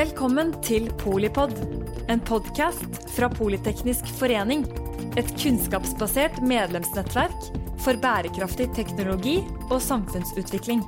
Velkommen 0.00 0.54
til 0.64 0.86
Polipod, 0.96 1.50
en 2.08 2.22
podkast 2.24 2.94
fra 3.12 3.26
Politeknisk 3.28 4.06
forening. 4.16 4.62
Et 5.20 5.28
kunnskapsbasert 5.42 6.38
medlemsnettverk 6.40 7.50
for 7.84 8.00
bærekraftig 8.00 8.70
teknologi 8.78 9.36
og 9.66 9.76
samfunnsutvikling. 9.84 10.80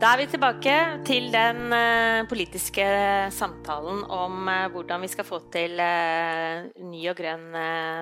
Da 0.00 0.14
er 0.14 0.22
vi 0.22 0.30
tilbake 0.32 0.76
til 1.04 1.28
den 1.36 1.66
uh, 1.76 2.24
politiske 2.32 2.90
samtalen 3.36 4.06
om 4.08 4.46
uh, 4.48 4.70
hvordan 4.72 5.04
vi 5.04 5.12
skal 5.12 5.28
få 5.28 5.44
til 5.52 5.76
uh, 5.76 6.70
ny 6.80 7.10
og 7.12 7.20
grønn 7.20 7.50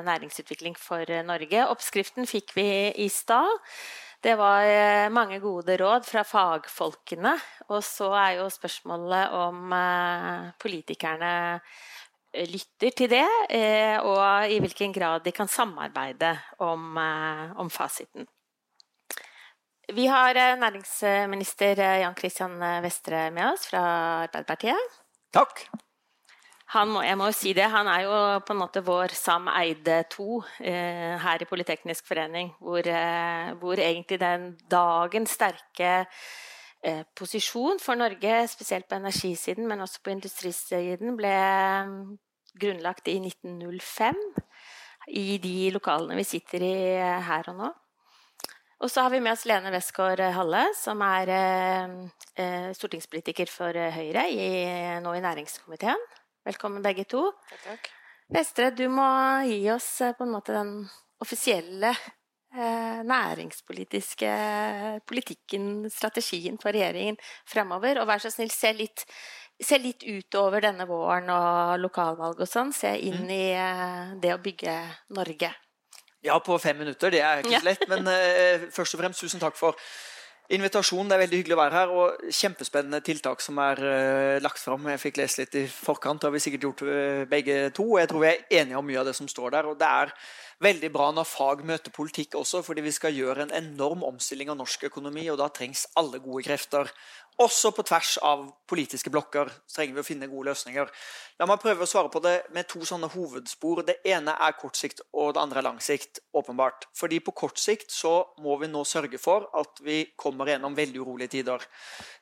næringsutvikling 0.07 0.79
for 0.79 1.03
Norge. 1.27 1.67
Oppskriften 1.67 2.31
fikk 2.31 2.55
vi 2.55 2.69
i 2.95 3.11
stad. 3.11 3.59
Det 4.21 4.35
var 4.35 4.65
eh, 4.67 5.11
mange 5.15 5.39
gode 5.39 5.77
råd 5.79 6.07
fra 6.07 6.25
fagfolkene. 6.27 7.37
Og 7.71 7.85
så 7.87 8.11
er 8.19 8.39
jo 8.41 8.49
spørsmålet 8.51 9.35
om 9.39 9.75
eh, 9.77 10.49
politikerne 10.59 11.31
eh, 11.55 12.49
lytter 12.51 12.97
til 12.99 13.13
det, 13.15 13.29
og 14.05 14.51
i 14.53 14.59
hvilken 14.61 14.93
grad 14.93 15.25
de 15.25 15.33
kan 15.33 15.49
samarbeide 15.49 16.35
om, 16.61 16.99
om 17.57 17.71
fasiten. 17.73 18.29
Vi 19.97 20.05
har 20.07 20.37
næringsminister 20.61 21.81
Jan 22.03 22.17
Christian 22.19 22.61
Vestre 22.85 23.31
med 23.33 23.55
oss 23.55 23.71
fra 23.71 23.83
Arbeiderpartiet. 24.29 24.99
Takk 25.33 25.65
må, 26.69 27.01
jeg 27.01 27.17
må 27.17 27.31
jo 27.31 27.33
si 27.37 27.55
det, 27.57 27.65
han 27.73 27.89
er 27.89 28.03
jo 28.05 28.17
på 28.45 28.53
en 28.53 28.61
måte 28.61 28.83
vår 28.85 29.15
Sam 29.17 29.49
Eide 29.49 30.03
2 30.13 30.27
eh, 30.61 31.15
her 31.23 31.41
i 31.41 31.49
Politeknisk 31.49 32.07
forening. 32.11 32.51
Hvor, 32.61 32.85
eh, 32.85 33.55
hvor 33.57 33.81
egentlig 33.81 34.21
den 34.21 34.51
dagens 34.69 35.33
sterke 35.39 36.05
eh, 36.85 37.03
posisjon 37.17 37.81
for 37.81 37.97
Norge, 37.97 38.43
spesielt 38.53 38.89
på 38.89 38.99
energisiden, 39.01 39.67
men 39.69 39.81
også 39.81 40.05
på 40.05 40.13
industrisiden, 40.13 41.17
ble 41.17 41.33
mm, 41.89 41.97
grunnlagt 42.61 43.09
i 43.09 43.17
1905. 43.17 44.21
I 45.09 45.39
de 45.41 45.71
lokalene 45.73 46.21
vi 46.21 46.29
sitter 46.29 46.69
i 46.69 46.77
eh, 47.01 47.19
her 47.31 47.49
og 47.49 47.61
nå. 47.63 47.73
Og 48.85 48.93
så 48.93 49.03
har 49.03 49.11
vi 49.11 49.25
med 49.25 49.33
oss 49.33 49.49
Lene 49.49 49.73
Westgård 49.73 50.21
Halle, 50.37 50.69
som 50.77 51.01
er 51.03 51.33
eh, 51.33 51.99
eh, 52.37 52.71
stortingspolitiker 52.77 53.49
for 53.51 53.73
Høyre 53.73 54.29
i, 54.29 54.49
nå 55.01 55.17
i 55.17 55.25
næringskomiteen. 55.25 56.11
Velkommen 56.49 56.81
begge 56.85 57.05
to. 57.05 57.27
Takk. 57.65 57.91
Vestre, 58.33 58.71
du 58.73 58.87
må 58.93 59.05
gi 59.45 59.67
oss 59.73 59.89
eh, 60.05 60.15
på 60.17 60.25
en 60.25 60.33
måte 60.33 60.55
den 60.57 60.73
offisielle 61.21 61.91
eh, 61.93 63.01
næringspolitiske 63.05 64.31
politikken, 65.09 65.89
strategien 65.93 66.57
for 66.61 66.73
regjeringen 66.73 67.19
fremover. 67.49 68.01
Og 68.01 68.09
vær 68.09 68.25
så 68.25 68.33
snill, 68.33 68.53
se 68.55 68.73
litt, 68.77 69.05
se 69.61 69.81
litt 69.83 70.07
utover 70.09 70.65
denne 70.65 70.89
våren 70.89 71.29
og 71.35 71.77
lokalvalg 71.83 72.41
og 72.41 72.49
sånn. 72.49 72.73
Se 72.77 72.95
inn 72.97 73.27
mm. 73.27 73.35
i 73.35 73.45
eh, 73.53 74.15
det 74.25 74.33
å 74.33 74.43
bygge 74.45 74.79
Norge. 75.19 75.53
Ja, 76.25 76.39
på 76.41 76.57
fem 76.63 76.81
minutter. 76.81 77.13
Det 77.13 77.21
er 77.21 77.45
ikke 77.45 77.61
så 77.61 77.69
lett. 77.69 77.85
Men 77.93 78.09
eh, 78.15 78.71
først 78.73 78.97
og 78.97 79.05
fremst 79.05 79.21
tusen 79.21 79.45
takk 79.45 79.59
for 79.59 79.77
invitasjon. 80.55 81.09
Det 81.09 81.17
er 81.17 81.23
veldig 81.25 81.41
hyggelig 81.43 81.57
å 81.57 81.61
være 81.61 81.79
her. 81.79 81.93
Og 81.93 82.35
kjempespennende 82.41 83.03
tiltak 83.05 83.43
som 83.45 83.61
er 83.63 83.83
uh, 83.85 84.37
lagt 84.45 84.63
fram. 84.63 84.89
Jeg 84.95 85.03
fikk 85.03 85.21
lese 85.21 85.43
litt 85.43 85.59
i 85.61 85.65
forkant, 85.71 86.23
det 86.23 86.31
har 86.31 86.37
vi 86.37 86.43
sikkert 86.45 86.69
gjort 86.69 86.85
uh, 86.89 87.25
begge 87.31 87.61
to. 87.77 87.91
og 87.95 88.03
Jeg 88.03 88.13
tror 88.13 88.25
vi 88.25 88.31
er 88.33 88.61
enige 88.63 88.81
om 88.81 88.89
mye 88.89 89.01
av 89.03 89.11
det 89.11 89.17
som 89.19 89.29
står 89.31 89.59
der. 89.59 89.71
og 89.71 89.81
det 89.81 89.89
er 89.89 90.15
veldig 90.63 90.91
bra 90.95 91.09
når 91.15 91.29
fag 91.29 91.63
møter 91.67 91.95
politikk 91.95 92.37
også, 92.39 92.63
fordi 92.67 92.83
vi 92.85 92.93
skal 92.95 93.15
gjøre 93.15 93.47
en 93.47 93.55
enorm 93.55 94.05
omstilling 94.07 94.51
av 94.51 94.59
norsk 94.59 94.89
økonomi, 94.91 95.29
og 95.31 95.39
da 95.41 95.49
trengs 95.55 95.87
alle 95.99 96.21
gode 96.23 96.45
krefter. 96.47 96.91
Også 97.39 97.71
på 97.71 97.85
tvers 97.87 98.17
av 98.27 98.49
politiske 98.67 99.13
blokker 99.15 99.51
trenger 99.71 99.95
vi 99.95 100.03
å 100.03 100.07
finne 100.07 100.27
gode 100.31 100.51
løsninger. 100.51 100.89
La 101.39 101.47
meg 101.47 101.61
prøve 101.63 101.87
å 101.87 101.91
svare 101.91 102.11
på 102.11 102.23
det 102.25 102.35
med 102.55 102.67
to 102.67 102.83
sånne 102.87 103.11
hovedspor. 103.13 103.85
Det 103.87 104.01
ene 104.11 104.35
er 104.35 104.57
kort 104.59 104.79
sikt, 104.79 105.05
og 105.15 105.37
det 105.37 105.45
andre 105.45 105.63
er 105.63 105.69
lang 105.69 105.79
sikt. 105.79 106.19
åpenbart. 106.39 106.89
Fordi 106.95 107.19
på 107.21 107.33
kort 107.33 107.59
sikt 107.59 107.91
så 107.91 108.35
må 108.43 108.59
vi 108.59 108.69
nå 108.71 108.85
sørge 108.85 109.19
for 109.19 109.49
at 109.59 109.81
vi 109.83 110.05
kommer 110.17 110.47
gjennom 110.51 110.75
veldig 110.75 111.01
urolige 111.01 111.35
tider. 111.39 111.63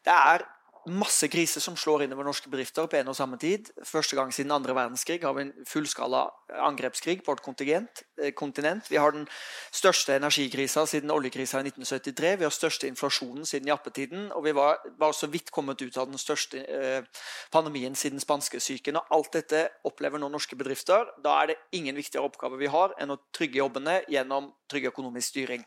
Det 0.04 0.12
er 0.12 0.44
masse 0.86 1.28
kriser 1.28 1.62
som 1.62 1.76
slår 1.78 2.04
inn 2.04 2.14
over 2.14 2.26
norske 2.26 2.50
bedrifter 2.50 2.86
på 2.90 2.98
en 2.98 3.10
og 3.10 3.16
samme 3.18 3.38
tid. 3.42 3.68
Første 3.86 4.16
gang 4.16 4.32
siden 4.34 4.54
andre 4.54 4.74
verdenskrig 4.76 5.18
har 5.24 5.34
vi 5.36 5.46
en 5.46 5.52
fullskala 5.66 6.22
angrepskrig 6.66 7.24
på 7.24 7.34
vårt 7.34 7.60
eh, 7.60 8.32
kontinent. 8.34 8.90
Vi 8.90 8.96
har 8.96 9.12
den 9.12 9.26
største 9.72 10.16
energikrisa 10.16 10.86
siden 10.86 11.10
oljekrisa 11.10 11.58
i 11.58 11.68
1973. 11.68 12.38
Vi 12.38 12.44
har 12.44 12.54
største 12.54 12.86
inflasjonen 12.86 13.46
siden 13.46 13.68
jappetiden. 13.68 14.32
Og 14.32 14.44
vi 14.44 14.52
var, 14.52 14.78
var 14.98 15.12
så 15.12 15.26
vidt 15.26 15.50
kommet 15.50 15.82
ut 15.82 15.96
av 15.96 16.06
den 16.06 16.18
største 16.18 16.62
eh, 16.62 17.02
pandemien 17.50 17.94
siden 17.94 18.20
spanskesyken. 18.20 18.96
Og 18.96 19.16
alt 19.18 19.32
dette 19.32 19.68
opplever 19.84 20.22
nå 20.22 20.30
norske 20.30 20.56
bedrifter. 20.56 21.06
Da 21.24 21.40
er 21.42 21.52
det 21.52 21.60
ingen 21.72 21.96
viktigere 21.96 22.26
oppgave 22.26 22.58
vi 22.58 22.70
har 22.70 22.94
enn 23.00 23.14
å 23.14 23.20
trygge 23.34 23.58
jobbene 23.58 24.02
gjennom 24.08 24.52
trygg 24.70 24.90
økonomisk 24.92 25.34
styring. 25.34 25.66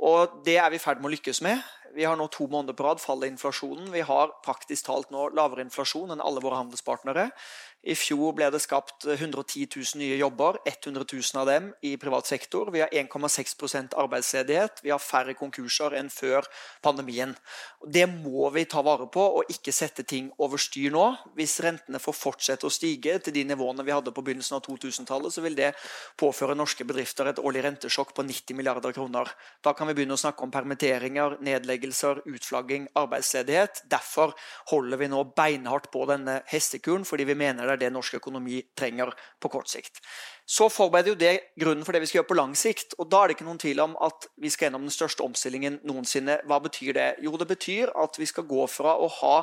Og 0.00 0.40
det 0.46 0.56
er 0.58 0.70
vi 0.72 0.80
i 0.80 0.82
ferd 0.82 1.02
med 1.02 1.10
å 1.10 1.14
lykkes 1.14 1.42
med. 1.44 1.60
Vi 1.92 2.06
har 2.08 2.16
nå 2.16 2.24
to 2.32 2.46
måneder 2.48 2.76
på 2.76 2.86
rad 2.86 3.00
fall 3.02 3.24
i 3.26 3.28
inflasjonen. 3.28 3.90
Vi 3.92 4.00
har 4.08 4.32
praktisk 4.44 4.86
talt 4.88 5.10
nå 5.12 5.28
lavere 5.36 5.64
inflasjon 5.66 6.14
enn 6.14 6.24
alle 6.24 6.40
våre 6.40 6.62
handelspartnere. 6.62 7.28
I 7.82 7.96
fjor 7.98 8.36
ble 8.38 8.46
det 8.54 8.60
skapt 8.62 9.08
110 9.10 9.66
000 9.66 9.98
nye 9.98 10.14
jobber, 10.20 10.60
100 10.70 11.02
000 11.02 11.40
av 11.40 11.48
dem 11.48 11.64
i 11.82 11.96
privat 11.98 12.28
sektor. 12.30 12.68
Vi 12.70 12.78
har 12.78 12.92
1,6% 12.94 13.96
arbeidsledighet. 13.98 14.84
Vi 14.84 14.92
har 14.94 15.02
færre 15.02 15.34
konkurser 15.34 15.96
enn 15.98 16.10
før 16.12 16.46
pandemien. 16.84 17.34
Det 17.82 18.04
må 18.06 18.46
vi 18.54 18.62
ta 18.70 18.84
vare 18.86 19.08
på 19.10 19.24
og 19.40 19.50
ikke 19.50 19.74
sette 19.74 20.04
ting 20.06 20.28
over 20.38 20.62
styr 20.62 20.94
nå. 20.94 21.08
Hvis 21.34 21.56
rentene 21.64 21.98
får 21.98 22.14
fortsette 22.14 22.68
å 22.68 22.70
stige 22.70 23.16
til 23.18 23.34
de 23.34 23.42
nivåene 23.50 23.82
vi 23.82 23.94
hadde 23.94 24.14
på 24.14 24.22
begynnelsen 24.22 24.60
av 24.60 24.62
2000-tallet, 24.68 25.34
så 25.34 25.42
vil 25.42 25.58
det 25.58 25.72
påføre 26.22 26.54
norske 26.54 26.86
bedrifter 26.86 27.32
et 27.32 27.42
årlig 27.42 27.66
rentesjokk 27.66 28.14
på 28.14 28.26
90 28.28 28.60
milliarder 28.60 28.94
kroner. 28.94 29.34
Da 29.66 29.74
kan 29.74 29.90
vi 29.90 29.98
begynne 29.98 30.14
å 30.14 30.22
snakke 30.22 30.46
om 30.46 30.54
permitteringer, 30.54 31.40
nedleggelser, 31.42 32.22
utflagging, 32.30 32.86
arbeidsledighet. 32.94 33.82
Derfor 33.90 34.36
holder 34.70 35.02
vi 35.02 35.10
nå 35.10 35.26
beinhardt 35.34 35.90
på 35.90 36.06
denne 36.06 36.38
hestekuren, 36.46 37.02
fordi 37.08 37.26
vi 37.26 37.38
mener 37.42 37.66
det 37.66 37.71
er 37.72 37.80
det 37.80 37.92
norsk 37.92 38.18
økonomi 38.20 38.60
trenger 38.78 39.12
på 39.40 39.50
kort 39.52 39.70
sikt. 39.72 40.02
Så 40.46 40.66
forbereder 40.68 41.12
jo 41.12 41.18
det 41.18 41.54
grunnen 41.60 41.84
for 41.86 41.94
det 41.94 42.00
vi 42.02 42.08
skal 42.10 42.18
gjøre 42.20 42.30
på 42.32 42.36
lang 42.36 42.54
sikt. 42.58 42.96
og 42.98 43.08
Da 43.10 43.22
er 43.22 43.30
det 43.30 43.36
ikke 43.36 43.46
noen 43.46 43.60
tvil 43.62 43.80
om 43.80 43.94
at 44.02 44.26
vi 44.42 44.50
skal 44.50 44.66
gjennom 44.66 44.82
den 44.82 44.94
største 44.94 45.22
omstillingen 45.22 45.78
noensinne. 45.86 46.40
Hva 46.50 46.58
betyr 46.64 46.92
det? 46.98 47.08
Jo, 47.22 47.36
det 47.38 47.46
betyr 47.48 47.92
at 48.02 48.18
vi 48.18 48.26
skal 48.26 48.48
gå 48.50 48.66
fra 48.66 48.96
å 48.98 49.08
ha 49.20 49.36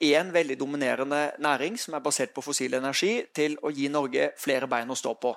én 0.00 0.30
veldig 0.32 0.56
dominerende 0.60 1.24
næring 1.42 1.78
som 1.80 1.98
er 1.98 2.04
basert 2.04 2.34
på 2.34 2.44
fossil 2.44 2.78
energi, 2.78 3.26
til 3.34 3.58
å 3.62 3.72
gi 3.74 3.90
Norge 3.90 4.30
flere 4.38 4.70
bein 4.70 4.90
å 4.90 4.98
stå 4.98 5.16
på. 5.18 5.34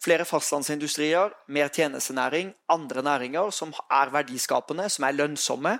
Flere 0.00 0.24
fastlandsindustrier, 0.24 1.34
mer 1.52 1.68
tjenestenæring, 1.68 2.54
andre 2.72 3.02
næringer 3.04 3.50
som 3.52 3.74
er 3.92 4.08
verdiskapende, 4.14 4.88
som 4.88 5.04
er 5.04 5.18
lønnsomme. 5.18 5.74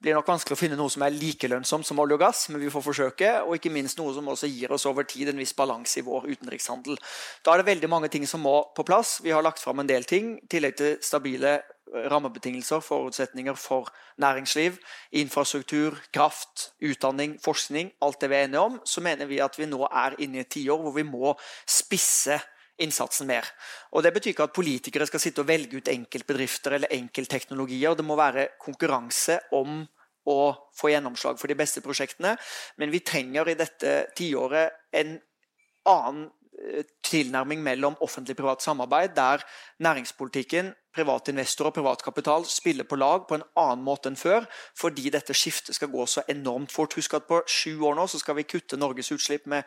Det 0.00 0.08
blir 0.08 0.16
nok 0.16 0.30
vanskelig 0.32 0.56
å 0.56 0.58
finne 0.58 0.78
noe 0.80 0.90
som 0.90 1.04
er 1.06 1.12
like 1.14 1.46
lønnsomt 1.46 1.86
som 1.86 1.98
olje 2.00 2.16
og 2.16 2.22
gass, 2.22 2.46
men 2.48 2.62
vi 2.62 2.70
får 2.72 2.82
forsøke. 2.82 3.30
Og 3.44 3.58
ikke 3.58 3.70
minst 3.70 3.98
noe 4.00 4.14
som 4.16 4.26
også 4.32 4.48
gir 4.48 4.72
oss 4.72 4.88
over 4.88 5.04
tid 5.04 5.28
en 5.28 5.38
viss 5.38 5.52
balanse 5.54 6.00
i 6.00 6.04
vår 6.06 6.30
utenrikshandel. 6.32 6.96
Da 7.44 7.52
er 7.52 7.60
det 7.60 7.68
veldig 7.68 7.90
mange 7.92 8.08
ting 8.10 8.24
som 8.30 8.44
må 8.46 8.54
på 8.76 8.84
plass. 8.86 9.18
Vi 9.24 9.32
har 9.34 9.44
lagt 9.44 9.62
fram 9.62 9.82
en 9.82 9.90
del 9.90 10.06
ting, 10.08 10.36
i 10.38 10.50
tillegg 10.50 10.76
til 10.78 10.96
stabile 11.04 11.56
eh, 11.58 12.06
rammebetingelser, 12.12 12.82
forutsetninger 12.84 13.58
for 13.58 13.90
næringsliv, 14.22 14.78
infrastruktur, 15.18 15.98
kraft, 16.14 16.70
utdanning, 16.80 17.36
forskning, 17.42 17.92
alt 18.04 18.20
det 18.22 18.30
vi 18.30 18.38
er 18.38 18.48
enige 18.48 18.64
om, 18.70 18.80
så 18.84 19.02
mener 19.04 19.28
vi 19.30 19.42
at 19.42 19.58
vi 19.58 19.68
nå 19.68 19.82
er 19.88 20.18
inne 20.22 20.40
i 20.40 20.44
et 20.44 20.52
tiår 20.54 20.80
hvor 20.84 20.96
vi 20.96 21.06
må 21.08 21.34
spisse 21.68 22.38
innsatsen 22.80 23.28
mer. 23.28 23.46
Og 23.92 24.02
Det 24.02 24.12
betyr 24.14 24.34
ikke 24.34 24.48
at 24.48 24.56
politikere 24.56 25.06
skal 25.06 25.20
sitte 25.20 25.42
og 25.42 25.48
velge 25.48 25.80
ut 25.80 25.88
enkeltbedrifter 25.92 26.78
eller 26.78 26.92
enkeltteknologier. 26.96 27.94
Det 27.94 28.06
må 28.06 28.16
være 28.16 28.48
konkurranse 28.60 29.40
om 29.52 29.82
å 30.30 30.38
få 30.76 30.92
gjennomslag 30.92 31.38
for 31.40 31.50
de 31.50 31.58
beste 31.58 31.82
prosjektene. 31.84 32.36
Men 32.80 32.92
vi 32.92 33.02
trenger 33.04 33.48
i 33.48 33.58
dette 33.58 33.94
tiåret 34.16 34.92
en 34.96 35.18
annen 35.90 36.28
tilnærming 37.02 37.62
mellom 37.62 37.96
offentlig-privat 38.00 38.62
samarbeid, 38.62 39.14
der 39.16 39.42
næringspolitikken, 39.78 40.74
private 40.94 41.30
investorer 41.30 41.70
og 41.70 41.74
privat 41.74 42.02
kapital 42.02 42.44
spiller 42.44 42.84
på 42.84 42.96
lag 42.96 43.26
på 43.28 43.36
en 43.38 43.44
annen 43.56 43.84
måte 43.86 44.10
enn 44.10 44.18
før, 44.18 44.46
fordi 44.78 45.10
dette 45.14 45.34
skiftet 45.34 45.76
skal 45.76 45.90
gå 45.92 46.06
så 46.06 46.24
enormt 46.28 46.72
fort. 46.72 46.96
Husk 46.98 47.14
at 47.14 47.28
på 47.28 47.40
sju 47.46 47.78
år 47.86 47.94
nå 47.96 48.06
så 48.10 48.18
skal 48.18 48.36
vi 48.40 48.46
kutte 48.50 48.78
Norges 48.80 49.12
utslipp 49.14 49.46
med 49.46 49.64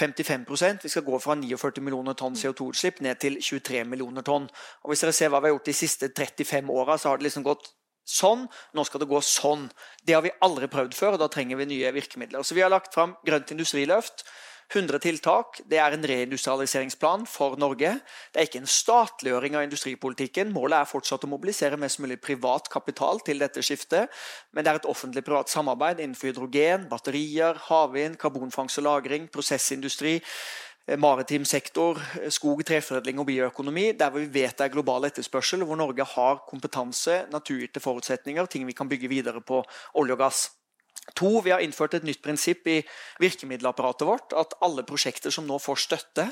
55% 0.00 0.82
Vi 0.82 0.90
skal 0.90 1.06
gå 1.06 1.18
fra 1.22 1.36
49 1.38 1.80
millioner 1.80 2.18
tonn 2.18 2.34
CO2-utslipp 2.34 3.00
ned 3.06 3.22
til 3.22 3.38
23 3.40 3.84
millioner 3.84 4.26
tonn. 4.26 4.48
Og 4.82 4.90
Hvis 4.90 5.06
dere 5.06 5.14
ser 5.14 5.30
hva 5.30 5.40
vi 5.40 5.48
har 5.48 5.56
gjort 5.56 5.70
de 5.70 5.78
siste 5.78 6.10
35 6.10 6.70
åra, 6.70 6.98
så 6.98 7.08
har 7.08 7.18
det 7.18 7.28
liksom 7.28 7.46
gått 7.46 7.70
sånn. 8.04 8.48
Nå 8.74 8.84
skal 8.84 9.00
det 9.00 9.08
gå 9.08 9.20
sånn. 9.24 9.68
Det 10.04 10.16
har 10.16 10.24
vi 10.26 10.34
aldri 10.44 10.68
prøvd 10.68 10.94
før, 10.94 11.14
og 11.14 11.22
da 11.22 11.30
trenger 11.32 11.56
vi 11.62 11.70
nye 11.70 11.94
virkemidler. 11.94 12.42
Så 12.42 12.58
vi 12.58 12.66
har 12.66 12.72
lagt 12.72 12.94
fram 12.94 13.14
Grønt 13.24 13.54
industriløft 13.54 14.26
100 14.72 15.00
tiltak. 15.04 15.60
Det 15.70 15.78
er 15.78 15.94
en 15.96 16.06
reindustrialiseringsplan 16.08 17.26
for 17.30 17.58
Norge. 17.60 17.94
Det 18.32 18.40
er 18.40 18.48
ikke 18.48 18.62
en 18.62 18.70
statliggjøring 18.70 19.58
av 19.58 19.66
industripolitikken. 19.66 20.52
Målet 20.54 20.80
er 20.80 20.90
fortsatt 20.90 21.26
å 21.26 21.30
mobilisere 21.30 21.78
mest 21.80 22.00
mulig 22.02 22.20
privat 22.24 22.70
kapital 22.72 23.22
til 23.26 23.42
dette 23.42 23.62
skiftet. 23.62 24.12
Men 24.52 24.64
det 24.64 24.72
er 24.72 24.82
et 24.82 24.90
offentlig-privat 24.90 25.52
samarbeid 25.52 26.00
innenfor 26.00 26.32
hydrogen, 26.32 26.88
batterier, 26.90 27.58
havvind, 27.68 28.18
karbonfangst 28.20 28.82
og 28.82 28.88
-lagring, 28.88 29.30
prosessindustri 29.30 30.20
Eh, 30.86 30.98
maritim 30.98 31.44
sektor, 31.44 31.96
eh, 32.20 32.28
skog, 32.28 32.64
treforedling 32.64 33.18
og 33.18 33.26
bioøkonomi, 33.26 33.92
der 33.96 34.10
vi 34.10 34.26
vet 34.26 34.58
det 34.58 34.66
er 34.66 34.72
global 34.72 35.04
etterspørsel, 35.04 35.64
hvor 35.64 35.76
Norge 35.76 36.04
har 36.04 36.42
kompetanse, 36.48 37.24
naturgitte 37.32 37.80
forutsetninger, 37.80 38.46
ting 38.46 38.66
vi 38.66 38.72
kan 38.72 38.88
bygge 38.88 39.08
videre 39.08 39.40
på 39.40 39.64
olje 39.94 40.12
og 40.12 40.18
gass. 40.18 40.50
To, 41.12 41.40
Vi 41.44 41.52
har 41.52 41.60
innført 41.60 41.94
et 41.94 42.04
nytt 42.06 42.22
prinsipp 42.24 42.66
i 42.66 42.78
virkemiddelapparatet 43.20 44.06
vårt. 44.08 44.32
At 44.32 44.56
alle 44.64 44.82
prosjekter 44.88 45.30
som 45.30 45.46
nå 45.46 45.58
får 45.60 45.82
støtte, 45.84 46.24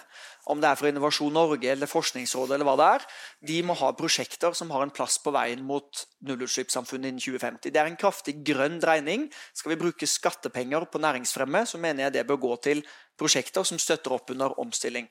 om 0.50 0.60
det 0.60 0.70
er 0.70 0.80
fra 0.80 0.88
Innovasjon 0.88 1.32
Norge 1.32 1.69
eller 1.70 1.86
Forskningsrådet, 1.86 2.56
eller 2.56 2.66
hva 2.66 2.76
det 2.80 2.88
er, 2.96 3.04
de 3.52 3.60
må 3.69 3.76
ha 3.78 3.92
prosjekter 3.94 4.56
som 4.56 4.72
har 4.72 4.82
en 4.82 4.94
plass 4.94 5.19
på 5.22 5.30
veien 5.34 5.62
mot 5.62 6.02
nullutslippssamfunnet 6.24 7.12
innen 7.12 7.22
2050. 7.22 7.70
Det 7.70 7.78
er 7.78 7.92
en 7.92 8.00
kraftig 8.00 8.38
grønn 8.48 8.80
dreining. 8.82 9.28
Skal 9.52 9.74
vi 9.74 9.80
bruke 9.84 10.08
skattepenger 10.08 10.88
på 10.90 11.02
næringsfremme, 11.04 11.66
så 11.69 11.78
mener 11.78 12.08
jeg 12.08 12.16
det 12.16 12.26
bør 12.26 12.42
gå 12.48 12.56
til 12.64 12.82
prosjekter 13.20 13.66
som 13.69 13.78
støtter 13.78 14.16
opp 14.16 14.32
under 14.32 14.56
omstilling. 14.58 15.06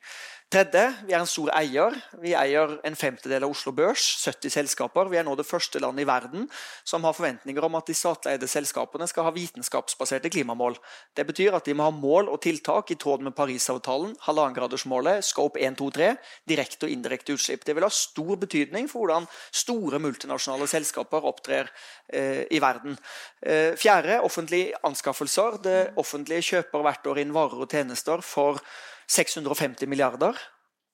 Tredje, 0.52 0.82
vi 1.08 1.14
er 1.16 1.22
en 1.24 1.30
stor 1.32 1.48
eier. 1.56 1.94
Vi 2.20 2.34
eier 2.36 2.74
en 2.84 2.96
femtedel 3.00 3.46
av 3.46 3.54
Oslo 3.54 3.72
Børs, 3.72 4.04
70 4.20 4.52
selskaper. 4.52 5.08
Vi 5.08 5.16
er 5.16 5.24
nå 5.24 5.32
det 5.40 5.46
første 5.48 5.80
landet 5.80 6.04
i 6.04 6.10
verden 6.10 6.50
som 6.84 7.08
har 7.08 7.16
forventninger 7.16 7.64
om 7.64 7.78
at 7.80 7.88
de 7.88 7.96
statleide 7.96 8.50
selskapene 8.52 9.08
skal 9.08 9.30
ha 9.30 9.32
vitenskapsbaserte 9.32 10.28
klimamål. 10.34 10.76
Det 11.16 11.24
betyr 11.30 11.56
at 11.56 11.70
de 11.70 11.78
må 11.80 11.88
ha 11.88 11.96
mål 11.96 12.28
og 12.34 12.42
tiltak 12.44 12.92
i 12.92 13.00
tråd 13.00 13.24
med 13.24 13.36
Parisavtalen, 13.38 14.12
halvannengradersmålet, 14.28 15.24
Scope 15.24 15.64
1, 15.64 15.80
2, 15.80 15.90
3, 16.02 16.12
direkte 16.52 16.90
og 16.90 16.98
indirekte 16.98 17.40
utslipp. 17.40 17.64
Det 17.64 17.80
vil 17.80 17.88
ha 17.88 17.94
stor 18.02 18.36
betydning 18.44 18.92
for 18.92 19.06
hvordan 19.06 19.32
store 19.56 20.04
multinasjonale 20.04 20.68
selskaper 20.68 21.32
opptrer 21.32 21.72
eh, 22.12 22.44
i 22.52 22.60
verden. 22.60 23.00
Eh, 23.40 23.72
fjerde, 23.80 24.20
offentlige 24.20 24.76
anskaffelser. 24.84 25.62
Det 25.64 25.82
offentlige 25.96 26.50
kjøper 26.58 26.90
hvert 26.90 27.14
år 27.16 27.24
inn 27.24 27.38
varer 27.40 27.64
og 27.64 27.72
tjenester 27.72 28.20
for 28.20 28.60
650 29.12 29.90
milliarder. 29.92 30.38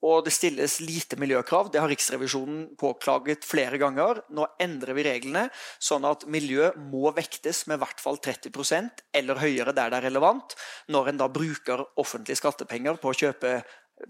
Og 0.06 0.22
det 0.22 0.30
stilles 0.30 0.76
lite 0.78 1.16
miljøkrav. 1.18 1.72
Det 1.74 1.80
har 1.82 1.90
Riksrevisjonen 1.90 2.76
påklaget 2.78 3.46
flere 3.46 3.80
ganger. 3.82 4.20
Nå 4.30 4.46
endrer 4.62 4.94
vi 4.94 5.04
reglene 5.08 5.48
sånn 5.82 6.06
at 6.06 6.22
miljø 6.30 6.70
må 6.78 7.10
vektes 7.16 7.64
med 7.66 7.80
i 7.80 7.82
hvert 7.82 8.02
fall 8.02 8.20
30% 8.22 9.02
eller 9.18 9.42
høyere 9.42 9.74
der 9.74 9.90
det 9.90 9.98
er 9.98 10.06
relevant, 10.06 10.54
når 10.94 11.10
en 11.10 11.20
da 11.24 11.26
bruker 11.32 11.82
offentlige 11.98 12.38
skattepenger 12.38 13.00
på 13.02 13.10
å 13.10 13.18
kjøpe 13.24 13.56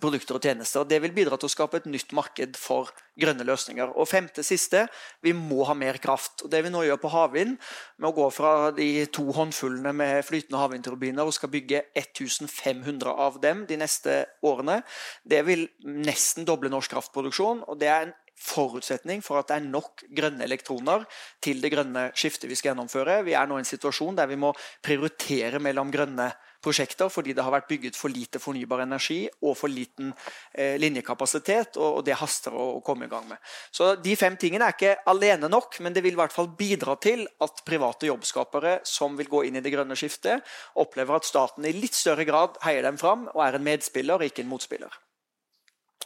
produkter 0.01 0.37
og 0.37 0.45
tjenester. 0.45 0.85
Det 0.89 1.01
vil 1.03 1.15
bidra 1.17 1.39
til 1.41 1.49
å 1.49 1.53
skape 1.53 1.81
et 1.81 1.89
nytt 1.89 2.13
marked 2.17 2.59
for 2.61 2.93
grønne 3.19 3.47
løsninger. 3.49 3.95
Og 3.97 4.09
femte 4.11 4.45
siste, 4.47 4.85
vi 5.25 5.33
må 5.37 5.65
ha 5.69 5.75
mer 5.79 5.99
kraft. 6.03 6.45
Og 6.45 6.53
Det 6.53 6.63
vi 6.65 6.73
nå 6.73 6.85
gjør 6.85 7.01
på 7.03 7.13
havvind, 7.13 7.57
med 7.97 8.11
å 8.11 8.17
gå 8.17 8.29
fra 8.35 8.71
de 8.77 9.07
to 9.15 9.27
håndfullene 9.35 9.95
med 9.97 10.23
flytende 10.29 10.61
havvindturbiner 10.61 11.27
og 11.27 11.35
skal 11.37 11.53
bygge 11.53 11.87
1500 11.97 13.17
av 13.27 13.41
dem 13.43 13.65
de 13.69 13.81
neste 13.81 14.21
årene, 14.45 14.83
det 15.25 15.45
vil 15.49 15.69
nesten 15.83 16.47
doble 16.49 16.71
norsk 16.73 16.93
kraftproduksjon. 16.93 17.65
og 17.69 17.79
det 17.79 17.89
er 17.89 18.09
en 18.09 18.17
forutsetning 18.39 19.23
for 19.25 19.41
at 19.41 19.51
det 19.51 19.57
er 19.59 19.67
nok 19.67 20.05
grønne 20.15 20.45
elektroner 20.47 21.05
til 21.43 21.63
det 21.63 21.73
grønne 21.75 22.09
skiftet 22.19 22.49
vi 22.51 22.59
skal 22.59 22.73
gjennomføre. 22.73 23.23
Vi 23.27 23.35
er 23.35 23.49
nå 23.49 23.59
i 23.59 23.65
en 23.65 23.69
situasjon 23.69 24.19
der 24.19 24.31
vi 24.31 24.39
må 24.39 24.53
prioritere 24.85 25.59
mellom 25.63 25.91
grønne 25.91 26.31
prosjekter 26.63 27.11
fordi 27.13 27.35
det 27.37 27.45
har 27.45 27.55
vært 27.55 27.69
bygget 27.71 27.97
for 27.97 28.13
lite 28.13 28.41
fornybar 28.43 28.83
energi 28.85 29.21
og 29.43 29.57
for 29.59 29.71
liten 29.73 30.11
eh, 30.53 30.77
linjekapasitet, 30.81 31.79
og, 31.79 31.99
og, 31.99 32.03
det 32.07 32.19
haster 32.19 32.55
å, 32.55 32.67
å, 32.79 32.83
komme 32.85 33.07
i 33.07 33.13
gang 33.13 33.27
med. 33.31 33.39
Så 33.75 33.95
De 34.03 34.17
fem 34.19 34.37
tingene 34.41 34.69
er 34.69 34.77
ikke 34.77 34.95
alene 35.11 35.51
nok, 35.51 35.81
men 35.85 35.95
det 35.95 36.03
vil 36.05 36.17
i 36.17 36.21
hvert 36.21 36.35
fall 36.35 36.51
bidra 36.59 36.97
til 37.03 37.27
at 37.45 37.65
private 37.67 38.11
jobbskapere 38.11 38.79
som 38.89 39.17
vil 39.19 39.31
gå 39.31 39.45
inn 39.49 39.59
i 39.61 39.65
det 39.65 39.73
grønne 39.75 39.97
skiftet, 39.99 40.45
opplever 40.79 41.19
at 41.19 41.29
staten 41.29 41.67
i 41.69 41.75
litt 41.77 41.97
større 41.97 42.27
grad 42.29 42.59
heier 42.65 42.87
dem 42.87 42.99
fram 43.01 43.29
og 43.35 43.43
er 43.45 43.59
en 43.59 43.67
medspiller, 43.67 44.27
ikke 44.27 44.45
en 44.45 44.53
motspiller. 44.53 45.03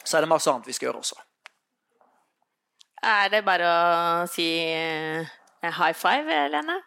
Så 0.02 0.18
er 0.18 0.24
det 0.24 0.32
masse 0.32 0.50
annet 0.50 0.66
vi 0.68 0.74
skal 0.76 0.90
gjøre 0.90 1.04
også. 1.04 1.20
Er 3.02 3.32
det 3.32 3.42
bare 3.46 3.66
å 3.66 4.26
si 4.30 4.46
eh, 4.62 5.26
high 5.62 5.94
five, 5.96 6.38
Lene? 6.52 6.78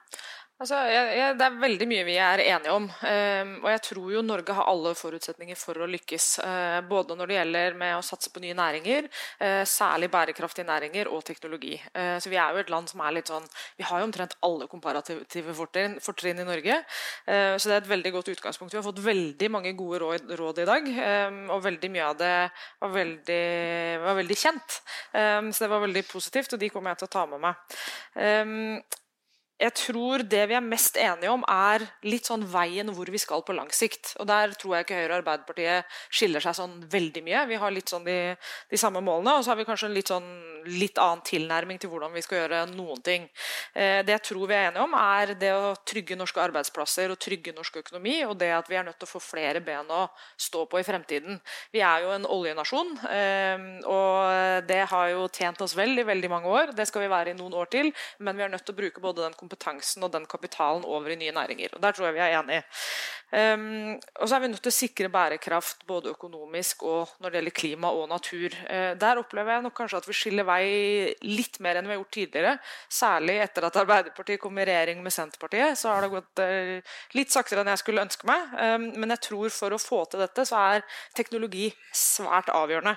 Altså, 0.55 0.77
jeg, 0.87 1.07
jeg, 1.19 1.35
det 1.35 1.43
er 1.49 1.55
veldig 1.59 1.85
mye 1.91 2.03
vi 2.07 2.13
er 2.23 2.41
enige 2.45 2.71
om. 2.71 2.85
Um, 2.87 3.49
og 3.59 3.65
jeg 3.73 3.81
tror 3.89 4.11
jo 4.13 4.21
Norge 4.23 4.53
har 4.55 4.69
alle 4.71 4.93
forutsetninger 4.95 5.57
for 5.59 5.83
å 5.83 5.89
lykkes. 5.91 6.27
Uh, 6.39 6.77
både 6.87 7.17
når 7.19 7.27
det 7.27 7.35
gjelder 7.35 7.75
med 7.81 7.95
å 7.97 8.05
satse 8.07 8.31
på 8.31 8.39
nye 8.39 8.55
næringer, 8.55 9.09
uh, 9.41 9.65
særlig 9.67 10.07
bærekraftige 10.13 10.63
næringer, 10.69 11.11
og 11.11 11.25
teknologi. 11.27 11.75
Uh, 11.91 12.15
så 12.23 12.31
Vi 12.31 12.39
er 12.39 12.55
jo 12.55 12.63
et 12.63 12.71
land 12.71 12.87
som 12.87 13.03
er 13.03 13.17
litt 13.17 13.33
sånn 13.33 13.51
Vi 13.75 13.83
har 13.89 13.99
jo 13.99 14.07
omtrent 14.07 14.39
alle 14.47 14.69
komparative 14.71 15.57
fortrinn, 15.59 15.99
fortrinn 15.99 16.39
i 16.39 16.47
Norge. 16.47 16.81
så 17.27 17.67
det 17.67 17.75
er 17.75 17.81
et 17.81 17.91
veldig 17.91 18.11
godt 18.15 18.31
utgangspunkt. 18.31 18.71
Vi 18.71 18.79
har 18.79 18.87
fått 18.87 19.03
veldig 19.03 19.49
mange 19.51 19.75
gode 19.75 19.99
råd, 19.99 20.35
råd 20.39 20.63
i 20.63 20.71
dag. 20.71 20.91
Um, 20.95 21.39
og 21.51 21.63
veldig 21.67 21.91
mye 21.91 22.09
av 22.13 22.19
det 22.19 22.35
var 22.79 22.95
veldig, 22.95 23.45
var 24.07 24.21
veldig 24.23 24.37
kjent. 24.39 24.83
Um, 25.11 25.51
så 25.51 25.65
det 25.65 25.73
var 25.75 25.83
veldig 25.83 26.05
positivt, 26.07 26.55
og 26.55 26.63
de 26.63 26.71
kommer 26.71 26.95
jeg 26.95 27.03
til 27.03 27.11
å 27.11 27.17
ta 27.19 27.25
med 27.33 27.43
meg 27.43 28.95
jeg 29.55 29.71
tror 29.79 30.19
det 30.27 30.41
vi 30.49 30.55
er 30.57 30.63
mest 30.63 30.97
enige 30.99 31.31
om, 31.31 31.43
er 31.47 31.85
litt 32.03 32.27
sånn 32.27 32.43
veien 32.51 32.89
hvor 32.91 33.07
vi 33.07 33.19
skal 33.21 33.43
på 33.45 33.53
lang 33.55 33.69
sikt. 33.71 34.11
Og 34.19 34.27
Der 34.27 34.51
tror 34.59 34.75
jeg 34.75 34.85
ikke 34.85 34.97
Høyre 34.97 35.13
og 35.13 35.19
Arbeiderpartiet 35.21 35.93
skiller 36.11 36.43
seg 36.43 36.57
sånn 36.57 36.73
veldig 36.91 37.23
mye. 37.23 37.43
Vi 37.47 37.59
har 37.61 37.71
litt 37.71 37.91
sånn 37.91 38.03
de, 38.03 38.35
de 38.71 38.79
samme 38.79 38.99
målene, 38.99 39.37
og 39.37 39.45
så 39.45 39.53
har 39.53 39.59
vi 39.61 39.67
kanskje 39.67 39.87
en 39.87 39.95
litt, 39.95 40.11
sånn, 40.11 40.27
litt 40.75 40.99
annen 40.99 41.23
tilnærming 41.23 41.79
til 41.79 41.93
hvordan 41.93 42.11
vi 42.11 42.23
skal 42.25 42.41
gjøre 42.41 42.65
noen 42.73 42.99
ting. 43.05 43.29
Eh, 43.71 44.01
det 44.03 44.17
jeg 44.17 44.25
tror 44.27 44.51
vi 44.51 44.57
er 44.57 44.67
enige 44.73 44.83
om, 44.83 44.97
er 44.99 45.33
det 45.39 45.53
å 45.55 45.71
trygge 45.87 46.19
norske 46.19 46.43
arbeidsplasser 46.43 47.15
og 47.15 47.21
trygge 47.23 47.55
norsk 47.55 47.79
økonomi, 47.85 48.17
og 48.27 48.35
det 48.41 48.51
at 48.57 48.67
vi 48.67 48.79
er 48.81 48.87
nødt 48.89 48.99
til 48.99 49.07
å 49.07 49.13
få 49.13 49.23
flere 49.23 49.63
ben 49.63 49.87
å 49.87 50.01
stå 50.35 50.65
på 50.67 50.83
i 50.83 50.87
fremtiden. 50.87 51.39
Vi 51.71 51.79
er 51.79 52.03
jo 52.03 52.11
en 52.17 52.27
oljenasjon, 52.27 52.91
eh, 53.07 53.65
og 53.87 54.67
det 54.67 54.83
har 54.91 55.15
jo 55.15 55.31
tjent 55.31 55.63
oss 55.63 55.79
vel 55.79 55.95
i 55.95 56.07
veldig 56.11 56.33
mange 56.35 56.51
år. 56.51 56.75
Det 56.75 56.89
skal 56.91 57.07
vi 57.07 57.11
være 57.15 57.31
i 57.31 57.39
noen 57.39 57.55
år 57.55 57.71
til, 57.71 57.93
men 58.19 58.35
vi 58.35 58.43
er 58.43 58.51
nødt 58.51 58.67
til 58.67 58.75
å 58.75 58.81
bruke 58.83 59.07
både 59.07 59.23
den 59.23 59.39
kompetansen 59.45 60.03
og 60.05 60.11
den 60.13 60.25
kapitalen 60.29 60.85
over 60.85 61.13
i 61.13 61.19
nye 61.19 61.31
næringer. 61.35 61.77
Og 61.77 61.81
Der 61.81 61.91
tror 61.91 62.09
jeg 62.09 62.17
vi 62.17 62.19
er 62.25 62.39
enige. 62.39 62.63
Um, 63.35 63.99
og 64.21 64.29
så 64.29 64.35
er 64.35 64.39
vi 64.43 64.47
nødt 64.47 64.61
til 64.63 64.71
å 64.71 64.75
sikre 64.75 65.09
bærekraft 65.11 65.81
både 65.89 66.11
økonomisk 66.13 66.83
og 66.85 67.15
når 67.19 67.31
det 67.31 67.39
gjelder 67.39 67.55
klima 67.57 67.89
og 67.91 68.05
natur. 68.09 68.53
Uh, 68.69 68.93
der 69.01 69.19
opplever 69.19 69.55
jeg 69.55 69.65
nok 69.65 69.75
kanskje 69.75 69.97
at 69.97 70.07
vi 70.07 70.15
skiller 70.15 70.47
vei 70.47 70.65
litt 71.25 71.59
mer 71.59 71.79
enn 71.79 71.89
vi 71.89 71.95
har 71.95 71.99
gjort 71.99 72.13
tidligere. 72.15 72.53
Særlig 72.89 73.39
etter 73.43 73.67
at 73.67 73.81
Arbeiderpartiet 73.81 74.41
kom 74.41 74.61
i 74.61 74.67
regjering 74.67 75.01
med 75.03 75.15
Senterpartiet. 75.15 75.75
Så 75.79 75.91
har 75.91 76.05
det 76.05 76.13
gått 76.13 76.43
uh, 76.45 76.93
litt 77.17 77.33
saktere 77.33 77.65
enn 77.65 77.73
jeg 77.73 77.83
skulle 77.83 78.05
ønske 78.05 78.29
meg. 78.29 78.55
Um, 78.61 78.87
men 78.95 79.15
jeg 79.17 79.25
tror 79.29 79.57
for 79.57 79.75
å 79.75 79.81
få 79.81 80.05
til 80.11 80.23
dette, 80.23 80.47
så 80.47 80.61
er 80.75 80.87
teknologi 81.17 81.71
svært 81.91 82.53
avgjørende. 82.53 82.95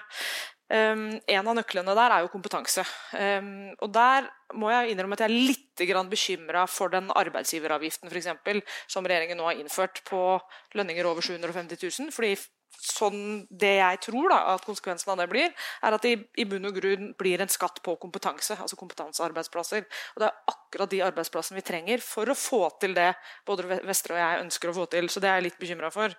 Um, 0.68 1.14
en 1.24 1.48
av 1.48 1.54
nøklene 1.56 1.94
der 1.96 2.12
er 2.12 2.24
jo 2.24 2.32
kompetanse. 2.32 2.84
Um, 3.16 3.70
og 3.80 3.92
Der 3.94 4.28
må 4.58 4.68
jeg 4.72 4.92
innrømme 4.92 5.16
at 5.16 5.24
jeg 5.24 5.30
er 5.30 5.48
litt 5.48 6.10
bekymra 6.10 6.66
for 6.68 6.88
den 6.92 7.10
arbeidsgiveravgiften 7.10 8.08
for 8.08 8.18
eksempel, 8.20 8.62
som 8.86 9.04
regjeringen 9.04 9.38
nå 9.38 9.44
har 9.48 9.56
innført 9.56 10.02
på 10.04 10.38
lønninger 10.74 11.06
over 11.06 11.22
750 11.22 11.78
000. 12.04 12.12
fordi 12.12 12.36
sånn 12.78 13.46
det 13.50 13.78
jeg 13.78 13.98
tror 14.06 14.28
da, 14.30 14.38
at 14.54 14.64
konsekvensen 14.66 15.10
av 15.12 15.18
det 15.18 15.28
blir, 15.30 15.50
er 15.82 15.94
at 15.94 16.04
det 16.04 16.12
i, 16.14 16.18
i 16.42 16.46
bunn 16.48 16.68
og 16.68 16.76
grunn 16.78 17.12
blir 17.18 17.40
en 17.40 17.50
skatt 17.50 17.80
på 17.82 17.96
kompetanse. 17.96 18.54
altså 18.54 18.76
kompetansearbeidsplasser. 18.76 19.86
Og 20.14 20.20
Det 20.20 20.28
er 20.28 20.36
akkurat 20.46 20.67
de 20.90 21.02
arbeidsplassene 21.04 21.58
vi 21.58 21.64
trenger 21.66 22.02
for 22.04 22.28
å 22.28 22.36
få 22.36 22.60
til 22.80 22.94
det 22.96 23.12
både 23.46 23.80
Vestre 23.86 24.16
og 24.16 24.20
jeg 24.20 24.42
ønsker 24.44 24.70
å 24.70 24.76
få 24.76 24.86
til. 24.92 25.08
Så 25.10 25.22
det 25.22 25.30
er 25.30 25.40
jeg 25.40 25.48
litt 25.48 25.60
bekymra 25.60 25.90
for. 25.94 26.14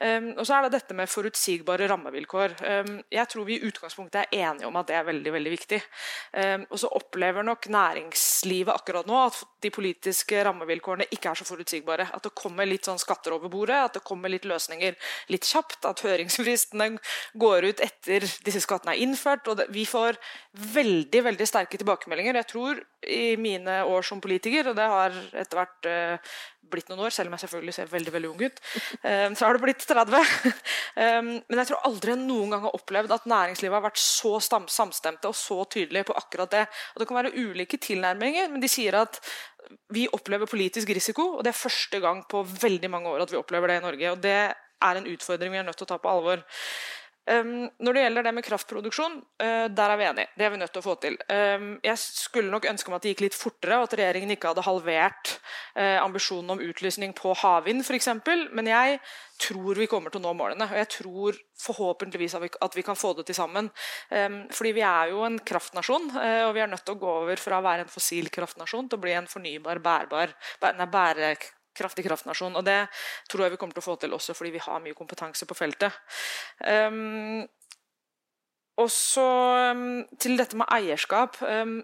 Um, 0.00 0.32
og 0.36 0.46
så 0.48 0.56
er 0.56 0.66
det 0.66 0.74
dette 0.78 0.96
med 0.96 1.10
forutsigbare 1.10 1.88
rammevilkår. 1.92 2.56
Um, 2.62 2.98
jeg 3.12 3.30
tror 3.32 3.48
vi 3.48 3.58
i 3.58 3.68
utgangspunktet 3.68 4.24
er 4.24 4.48
enige 4.48 4.68
om 4.68 4.78
at 4.80 4.90
det 4.90 4.98
er 4.98 5.08
veldig 5.08 5.34
veldig 5.36 5.54
viktig. 5.54 5.80
Um, 6.34 6.66
og 6.68 6.82
så 6.82 6.90
opplever 6.98 7.46
nok 7.46 7.68
næringslivet 7.72 8.74
akkurat 8.74 9.08
nå 9.08 9.18
at 9.26 9.42
de 9.62 9.70
politiske 9.74 10.42
rammevilkårene 10.48 11.08
ikke 11.14 11.32
er 11.32 11.38
så 11.38 11.46
forutsigbare. 11.46 12.08
At 12.16 12.26
det 12.26 12.34
kommer 12.38 12.68
litt 12.68 12.88
sånn 12.88 13.00
skatter 13.00 13.36
over 13.36 13.52
bordet, 13.52 13.78
at 13.78 13.98
det 13.98 14.06
kommer 14.06 14.32
litt 14.32 14.48
løsninger 14.48 14.96
litt 15.32 15.46
kjapt. 15.48 15.84
at 15.86 16.00
høringsfristene 16.04 16.98
går 17.38 17.68
ut 17.70 17.80
etter 17.84 18.24
disse 18.44 18.62
skattene 18.64 18.94
er 18.96 19.02
innført. 19.04 19.48
og 19.48 19.56
det, 19.58 19.66
Vi 19.70 19.84
får 19.86 20.18
veldig 20.52 21.22
veldig 21.24 21.46
sterke 21.46 21.78
tilbakemeldinger. 21.78 22.34
Jeg 22.34 22.46
tror 22.46 22.82
i 23.02 23.36
mine 23.36 23.82
år 23.84 23.91
som 24.06 24.20
politiker, 24.22 24.70
og 24.70 24.78
det 24.78 24.88
har 24.92 25.18
etter 25.42 25.58
hvert 25.58 25.88
uh, 25.90 26.32
blitt 26.72 26.88
noen 26.88 27.04
år, 27.04 27.12
selv 27.12 27.28
om 27.28 27.36
jeg 27.36 27.44
selvfølgelig 27.44 27.74
ser 27.76 27.92
veldig 27.92 28.14
veldig 28.14 28.30
ung 28.30 28.44
ut, 28.46 28.62
uh, 29.04 29.28
så 29.36 29.44
har 29.44 29.58
det 29.58 29.62
blitt 29.66 29.86
30. 29.88 30.16
um, 30.16 31.30
men 31.50 31.60
jeg 31.60 31.70
tror 31.70 31.86
aldri 31.90 32.14
jeg 32.14 32.22
noen 32.24 32.56
gang 32.56 32.66
har 32.66 32.80
opplevd 32.80 33.16
at 33.18 33.28
næringslivet 33.34 33.78
har 33.78 33.86
vært 33.90 34.02
så 34.02 34.34
samstemte 34.40 35.30
og 35.30 35.38
så 35.38 35.60
tydelige 35.76 36.08
på 36.08 36.16
akkurat 36.18 36.56
det. 36.56 36.64
Og 36.94 37.02
Det 37.02 37.10
kan 37.10 37.20
være 37.20 37.36
ulike 37.36 37.80
tilnærminger, 37.82 38.48
men 38.52 38.64
de 38.64 38.72
sier 38.72 38.96
at 39.02 39.20
vi 39.94 40.08
opplever 40.12 40.50
politisk 40.50 40.90
risiko, 40.90 41.36
og 41.36 41.44
det 41.44 41.52
er 41.52 41.60
første 41.60 42.00
gang 42.02 42.24
på 42.28 42.42
veldig 42.44 42.90
mange 42.90 43.12
år 43.12 43.24
at 43.24 43.32
vi 43.32 43.38
opplever 43.38 43.70
det 43.70 43.78
i 43.78 43.86
Norge. 43.86 44.10
og 44.10 44.22
det 44.24 44.40
er 44.82 44.98
en 44.98 45.06
utfordring 45.06 45.52
vi 45.52 45.60
er 45.60 45.66
nødt 45.66 45.78
til 45.78 45.86
å 45.86 45.92
ta 45.94 46.00
på 46.02 46.10
alvor. 46.10 46.42
Når 47.22 47.94
det 47.94 48.02
gjelder 48.02 48.24
det 48.26 48.32
med 48.34 48.42
kraftproduksjon, 48.42 49.12
uh, 49.42 49.66
der 49.70 49.92
er 49.92 49.98
vi 50.00 50.06
enige. 50.08 50.30
Det 50.34 50.46
er 50.46 50.50
vi 50.50 50.58
nødt 50.58 50.72
til 50.74 50.82
å 50.82 50.86
få 50.86 50.96
til. 51.02 51.18
Jeg 51.22 52.00
skulle 52.02 52.50
nok 52.50 52.66
ønske 52.66 52.90
meg 52.90 52.98
at 52.98 53.06
det 53.06 53.12
gikk 53.12 53.22
litt 53.28 53.38
fortere, 53.38 53.78
og 53.78 53.86
at 53.86 53.94
regjeringen 54.00 54.34
ikke 54.34 54.50
hadde 54.50 54.64
halvert 54.66 55.36
uh, 55.78 56.02
ambisjonen 56.02 56.56
om 56.56 56.64
utlysning 56.66 57.14
på 57.14 57.36
havvind 57.44 57.86
f.eks. 57.86 58.10
Men 58.50 58.72
jeg 58.72 58.98
tror 59.42 59.78
vi 59.78 59.88
kommer 59.90 60.10
til 60.10 60.22
å 60.22 60.26
nå 60.26 60.34
målene. 60.38 60.66
Og 60.66 60.82
jeg 60.82 60.90
tror 60.96 61.40
forhåpentligvis 61.62 62.34
at 62.40 62.76
vi, 62.76 62.82
kan 62.82 62.98
få 62.98 63.14
det 63.14 63.28
til 63.28 63.38
sammen. 63.38 63.70
Fordi 64.10 64.72
vi 64.74 64.82
er 64.82 65.12
jo 65.14 65.22
en 65.26 65.38
kraftnasjon, 65.38 66.10
uh, 66.18 66.44
og 66.48 66.56
vi 66.58 66.66
er 66.66 66.70
nødt 66.74 66.86
til 66.88 66.98
å 66.98 67.02
gå 67.06 67.16
over 67.22 67.42
fra 67.42 67.62
å 67.62 67.66
være 67.70 67.86
en 67.86 67.92
fossil 67.92 68.30
kraftnasjon 68.34 68.90
til 68.90 68.98
å 68.98 69.06
bli 69.06 69.14
en 69.14 69.30
fornybar, 69.30 69.82
bærbar, 69.84 70.34
nei, 70.74 70.90
bære, 70.90 71.36
kraftig 71.76 72.06
kraftnasjon. 72.06 72.56
Og 72.58 72.66
det 72.66 72.80
tror 73.30 73.46
jeg 73.46 73.54
vi 73.54 73.60
kommer 73.60 73.76
til 73.76 73.84
å 73.84 73.88
få 73.90 73.96
til 74.00 74.16
også 74.16 74.36
fordi 74.36 74.54
vi 74.56 74.64
har 74.64 74.82
mye 74.84 74.98
kompetanse 74.98 75.48
på 75.48 75.56
feltet. 75.58 75.96
Um, 76.60 77.42
og 78.80 78.88
så 78.92 79.28
um, 79.72 80.02
til 80.20 80.38
dette 80.40 80.58
med 80.58 80.70
eierskap. 80.72 81.38
Um, 81.44 81.80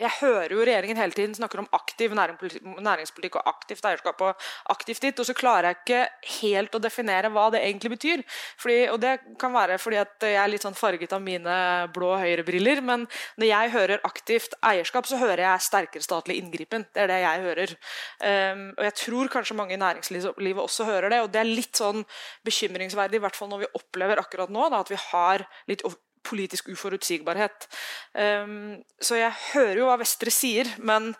jeg 0.00 0.12
hører 0.20 0.54
jo 0.54 0.64
regjeringen 0.64 0.98
hele 1.00 1.14
tiden 1.16 1.34
snakker 1.36 1.62
om 1.62 1.68
aktiv 1.76 2.12
næringspolitikk 2.16 3.38
og 3.40 3.48
aktivt 3.50 3.86
eierskap 3.88 4.22
og 4.24 4.46
aktivt 4.72 5.04
ditt, 5.04 5.20
og 5.20 5.28
så 5.28 5.36
klarer 5.36 5.70
jeg 5.70 5.78
ikke 5.80 6.00
helt 6.40 6.76
å 6.76 6.82
definere 6.82 7.30
hva 7.32 7.48
det 7.54 7.62
egentlig 7.66 7.92
betyr. 7.96 8.24
Fordi, 8.60 8.78
og 8.92 9.00
Det 9.00 9.14
kan 9.40 9.52
være 9.54 9.78
fordi 9.80 10.00
at 10.00 10.26
jeg 10.26 10.38
er 10.40 10.50
litt 10.52 10.64
sånn 10.64 10.78
farget 10.78 11.12
av 11.16 11.22
mine 11.24 11.56
blå 11.94 12.12
høyrebriller, 12.20 12.82
men 12.84 13.06
når 13.40 13.50
jeg 13.50 13.72
hører 13.76 14.04
aktivt 14.08 14.56
eierskap, 14.66 15.08
så 15.08 15.20
hører 15.20 15.44
jeg 15.46 15.66
sterkere 15.66 16.04
statlig 16.04 16.40
inngripen. 16.40 16.86
Det 16.94 17.04
er 17.04 17.12
det 17.12 17.20
jeg 17.22 17.46
hører. 17.46 17.74
Um, 18.20 18.66
og 18.76 18.84
jeg 18.88 18.96
tror 19.04 19.32
kanskje 19.32 19.56
mange 19.58 19.76
i 19.76 19.80
næringslivet 19.80 20.62
også 20.64 20.88
hører 20.88 21.12
det, 21.14 21.22
og 21.24 21.32
det 21.32 21.42
er 21.42 21.50
litt 21.50 21.80
sånn 21.80 22.04
bekymringsverdig, 22.46 23.20
i 23.20 23.24
hvert 23.24 23.38
fall 23.38 23.52
når 23.52 23.64
vi 23.64 23.74
opplever 23.80 24.22
akkurat 24.22 24.52
nå 24.52 24.68
da, 24.70 24.84
at 24.84 24.92
vi 24.92 25.00
har 25.10 25.46
litt 25.70 25.84
politisk 26.26 26.68
uforutsigbarhet. 26.72 27.68
Um, 28.12 28.80
så 29.00 29.16
jeg 29.18 29.32
hører 29.52 29.78
jo 29.80 29.88
hva 29.88 29.96
Vestre 30.00 30.32
sier, 30.34 30.68
men 30.78 31.12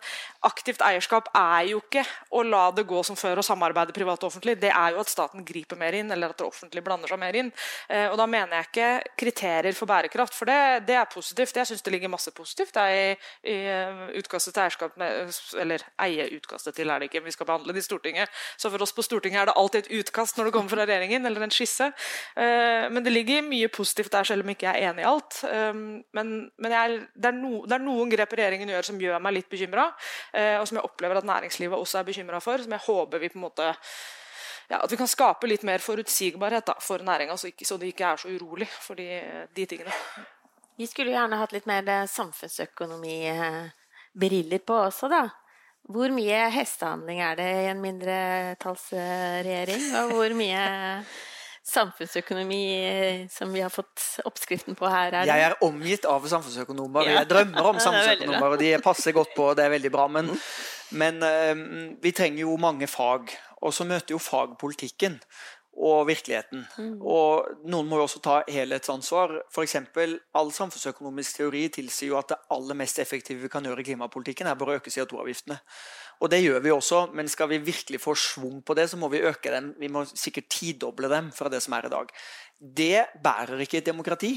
aktivt 0.45 0.81
eierskap 0.85 1.29
er 1.37 1.71
jo 1.71 1.81
ikke 1.81 2.03
å 2.33 2.43
la 2.45 2.63
det 2.75 2.85
gå 2.89 3.01
som 3.05 3.17
før 3.19 3.41
og 3.41 3.45
samarbeide 3.45 3.95
privat 3.95 4.23
og 4.23 4.31
offentlig. 4.31 4.57
Det 4.61 4.71
er 4.73 4.95
jo 4.95 5.01
at 5.03 5.11
staten 5.11 5.45
griper 5.45 5.79
mer 5.79 5.95
inn, 5.97 6.11
eller 6.13 6.33
at 6.33 6.39
det 6.41 6.47
offentlige 6.47 6.85
blander 6.85 7.11
seg 7.11 7.21
mer 7.21 7.37
inn. 7.37 7.51
Uh, 7.89 8.11
og 8.11 8.17
da 8.21 8.27
mener 8.29 8.57
jeg 8.57 8.69
ikke 8.69 8.89
kriterier 9.23 9.77
for 9.77 9.89
bærekraft, 9.89 10.37
for 10.37 10.49
det, 10.49 10.85
det 10.89 10.97
er 10.99 11.09
positivt. 11.11 11.57
Jeg 11.61 11.71
syns 11.71 11.85
det 11.85 11.93
ligger 11.95 12.11
masse 12.11 12.31
positivt 12.35 12.77
i, 12.81 13.13
i 13.47 13.57
eh, 13.69 14.01
utkastet 14.19 14.55
til 14.55 14.63
eierskap 14.63 14.97
med, 14.99 15.31
Eller 15.61 15.83
eieutkastet 16.01 16.75
til, 16.77 16.89
er 16.89 17.01
det 17.01 17.09
ikke. 17.09 17.23
Vi 17.25 17.33
skal 17.35 17.47
behandle 17.49 17.73
det 17.75 17.83
i 17.83 17.85
Stortinget. 17.85 18.29
Så 18.57 18.71
for 18.71 18.81
oss 18.83 18.93
på 18.95 19.05
Stortinget 19.05 19.41
er 19.41 19.51
det 19.51 19.57
alltid 19.57 19.85
et 19.85 20.01
utkast 20.01 20.37
når 20.37 20.49
det 20.49 20.53
kommer 20.55 20.73
fra 20.73 20.85
regjeringen, 20.85 21.25
eller 21.25 21.45
en 21.45 21.53
skisse. 21.53 21.91
Uh, 22.37 22.87
men 22.93 23.03
det 23.05 23.13
ligger 23.13 23.45
mye 23.45 23.69
positivt 23.71 24.11
der, 24.13 24.27
selv 24.27 24.45
om 24.45 24.53
ikke 24.53 24.67
jeg 24.67 24.81
er 24.81 24.90
enig 24.90 24.90
i 24.99 25.07
alt. 25.07 25.39
Um, 25.47 25.83
men, 26.17 26.33
men 26.59 26.75
jeg, 26.75 26.97
det, 27.15 27.31
er 27.31 27.37
no, 27.37 27.61
det, 27.63 27.77
er 27.77 27.85
noen 27.85 28.11
grep 28.11 28.35
regjeringen 28.35 28.73
gjør 28.73 28.89
som 28.89 29.01
gjør 29.01 29.23
meg 29.23 29.37
litt 29.37 29.51
bekymra, 29.51 29.85
uh, 30.35 30.57
og 30.59 30.65
som 30.67 30.79
jeg 30.79 30.89
opplever 30.89 31.21
at 31.21 31.29
næringslivet 31.29 31.77
også 31.77 32.01
er 32.01 32.09
bekymra 32.09 32.41
for. 32.43 32.63
Som 32.63 32.75
jeg 32.75 32.87
håper 32.87 33.23
vi 33.23 33.31
på 33.31 33.39
en 33.39 33.45
måte 33.45 33.67
ja, 34.71 34.77
at 34.79 34.91
vi 34.91 34.97
kan 34.97 35.07
skape 35.11 35.47
litt 35.51 35.63
mer 35.67 35.79
forutsigbarhet 35.83 36.65
da, 36.69 36.75
for 36.79 37.03
næringa, 37.03 37.35
så, 37.37 37.49
så, 37.59 37.77
de 37.77 37.87
ikke 37.91 38.05
er 38.07 38.17
så 38.21 38.29
urolig 38.31 38.67
for 38.71 38.95
de, 38.95 39.21
de 39.55 39.65
tingene. 39.67 39.91
Vi 40.79 40.87
skulle 40.87 41.11
gjerne 41.11 41.37
hatt 41.41 41.51
litt 41.51 41.67
mer 41.69 41.89
eh, 41.91 42.07
samfunnsøkonomibriller 42.09 44.59
på 44.65 44.73
også, 44.87 45.07
da. 45.11 45.29
Hvor 45.91 46.09
mye 46.13 46.49
hestehandling 46.53 47.19
er 47.25 47.35
det 47.35 47.49
i 47.51 47.69
en 47.71 47.81
mindretallsregjering? 47.83 49.83
Og 49.99 50.11
hvor 50.15 50.31
mye 50.37 50.63
samfunnsøkonomi 51.67 53.27
som 53.29 53.53
vi 53.53 53.61
har 53.61 53.69
fått 53.73 54.21
oppskriften 54.25 54.77
på 54.77 54.89
her? 54.89 55.21
Er 55.21 55.29
jeg 55.29 55.45
er 55.45 55.55
omgitt 55.65 56.07
av 56.09 56.25
samfunnsøkonomer. 56.29 57.07
Ja. 57.07 57.21
Jeg 57.21 57.31
drømmer 57.31 57.71
om 57.71 57.79
samfunnsøkonomer, 57.85 58.55
og 58.55 58.61
de 58.61 58.73
passer 58.83 59.15
godt 59.15 59.35
på, 59.37 59.51
det 59.57 59.67
er 59.67 59.75
veldig 59.75 59.93
bra. 59.93 60.07
Men, 60.11 60.33
men 60.97 61.21
uh, 61.21 61.95
vi 62.01 62.13
trenger 62.17 62.45
jo 62.45 62.57
mange 62.61 62.89
fag, 62.89 63.33
og 63.61 63.73
så 63.77 63.85
møter 63.87 64.15
jo 64.15 64.21
fag 64.21 64.57
politikken 64.61 65.19
og 65.71 66.07
virkeligheten. 66.09 66.65
Mm. 66.77 66.97
Og 66.99 67.47
noen 67.71 67.87
må 67.87 68.01
jo 68.01 68.05
også 68.05 68.19
ta 68.23 68.35
helhetsansvar. 68.51 69.37
F.eks. 69.53 69.77
all 70.35 70.51
samfunnsøkonomisk 70.53 71.39
teori 71.39 71.67
tilsier 71.73 72.11
jo 72.11 72.19
at 72.19 72.33
det 72.33 72.39
aller 72.51 72.77
mest 72.77 72.99
effektive 72.99 73.45
vi 73.45 73.51
kan 73.51 73.65
gjøre 73.65 73.83
i 73.83 73.87
klimapolitikken, 73.87 74.49
er 74.49 74.59
bare 74.59 74.75
å 74.75 74.81
øke 74.81 74.93
CO2-avgiftene. 74.93 75.61
Og 76.21 76.29
det 76.29 76.43
gjør 76.43 76.61
vi 76.61 76.71
også, 76.73 77.07
men 77.17 77.29
skal 77.31 77.49
vi 77.49 77.57
virkelig 77.65 78.01
få 78.01 78.13
svung 78.15 78.61
på 78.61 78.75
det, 78.77 78.89
så 78.89 78.97
må 79.01 79.09
vi 79.09 79.23
øke 79.25 79.51
dem. 79.53 79.73
Vi 79.81 79.89
må 79.89 80.05
sikkert 80.05 80.51
tidoble 80.53 81.09
dem 81.09 81.31
fra 81.33 81.49
det 81.49 81.63
som 81.65 81.73
er 81.73 81.87
i 81.87 81.93
dag. 81.93 82.13
Det 82.61 83.05
bærer 83.23 83.63
ikke 83.65 83.81
et 83.81 83.89
demokrati 83.89 84.35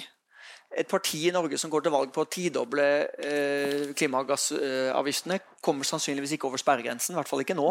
et 0.74 0.88
parti 0.90 1.20
i 1.28 1.32
Norge 1.34 1.58
som 1.60 1.70
går 1.70 1.84
til 1.84 1.94
valg 1.94 2.12
på 2.14 2.24
å 2.24 2.28
tidoble 2.30 2.84
eh, 3.22 3.90
klimagassavgiftene, 3.96 5.38
kommer 5.64 5.86
sannsynligvis 5.86 6.34
ikke 6.36 6.48
over 6.48 6.60
sperregrensen, 6.60 7.14
i 7.14 7.18
hvert 7.18 7.30
fall 7.30 7.44
ikke 7.44 7.56
nå. 7.56 7.68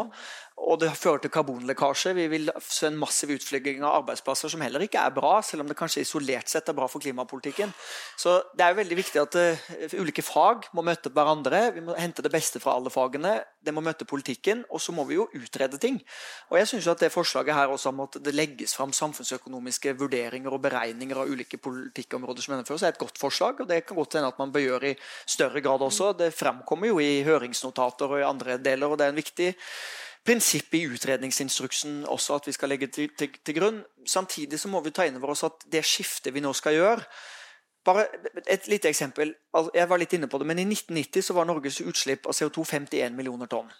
Og 0.63 0.79
det 0.81 0.91
fører 0.97 1.21
til 1.23 1.33
karbonlekkasje. 1.33 2.13
Vi 2.17 2.27
vil 2.31 2.51
se 2.63 2.87
en 2.89 2.99
massiv 2.99 3.33
utflygging 3.35 3.83
av 3.83 3.99
arbeidsplasser 3.99 4.53
som 4.53 4.63
heller 4.63 4.85
ikke 4.85 5.01
er 5.01 5.13
bra, 5.15 5.35
selv 5.45 5.65
om 5.65 5.69
det 5.69 5.77
kanskje 5.77 6.05
isolert 6.05 6.49
sett 6.49 6.71
er 6.71 6.77
bra 6.77 6.87
for 6.89 7.03
klimapolitikken. 7.03 7.73
Så 8.19 8.39
det 8.55 8.65
er 8.65 8.73
jo 8.73 8.79
veldig 8.81 8.99
viktig 9.01 9.21
at 9.21 9.37
uh, 9.37 9.67
ulike 9.99 10.25
fag 10.25 10.69
må 10.73 10.85
møte 10.85 11.11
hverandre. 11.13 11.67
Vi 11.75 11.85
må 11.85 11.97
hente 11.99 12.25
det 12.25 12.33
beste 12.33 12.63
fra 12.63 12.77
alle 12.79 12.93
fagene. 12.93 13.35
Det 13.63 13.73
må 13.73 13.81
møte 13.83 14.05
politikken, 14.05 14.65
og 14.69 14.81
så 14.83 14.91
må 14.95 15.05
vi 15.07 15.15
jo 15.15 15.29
utrede 15.37 15.79
ting. 15.81 16.01
Og 16.51 16.57
jeg 16.59 16.67
synes 16.67 16.87
jo 16.87 16.91
at 16.91 17.03
det 17.05 17.11
forslaget 17.13 17.55
her 17.55 17.71
også 17.71 17.93
om 17.93 18.03
at 18.05 18.17
det 18.23 18.35
legges 18.35 18.75
fram 18.75 18.93
samfunnsøkonomiske 18.93 19.95
vurderinger 19.99 20.53
og 20.53 20.61
beregninger 20.65 21.23
av 21.23 21.31
ulike 21.31 21.57
politikkområder 21.57 22.43
som 22.43 22.53
gjennomføres, 22.53 22.83
er 22.83 22.95
et 22.95 23.01
godt 23.01 23.19
forslag. 23.21 23.59
og 23.59 23.67
Det 23.69 23.85
kan 23.85 23.95
godt 23.97 24.19
hende 24.19 24.31
at 24.33 24.39
man 24.39 24.51
bør 24.51 24.67
gjøre 24.67 24.91
i 24.91 24.97
større 25.25 25.61
grad 25.61 25.81
også. 25.81 26.13
Det 26.17 26.33
fremkommer 26.33 26.91
jo 26.91 26.99
i 26.99 27.23
høringsnotater 27.23 28.11
og 28.11 28.19
i 28.19 28.27
andre 28.27 28.57
deler, 28.57 28.87
og 28.87 28.99
det 28.99 29.07
er 29.07 29.15
en 29.15 29.21
viktig 29.23 29.53
prinsipp 30.23 30.73
i 30.75 30.85
utredningsinstruksen 30.87 32.03
også 32.07 32.37
at 32.39 32.47
vi 32.47 32.55
skal 32.55 32.71
legge 32.71 32.87
til, 32.87 33.11
til, 33.17 33.31
til, 33.43 33.55
grunn. 33.55 33.79
Samtidig 34.07 34.59
så 34.59 34.71
må 34.71 34.79
vi 34.83 34.93
ta 34.95 35.07
inn 35.07 35.19
over 35.19 35.33
oss 35.35 35.43
at 35.47 35.65
det 35.71 35.83
skiftet 35.87 36.33
vi 36.33 36.43
nå 36.43 36.53
skal 36.55 36.77
gjøre 36.77 37.07
bare 37.85 38.07
Et 38.47 38.67
lite 38.67 38.89
eksempel. 38.89 39.33
Jeg 39.73 39.89
var 39.89 39.97
litt 39.97 40.13
inne 40.13 40.27
på 40.27 40.37
det, 40.37 40.47
men 40.47 40.59
I 40.59 40.65
1990 40.65 41.21
så 41.27 41.33
var 41.33 41.45
Norges 41.45 41.81
utslipp 41.81 42.27
av 42.27 42.35
CO2 42.35 42.65
51 42.65 43.15
millioner 43.15 43.47
tonn. 43.47 43.71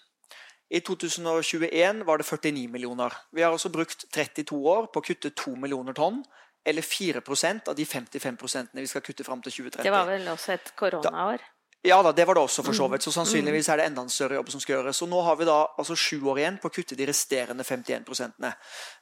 I 0.70 0.80
2021 0.80 2.04
var 2.04 2.18
det 2.18 2.26
49 2.26 2.68
millioner. 2.68 3.12
Vi 3.32 3.42
har 3.42 3.52
altså 3.52 3.68
brukt 3.68 4.06
32 4.12 4.56
år 4.56 4.88
på 4.92 5.00
å 5.00 5.04
kutte 5.04 5.30
2 5.30 5.56
millioner 5.60 5.94
tonn 5.94 6.22
eller 6.64 6.82
4% 6.82 7.68
av 7.68 7.76
de 7.76 7.84
55 7.84 8.36
vi 8.72 8.86
skal 8.86 9.02
kutte 9.02 9.24
fram 9.24 9.42
til 9.42 9.52
2030. 9.52 9.84
Det 9.84 9.92
var 9.92 10.08
vel 10.08 10.28
også 10.32 10.54
et 10.56 10.72
koronaår? 10.76 11.44
Ja 11.84 11.98
da, 12.02 12.14
det 12.16 12.24
var 12.24 12.38
det 12.38 12.40
også, 12.46 12.62
for 12.64 12.72
så 12.72 12.86
vidt. 12.88 13.04
Så 13.04 13.12
sannsynligvis 13.12 13.68
er 13.68 13.76
det 13.76 13.90
enda 13.90 14.00
en 14.06 14.12
større 14.12 14.38
jobb 14.38 14.48
som 14.54 14.60
skal 14.62 14.78
gjøres. 14.78 14.96
Så 14.96 15.06
nå 15.06 15.20
har 15.26 15.36
vi 15.36 15.44
da 15.44 15.58
altså 15.76 15.96
sju 15.96 16.16
år 16.32 16.40
igjen 16.40 16.56
på 16.62 16.70
å 16.70 16.72
kutte 16.72 16.96
de 16.96 17.08
resterende 17.10 17.64
51 17.64 18.06
prosentene. 18.08 18.54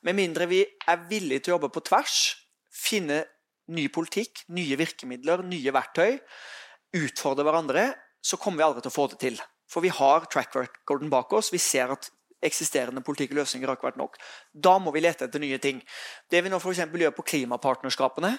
Med 0.03 0.19
mindre 0.19 0.49
vi 0.51 0.65
er 0.67 1.05
villige 1.07 1.47
til 1.47 1.53
å 1.53 1.61
jobbe 1.61 1.71
på 1.77 1.85
tvers, 1.87 2.17
finne 2.75 3.21
ny 3.71 3.87
politikk, 3.95 4.45
nye 4.57 4.79
virkemidler, 4.79 5.45
nye 5.47 5.75
verktøy, 5.75 6.19
utfordre 6.99 7.47
hverandre, 7.47 7.87
så 8.23 8.39
kommer 8.39 8.63
vi 8.63 8.67
aldri 8.67 8.83
til 8.85 8.93
å 8.93 8.97
få 8.97 9.07
det 9.13 9.21
til. 9.23 9.39
For 9.71 9.85
vi 9.85 9.93
har 9.95 10.27
track 10.31 10.57
recorden 10.57 11.11
bak 11.13 11.33
oss. 11.33 11.53
Vi 11.53 11.61
ser 11.63 11.95
at 11.95 12.11
eksisterende 12.43 13.03
politikk 13.07 13.33
og 13.33 13.43
løsninger 13.43 13.71
har 13.71 13.79
ikke 13.79 13.91
vært 13.91 14.01
nok. 14.01 14.19
Da 14.53 14.77
må 14.83 14.93
vi 14.95 15.03
lete 15.05 15.29
etter 15.29 15.43
nye 15.43 15.61
ting. 15.63 15.81
Det 16.31 16.43
vi 16.43 16.51
nå 16.51 16.59
f.eks. 16.59 16.83
gjør 16.85 17.15
på 17.17 17.27
klimapartnerskapene, 17.31 18.35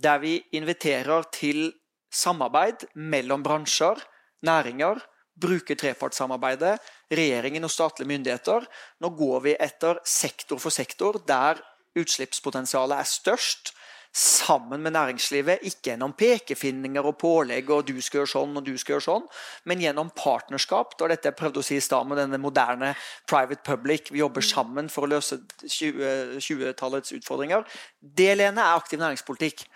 der 0.00 0.18
vi 0.22 0.38
inviterer 0.56 1.28
til 1.34 1.68
samarbeid 2.14 2.86
mellom 2.94 3.44
bransjer, 3.44 4.00
næringer, 4.46 5.00
bruker 5.38 5.78
trepartssamarbeidet, 5.78 6.78
regjeringen 7.14 7.66
og 7.66 7.72
statlige 7.72 8.10
myndigheter. 8.10 8.66
Nå 9.02 9.10
går 9.18 9.42
vi 9.44 9.56
etter 9.60 10.00
sektor 10.06 10.58
for 10.62 10.74
sektor 10.74 11.20
der 11.28 11.60
utslippspotensialet 11.98 12.98
er 12.98 13.08
størst, 13.10 13.72
sammen 14.12 14.82
med 14.82 14.92
næringslivet. 14.92 15.62
Ikke 15.62 15.90
gjennom 15.92 16.12
pekefinninger 16.18 17.04
og 17.06 17.18
pålegg 17.18 17.70
og 17.70 17.86
'du 17.86 18.00
skal 18.00 18.20
gjøre 18.20 18.32
sånn' 18.32 18.56
og 18.56 18.64
'du 18.64 18.78
skal 18.78 18.94
gjøre 18.94 19.06
sånn', 19.06 19.28
men 19.64 19.80
gjennom 19.80 20.10
partnerskap. 20.10 20.98
Da 20.98 21.08
dette 21.08 21.28
jeg 21.28 21.36
prøvde 21.36 21.60
å 21.60 21.64
si 21.64 21.76
i 21.76 21.80
stad 21.80 22.06
med 22.06 22.18
denne 22.18 22.38
moderne 22.38 22.94
private 23.26 23.62
public. 23.64 24.10
Vi 24.10 24.18
jobber 24.18 24.40
sammen 24.40 24.88
for 24.88 25.02
å 25.02 25.10
løse 25.10 25.40
20-tallets 25.62 27.10
20 27.10 27.18
utfordringer. 27.20 27.64
Det 28.00 28.36
Lene, 28.36 28.60
er 28.60 28.76
aktiv 28.76 28.98
næringspolitikk. 28.98 29.66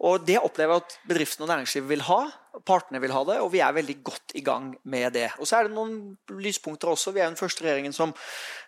Og 0.00 0.26
det 0.26 0.38
opplever 0.38 0.74
jeg 0.74 0.82
at 0.82 0.98
bedriftene 1.08 1.44
og 1.44 1.48
næringslivet 1.48 1.88
vil 1.88 2.02
ha. 2.02 2.30
Partene 2.68 3.00
vil 3.00 3.14
ha 3.14 3.22
det, 3.24 3.38
og 3.40 3.48
vi 3.54 3.62
er 3.64 3.72
veldig 3.72 3.94
godt 4.04 4.34
i 4.36 4.42
gang 4.44 4.72
med 4.84 5.14
det. 5.16 5.30
Og 5.40 5.48
Så 5.48 5.56
er 5.56 5.68
det 5.68 5.74
noen 5.76 6.18
lyspunkter 6.36 6.92
også. 6.92 7.14
Vi 7.16 7.22
er 7.24 7.30
den 7.30 7.38
første 7.40 7.64
regjeringen 7.64 7.94
som 7.96 8.12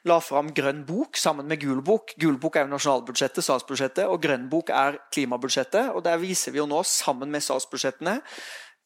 la 0.08 0.16
fram 0.24 0.52
Grønn 0.56 0.84
bok 0.88 1.20
sammen 1.20 1.46
med 1.50 1.60
Gul 1.60 1.82
bok. 1.84 2.14
Gul 2.20 2.38
bok 2.40 2.56
er 2.56 2.64
jo 2.64 2.72
nasjonalbudsjettet, 2.72 3.44
statsbudsjettet, 3.44 4.06
og 4.08 4.22
Grønn 4.24 4.48
bok 4.52 4.72
er 4.72 4.98
klimabudsjettet. 5.12 5.92
og 5.92 6.04
Der 6.04 6.16
viser 6.22 6.52
vi 6.52 6.62
jo 6.62 6.66
nå, 6.70 6.80
sammen 6.88 7.30
med 7.30 7.44
statsbudsjettene, 7.44 8.20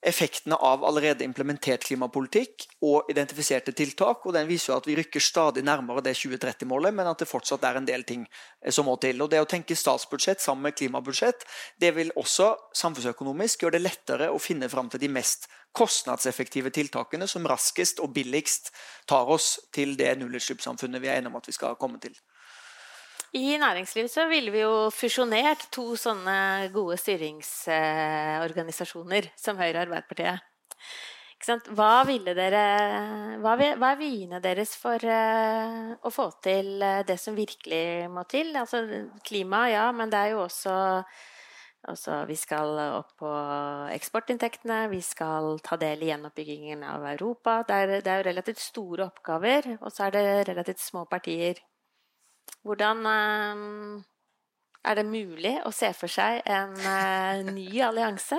effektene 0.07 0.55
av 0.55 0.85
allerede 0.87 1.25
implementert 1.27 1.83
klimapolitikk 1.89 2.69
og 2.87 3.11
identifiserte 3.11 3.73
tiltak. 3.73 4.27
og 4.27 4.33
Den 4.35 4.47
viser 4.47 4.73
jo 4.73 4.77
at 4.79 4.87
vi 4.87 4.97
rykker 4.99 5.21
stadig 5.21 5.65
nærmere 5.67 6.03
det 6.05 6.15
2030-målet, 6.17 6.95
men 6.95 7.11
at 7.11 7.19
det 7.19 7.29
fortsatt 7.29 7.65
er 7.67 7.81
en 7.81 7.89
del 7.89 8.05
ting 8.07 8.27
eh, 8.63 8.71
som 8.73 8.87
må 8.87 8.97
til. 9.03 9.21
Og 9.23 9.31
Det 9.31 9.41
å 9.43 9.49
tenke 9.51 9.77
statsbudsjett 9.77 10.41
sammen 10.41 10.69
med 10.69 10.79
klimabudsjett 10.79 11.45
det 11.81 11.93
vil 11.97 12.13
også 12.17 12.55
samfunnsøkonomisk 12.79 13.63
gjøre 13.63 13.79
det 13.79 13.85
lettere 13.85 14.31
å 14.31 14.39
finne 14.39 14.71
fram 14.71 14.91
til 14.91 15.03
de 15.03 15.11
mest 15.11 15.49
kostnadseffektive 15.77 16.71
tiltakene 16.75 17.27
som 17.29 17.47
raskest 17.47 18.01
og 18.01 18.15
billigst 18.15 18.73
tar 19.07 19.29
oss 19.29 19.59
til 19.75 19.97
det 19.99 20.15
nullutslippssamfunnet 20.19 21.03
vi 21.03 21.11
er 21.11 21.19
enige 21.19 21.35
om 21.35 21.41
at 21.43 21.51
vi 21.51 21.57
skal 21.59 21.79
komme 21.81 22.01
til. 22.03 22.15
I 23.37 23.59
næringslivet 23.61 24.09
så 24.11 24.25
ville 24.31 24.51
vi 24.55 24.61
jo 24.63 24.91
fusjonert 24.95 25.67
to 25.75 25.97
sånne 26.01 26.71
gode 26.73 26.97
styringsorganisasjoner 26.97 29.29
som 29.37 29.59
Høyre 29.61 29.79
og 29.83 29.89
Arbeiderpartiet. 29.89 30.41
Hva, 31.77 32.05
dere, 32.35 32.63
hva, 33.39 33.55
hva, 33.55 33.91
er 33.93 34.01
vyene 34.01 34.41
deres 34.43 34.75
for 34.81 34.99
uh, 34.99 35.95
å 36.03 36.11
få 36.11 36.31
til 36.43 36.83
uh, 36.83 37.07
det 37.07 37.15
som 37.23 37.37
virkelig 37.37 38.09
må 38.11 38.25
til? 38.27 38.57
Altså 38.59 38.83
klima, 39.23 39.69
ja, 39.71 39.93
men 39.95 40.11
det 40.11 40.19
er 40.19 40.31
jo 40.35 40.43
også, 40.49 41.05
Altså, 41.89 42.27
Vi 42.27 42.37
skal 42.37 42.79
opp 42.99 43.17
på 43.23 43.31
eksportinntektene, 43.95 44.91
vi 44.91 45.01
skal 45.01 45.61
ta 45.63 45.77
del 45.79 46.03
i 46.03 46.07
gjenoppbyggingen 46.11 46.83
av 46.83 47.07
Europa. 47.15 47.63
Det 47.69 47.75
er, 47.75 48.01
det 48.03 48.13
er 48.13 48.19
jo 48.19 48.25
relativt 48.33 48.61
store 48.61 49.05
oppgaver, 49.07 49.79
og 49.79 49.93
så 49.95 50.05
er 50.09 50.13
det 50.17 50.49
relativt 50.51 50.81
små 50.83 51.05
partier. 51.07 51.55
Hvordan 52.67 53.07
eh, 53.13 54.03
er 54.89 54.99
det 54.99 55.07
mulig 55.09 55.57
å 55.67 55.73
se 55.75 55.93
for 55.97 56.11
seg 56.13 56.43
en 56.47 56.77
eh, 56.79 57.49
ny 57.53 57.71
allianse? 57.85 58.39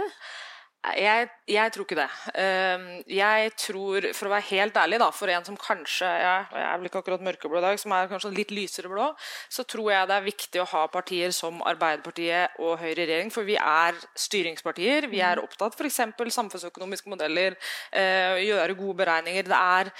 Jeg, 0.79 1.25
jeg, 1.51 1.71
tror 1.75 1.83
ikke 1.83 1.97
det. 1.99 2.05
Ehm, 2.39 2.83
jeg 3.11 3.49
tror, 3.59 4.05
for 4.15 4.29
å 4.29 4.31
være 4.31 4.47
helt 4.47 4.77
ærlig, 4.79 4.99
da, 5.01 5.09
for 5.11 5.27
en 5.27 5.43
som 5.43 5.57
kanskje 5.59 6.07
jeg, 6.07 6.45
jeg 6.55 6.63
er 6.63 6.77
vel 6.79 6.87
ikke 6.87 7.01
akkurat 7.01 7.25
mørkeblå 7.27 7.59
i 7.59 7.63
dag, 7.65 7.81
som 7.81 7.95
er 7.97 8.07
kanskje 8.07 8.31
litt 8.31 8.53
lysere 8.55 8.91
blå, 8.91 9.09
så 9.51 9.65
tror 9.67 9.89
jeg 9.91 10.07
det 10.07 10.15
er 10.15 10.29
viktig 10.29 10.61
å 10.63 10.69
ha 10.71 10.85
partier 10.93 11.35
som 11.35 11.59
Arbeiderpartiet 11.67 12.55
og 12.63 12.79
Høyre 12.79 13.03
i 13.03 13.09
regjering. 13.09 13.33
For 13.35 13.49
vi 13.49 13.59
er 13.59 13.99
styringspartier. 14.23 15.09
Vi 15.11 15.19
er 15.19 15.43
opptatt 15.43 15.75
f.eks. 15.75 15.99
samfunnsøkonomiske 16.37 17.11
modeller, 17.11 17.59
eh, 17.91 18.39
gjøre 18.47 18.79
gode 18.79 19.01
beregninger. 19.03 19.51
Det 19.51 19.59
er 19.59 19.93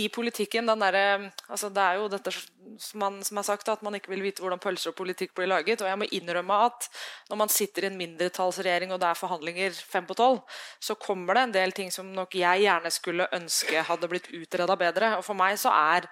i 0.00 0.06
politikken 0.08 0.64
den 0.64 0.80
derre 0.80 1.02
altså 1.52 1.68
Det 1.68 1.82
er 1.82 1.98
jo 1.98 2.06
dette 2.08 2.32
som, 2.80 3.00
man, 3.02 3.18
som 3.26 3.38
er 3.38 3.46
sagt, 3.46 3.68
at 3.68 3.82
man 3.84 3.94
ikke 3.96 4.12
vil 4.14 4.24
vite 4.24 4.42
hvordan 4.42 4.60
pølser 4.62 4.92
og 4.92 4.98
politikk 4.98 5.34
blir 5.36 5.50
laget. 5.50 5.82
og 5.82 5.88
jeg 5.90 6.00
må 6.00 6.08
innrømme 6.10 6.60
at 6.66 6.88
Når 7.28 7.36
man 7.36 7.48
sitter 7.52 7.84
i 7.84 7.90
en 7.90 7.98
mindretallsregjering 8.00 8.92
og 8.92 9.00
det 9.00 9.08
er 9.10 9.18
forhandlinger 9.20 9.70
fem 9.70 10.06
på 10.06 10.16
tolv, 10.16 10.40
så 10.80 10.94
kommer 10.94 11.34
det 11.34 11.42
en 11.42 11.56
del 11.58 11.72
ting 11.72 11.92
som 11.92 12.08
nok 12.12 12.34
jeg 12.34 12.64
gjerne 12.64 12.90
skulle 12.90 13.28
ønske 13.36 13.84
hadde 13.86 14.08
blitt 14.08 14.30
utreda 14.32 14.76
bedre. 14.76 15.16
og 15.18 15.24
For 15.24 15.38
meg 15.38 15.58
så 15.60 15.72
er 15.74 16.08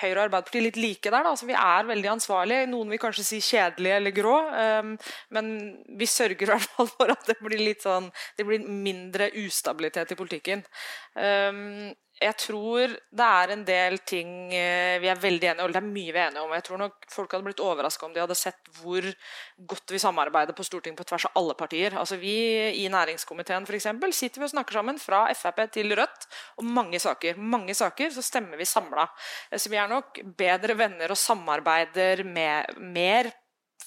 Høyre 0.00 0.22
og 0.22 0.24
Arbeiderpartiet 0.24 0.64
litt 0.64 0.78
like 0.80 1.10
der. 1.10 1.20
Da. 1.20 1.32
Altså, 1.34 1.46
vi 1.48 1.56
er 1.58 1.88
veldig 1.88 2.10
ansvarlige. 2.14 2.68
Noen 2.70 2.92
vil 2.94 3.00
kanskje 3.02 3.26
si 3.26 3.40
kjedelige 3.44 3.98
eller 4.00 4.14
grå. 4.16 4.36
Um, 4.80 4.94
men 5.36 5.50
vi 5.98 6.08
sørger 6.08 6.46
i 6.46 6.50
hvert 6.52 6.68
fall 6.76 6.88
for 6.94 7.12
at 7.12 7.26
det 7.28 7.36
blir 7.42 7.60
litt 7.60 7.84
sånn, 7.84 8.08
det 8.38 8.46
blir 8.48 8.64
mindre 8.64 9.28
ustabilitet 9.44 10.14
i 10.14 10.18
politikken. 10.18 10.64
Um, 11.12 11.92
jeg 12.22 12.36
tror 12.40 12.92
det 12.92 13.26
er 13.26 13.52
en 13.54 13.64
del 13.66 13.98
ting 14.06 14.30
eh, 14.54 14.98
vi 15.02 15.10
er 15.10 15.20
veldig 15.20 15.48
enige 15.50 15.62
om, 15.62 15.66
eller 15.66 15.76
det 15.76 15.82
er 15.82 15.88
mye 15.88 16.14
vi 16.14 16.20
er 16.20 16.30
enige 16.30 16.44
om. 16.44 16.54
Jeg 16.56 16.64
tror 16.68 16.80
nok 16.82 17.08
folk 17.12 17.34
hadde 17.34 17.46
blitt 17.48 17.62
overraska 17.64 18.06
om 18.06 18.14
de 18.14 18.22
hadde 18.22 18.38
sett 18.38 18.70
hvor 18.78 19.08
godt 19.72 19.94
vi 19.94 20.00
samarbeider 20.02 20.56
på 20.56 20.66
Stortinget 20.66 21.00
på 21.00 21.08
tvers 21.10 21.26
av 21.28 21.36
alle 21.40 21.56
partier. 21.58 21.96
Altså 21.98 22.18
Vi 22.22 22.36
i 22.82 22.86
næringskomiteen 22.92 23.66
for 23.68 23.78
eksempel, 23.78 24.14
sitter 24.16 24.42
vi 24.42 24.48
og 24.48 24.54
snakker 24.54 24.78
sammen 24.78 25.02
fra 25.02 25.24
Frp 25.36 25.62
til 25.74 25.94
Rødt 25.98 26.26
om 26.62 26.72
mange 26.80 27.00
saker. 27.02 27.38
Mange 27.38 27.74
saker 27.74 28.14
så 28.14 28.24
stemmer 28.24 28.60
vi 28.60 28.68
samla. 28.68 29.08
Så 29.56 29.72
vi 29.72 29.80
er 29.80 29.90
nok 29.90 30.22
bedre 30.38 30.78
venner 30.78 31.12
og 31.12 31.20
samarbeider 31.20 32.24
med, 32.28 32.78
mer 32.78 33.32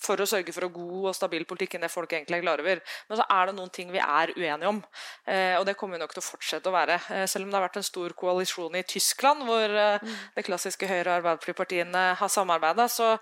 for 0.06 0.22
å 0.22 0.28
sørge 0.30 0.54
for 0.56 0.68
en 0.68 0.74
god 0.74 1.10
og 1.10 1.18
stabil 1.18 1.46
politikk 1.48 1.76
enn 1.76 1.86
det 1.86 1.92
folk 1.94 2.14
egentlig 2.14 2.40
er 2.40 2.46
klar 2.46 2.62
over. 2.64 2.82
Men 3.10 3.20
så 3.20 3.26
er 3.36 3.50
det 3.50 3.56
noen 3.58 3.72
ting 3.74 3.92
vi 3.94 4.02
er 4.02 4.34
uenige 4.36 4.70
om, 4.70 4.82
eh, 5.28 5.56
og 5.60 5.66
det 5.68 5.76
kommer 5.80 5.98
vi 5.98 6.04
nok 6.04 6.14
til 6.16 6.24
å 6.24 6.26
fortsette 6.26 6.70
å 6.70 6.76
være. 6.76 7.00
Eh, 7.16 7.26
selv 7.30 7.46
om 7.46 7.52
det 7.52 7.60
har 7.60 7.66
vært 7.68 7.80
en 7.82 7.88
stor 7.88 8.16
koalisjon 8.18 8.78
i 8.78 8.84
Tyskland, 8.88 9.46
hvor 9.48 9.66
eh, 9.66 10.04
mm. 10.04 10.16
det 10.38 10.46
klassiske 10.48 10.90
Høyre- 10.90 11.10
og 11.10 11.18
Arbeiderpartiet-partiene 11.20 12.04
har 12.20 12.32
samarbeida, 12.32 12.88
så 12.92 13.16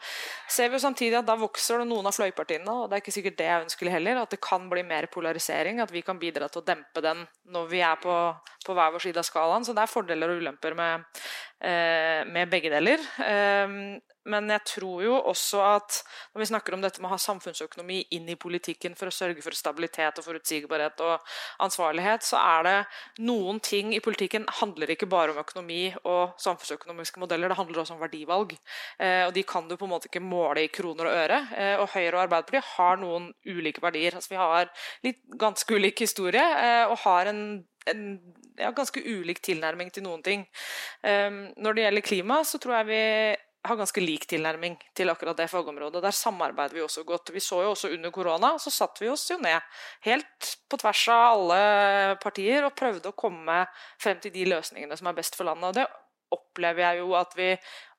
ser 0.51 0.71
vi 0.71 0.79
jo 0.79 0.83
samtidig 0.85 1.19
at 1.21 1.29
da 1.29 1.37
vokser 1.39 1.81
det 1.81 1.89
noen 1.89 2.09
av 2.09 2.15
fløypartiene, 2.17 2.77
og 2.83 2.89
det 2.89 2.99
er 2.99 3.05
ikke 3.05 3.15
sikkert 3.17 3.39
det 3.39 3.49
er 3.49 3.65
ønskelig 3.65 3.95
heller, 3.95 4.23
at 4.23 4.35
det 4.35 4.41
kan 4.43 4.67
bli 4.71 4.85
mer 4.87 5.09
polarisering, 5.13 5.81
at 5.83 5.93
vi 5.93 6.03
kan 6.05 6.19
bidra 6.21 6.49
til 6.51 6.63
å 6.63 6.67
dempe 6.67 7.03
den 7.03 7.25
når 7.53 7.69
vi 7.71 7.83
er 7.85 7.99
på, 8.01 8.17
på 8.65 8.77
hver 8.77 8.93
vår 8.95 9.07
side 9.07 9.21
av 9.21 9.27
skalaen. 9.27 9.65
Så 9.67 9.75
det 9.75 9.85
er 9.85 9.91
fordeler 9.91 10.33
og 10.33 10.41
ulemper 10.43 10.75
med, 10.77 11.05
med 12.33 12.51
begge 12.51 12.71
deler. 12.73 13.03
Men 14.31 14.47
jeg 14.53 14.63
tror 14.69 15.03
jo 15.03 15.15
også 15.17 15.61
at 15.65 15.99
når 16.33 16.43
vi 16.43 16.47
snakker 16.51 16.75
om 16.75 16.83
dette 16.83 17.01
med 17.01 17.09
å 17.09 17.13
ha 17.15 17.19
samfunnsøkonomi 17.21 17.99
inn 18.15 18.29
i 18.31 18.37
politikken 18.39 18.95
for 18.99 19.09
å 19.09 19.15
sørge 19.15 19.43
for 19.43 19.57
stabilitet 19.57 20.21
og 20.21 20.27
forutsigbarhet 20.27 21.03
og 21.03 21.33
ansvarlighet, 21.65 22.23
så 22.27 22.39
er 22.39 22.67
det 22.67 22.75
noen 23.27 23.59
ting 23.63 23.91
i 23.95 24.01
politikken 24.03 24.47
handler 24.61 24.93
ikke 24.95 25.09
bare 25.11 25.35
om 25.35 25.41
økonomi 25.43 25.81
og 26.03 26.37
samfunnsøkonomiske 26.41 27.23
modeller, 27.23 27.51
det 27.51 27.59
handler 27.59 27.83
også 27.83 27.97
om 27.97 28.03
verdivalg. 28.03 28.55
Eh, 28.99 29.25
og 29.27 29.33
de 29.35 29.43
kan 29.47 29.67
du 29.67 29.75
på 29.75 29.87
en 29.87 29.93
måte 29.95 30.09
ikke 30.11 30.23
måle 30.23 30.65
i 30.65 30.71
kroner 30.73 31.09
og 31.09 31.19
øre. 31.25 31.41
Eh, 31.57 31.75
og 31.81 31.91
Høyre 31.93 32.15
og 32.15 32.23
Arbeiderpartiet 32.25 32.71
har 32.77 33.03
noen 33.03 33.29
ulike 33.43 33.83
verdier. 33.83 34.15
Altså, 34.15 34.33
vi 34.33 34.41
har 34.41 34.71
litt 35.03 35.21
ganske 35.39 35.75
ulik 35.75 36.05
historie 36.05 36.43
eh, 36.63 36.85
og 36.87 36.99
har 37.03 37.31
en 37.33 37.43
en 37.91 38.03
ja, 38.57 38.71
ganske 38.71 39.01
ulik 39.01 39.41
tilnærming 39.43 39.91
til 39.93 40.05
noen 40.05 40.23
ting. 40.25 40.45
Um, 41.03 41.47
når 41.57 41.75
det 41.75 41.85
gjelder 41.85 42.05
klima, 42.05 42.39
så 42.47 42.59
tror 42.61 42.77
jeg 42.79 42.89
vi 42.91 43.01
har 43.63 43.79
ganske 43.79 44.01
lik 44.03 44.25
tilnærming 44.27 44.75
til 44.95 45.11
akkurat 45.11 45.37
det 45.39 45.47
fagområdet. 45.51 46.01
Der 46.03 46.15
samarbeider 46.15 46.75
vi 46.75 46.83
også 46.83 47.05
godt. 47.07 47.31
Vi 47.31 47.39
så 47.43 47.61
jo 47.63 47.71
også 47.71 47.93
under 47.95 48.11
korona, 48.11 48.53
så 48.59 48.73
satte 48.73 49.05
vi 49.05 49.11
oss 49.11 49.29
jo 49.31 49.37
ned 49.39 49.63
helt 50.03 50.49
på 50.69 50.79
tvers 50.81 51.05
av 51.13 51.23
alle 51.37 52.17
partier 52.23 52.67
og 52.67 52.75
prøvde 52.75 53.13
å 53.13 53.17
komme 53.17 53.63
frem 54.01 54.19
til 54.23 54.33
de 54.35 54.45
løsningene 54.51 54.97
som 54.99 55.07
er 55.07 55.17
best 55.17 55.39
for 55.39 55.47
landet. 55.47 55.69
Og 55.71 55.79
det 55.79 55.87
opplever 56.33 56.83
jeg 56.87 57.03
jo 57.03 57.15
at 57.15 57.37
vi 57.37 57.49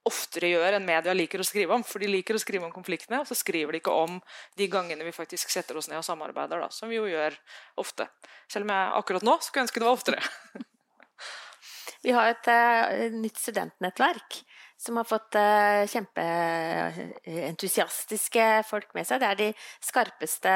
oftere 0.04 0.50
gjør 0.52 0.76
enn 0.76 0.84
media 0.84 1.14
liker 1.16 1.40
å 1.40 1.46
skrive 1.48 1.78
om. 1.78 1.84
For 1.86 2.02
de 2.02 2.10
liker 2.12 2.36
å 2.36 2.42
skrive 2.42 2.68
om 2.68 2.74
konfliktene, 2.74 3.22
og 3.22 3.30
så 3.30 3.36
skriver 3.38 3.72
de 3.72 3.80
ikke 3.80 3.94
om 4.04 4.18
de 4.60 4.68
gangene 4.68 5.06
vi 5.06 5.16
faktisk 5.16 5.52
setter 5.52 5.80
oss 5.80 5.88
ned 5.88 6.02
og 6.02 6.04
samarbeider, 6.04 6.60
da, 6.60 6.68
som 6.74 6.92
vi 6.92 7.00
jo 7.00 7.08
gjør 7.08 7.38
ofte. 7.80 8.10
Selv 8.52 8.68
om 8.68 8.74
jeg 8.74 8.92
akkurat 9.00 9.24
nå 9.24 9.38
skulle 9.40 9.64
ønske 9.64 9.80
det 9.80 9.88
var 9.88 9.96
oftere. 9.96 10.20
vi 12.04 12.12
har 12.12 12.34
et 12.34 12.52
uh, 12.52 13.08
nytt 13.16 13.40
studentnettverk 13.40 14.42
som 14.84 14.98
har 15.00 15.06
fått 15.08 15.38
uh, 15.40 15.88
kjempeentusiastiske 15.90 18.44
folk 18.68 18.94
med 18.96 19.06
seg. 19.08 19.20
Det 19.22 19.28
er 19.30 19.38
de 19.40 19.48
skarpeste 19.84 20.54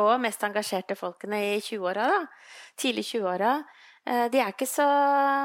og 0.00 0.20
mest 0.22 0.44
engasjerte 0.46 0.94
folkene 0.98 1.38
i 1.56 1.58
20-åra. 1.58 2.08
Tidlig 2.78 3.04
20-åra. 3.10 3.52
Uh, 4.06 4.26
de 4.32 4.38
er 4.38 4.48
ikke 4.54 4.70
så 4.70 4.88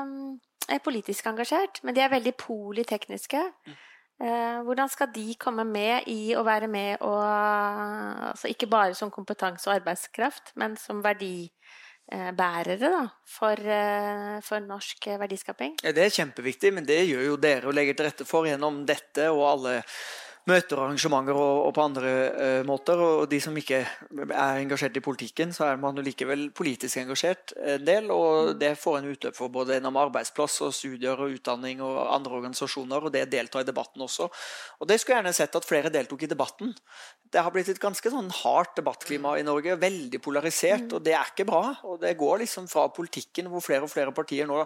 um, 0.06 0.38
politisk 0.86 1.26
engasjert, 1.32 1.76
men 1.84 1.94
de 1.98 2.02
er 2.06 2.14
veldig 2.14 2.36
politekniske. 2.40 3.42
Hvordan 4.18 4.90
skal 4.90 5.14
de 5.14 5.38
komme 5.38 5.62
med 5.62 6.10
i 6.10 6.34
å 6.34 6.42
være 6.42 6.66
med 6.66 6.98
og 7.06 7.22
altså 7.22 8.50
Ikke 8.50 8.66
bare 8.66 8.98
som 8.98 9.14
kompetanse 9.14 9.70
og 9.70 9.76
arbeidskraft, 9.76 10.58
men 10.58 10.74
som 10.82 11.06
verdi 11.06 11.46
Eh, 11.46 11.87
bærere 12.08 12.78
da, 12.80 13.08
for, 13.28 13.60
eh, 13.60 14.38
for, 14.46 14.64
norsk 14.64 15.10
verdiskaping? 15.20 15.76
Ja, 15.84 15.92
det 15.92 16.06
er 16.06 16.16
kjempeviktig, 16.16 16.72
men 16.74 16.88
det 16.88 17.02
gjør 17.10 17.26
jo 17.26 17.36
dere 17.42 17.68
å 17.68 17.76
legge 17.76 17.98
til 17.98 18.08
rette 18.08 18.28
for 18.28 18.48
gjennom 18.48 18.86
dette 18.88 19.28
og 19.34 19.44
alle 19.50 19.76
møter 20.48 20.80
og 20.80 20.88
arrangementer 20.88 21.38
og, 21.38 21.68
og 21.68 21.74
på 21.76 21.84
andre 21.84 22.12
uh, 22.32 22.62
måter. 22.68 23.02
Og 23.04 23.26
de 23.32 23.40
som 23.44 23.56
ikke 23.60 23.82
er 23.84 24.62
engasjert 24.62 24.98
i 25.00 25.04
politikken, 25.04 25.54
så 25.56 25.68
er 25.70 25.82
man 25.82 25.98
jo 25.98 26.06
likevel 26.06 26.48
politisk 26.56 27.02
engasjert 27.02 27.54
en 27.58 27.86
del. 27.88 28.10
Og 28.14 28.54
det 28.60 28.74
får 28.80 29.00
en 29.00 29.10
utløp 29.12 29.38
for 29.38 29.54
både 29.54 29.78
gjennom 29.78 30.00
arbeidsplass 30.02 30.60
og 30.68 30.76
studier 30.76 31.20
og 31.20 31.36
utdanning 31.38 31.84
og 31.86 32.00
andre 32.16 32.40
organisasjoner, 32.40 33.08
og 33.08 33.14
det 33.14 33.28
deltar 33.32 33.66
i 33.66 33.70
debatten 33.70 34.06
også. 34.08 34.30
Og 34.82 34.90
det 34.90 35.00
skulle 35.00 35.18
jeg 35.18 35.26
gjerne 35.26 35.38
sett 35.38 35.60
at 35.60 35.68
flere 35.68 35.94
deltok 35.94 36.26
i 36.26 36.32
debatten. 36.32 36.74
Det 37.28 37.44
har 37.44 37.52
blitt 37.52 37.70
et 37.74 37.82
ganske 37.82 38.12
sånn 38.12 38.30
hardt 38.44 38.78
debattklima 38.80 39.36
i 39.40 39.44
Norge, 39.46 39.76
veldig 39.82 40.22
polarisert, 40.24 40.94
og 40.96 41.04
det 41.04 41.16
er 41.18 41.34
ikke 41.34 41.48
bra. 41.50 41.64
Og 41.90 42.00
det 42.02 42.16
går 42.20 42.44
liksom 42.46 42.70
fra 42.72 42.88
politikken, 42.94 43.52
hvor 43.52 43.64
flere 43.66 43.84
og 43.84 43.92
flere 43.92 44.16
partier 44.16 44.48
nå 44.48 44.64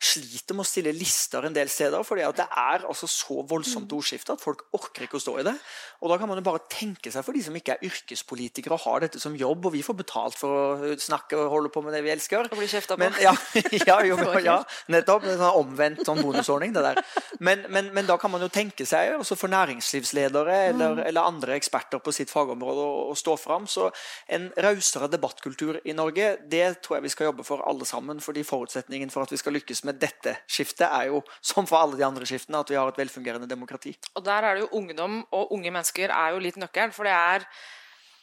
sliter 0.00 0.56
med 0.56 0.64
å 0.64 0.68
stille 0.68 0.92
lister 0.96 1.44
en 1.44 1.54
del 1.54 1.68
steder, 1.68 2.00
fordi 2.06 2.24
det 2.38 2.46
er 2.48 2.86
altså 2.88 3.08
så 3.10 3.42
voldsomt 3.48 3.92
ordskifte 3.92 4.32
at 4.32 4.40
folk 4.40 4.62
orker 4.76 5.04
ikke 5.04 5.18
å 5.18 5.22
stå 5.22 5.34
i 5.42 5.44
det. 5.44 5.52
Og 6.00 6.08
da 6.08 6.16
kan 6.16 6.30
man 6.30 6.40
jo 6.40 6.44
bare 6.46 6.62
tenke 6.72 7.12
seg 7.12 7.24
for 7.26 7.36
de 7.36 7.42
som 7.44 7.56
ikke 7.56 7.74
er 7.74 7.84
yrkespolitikere 7.84 8.78
og 8.78 8.84
har 8.86 9.04
dette 9.04 9.20
som 9.20 9.36
jobb, 9.36 9.68
og 9.68 9.74
vi 9.74 9.82
får 9.84 9.98
betalt 9.98 10.38
for 10.40 10.86
å 10.88 10.94
snakke 10.96 11.36
og 11.36 11.52
holde 11.52 11.72
på 11.74 11.82
med 11.84 11.92
det 11.92 12.00
vi 12.06 12.12
elsker. 12.14 12.48
Og 12.48 12.56
bli 12.56 12.68
kjefta 12.70 12.96
på. 12.96 13.02
Men, 13.04 13.18
ja, 13.20 13.34
ja, 13.90 13.98
jo, 14.08 14.16
ja, 14.48 14.56
nettopp. 14.92 15.26
En 15.28 15.36
sånn 15.36 15.60
omvendt 15.60 16.06
sånn 16.08 16.22
bonusordning, 16.24 16.72
det 16.76 16.84
der. 16.86 17.02
Men, 17.44 17.66
men, 17.68 17.92
men, 17.92 18.08
da 18.08 18.16
kan 18.20 18.32
man 18.32 18.40
jo 18.44 18.48
tenke 18.52 18.88
seg, 18.88 19.18
også 19.20 19.36
for 19.36 19.52
næringslivsledere 19.52 20.56
eller, 20.70 20.96
mm. 20.96 21.04
eller 21.10 21.28
andre 21.28 21.58
eksperter 21.60 22.00
på 22.00 22.14
sitt 22.16 22.32
fagområde, 22.32 22.88
å 23.12 23.14
stå 23.18 23.36
fram. 23.40 23.68
Så 23.68 23.90
en 24.32 24.48
rausere 24.64 25.10
debattkultur 25.12 25.82
i 25.84 25.96
Norge, 25.96 26.32
det 26.48 26.64
tror 26.80 26.98
jeg 26.98 27.08
vi 27.10 27.12
skal 27.12 27.30
jobbe 27.30 27.44
for 27.44 27.66
alle 27.68 27.84
sammen. 27.88 28.24
fordi 28.24 28.44
forutsetningen 28.46 29.10
for 29.12 29.24
at 29.24 29.32
vi 29.32 29.38
skal 29.40 29.52
lykkes 29.56 29.84
med 29.84 29.89
dette 29.96 30.36
skiftet, 30.46 30.86
er 30.88 31.10
jo 31.10 31.22
som 31.40 31.68
for 31.68 31.80
alle 31.80 31.98
de 31.98 32.06
andre 32.06 32.28
skiftene, 32.28 32.60
at 32.60 32.70
vi 32.70 32.78
har 32.78 32.88
et 32.90 33.00
velfungerende 33.00 33.48
demokrati. 33.50 33.96
Og 34.14 34.24
der 34.24 34.46
er 34.46 34.56
det 34.56 34.64
jo 34.66 34.72
ungdom 34.80 35.20
og 35.30 35.52
unge 35.56 35.70
mennesker 35.70 36.12
er 36.14 36.34
jo 36.34 36.42
litt 36.42 36.58
nøkkelen. 36.60 36.94
For 36.96 37.08
det 37.08 37.16
er 37.16 37.46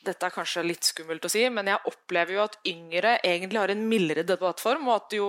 dette 0.08 0.28
er 0.28 0.34
kanskje 0.34 0.64
litt 0.66 0.88
skummelt 0.88 1.26
å 1.26 1.32
si, 1.32 1.42
men 1.52 1.68
jeg 1.72 1.90
opplever 1.90 2.36
jo 2.38 2.44
at 2.46 2.58
yngre 2.70 3.18
egentlig 3.26 3.60
har 3.60 3.74
en 3.74 3.84
mildere 3.90 4.24
debattform. 4.28 4.88
og 4.88 4.96
at 4.96 5.16
jo, 5.18 5.28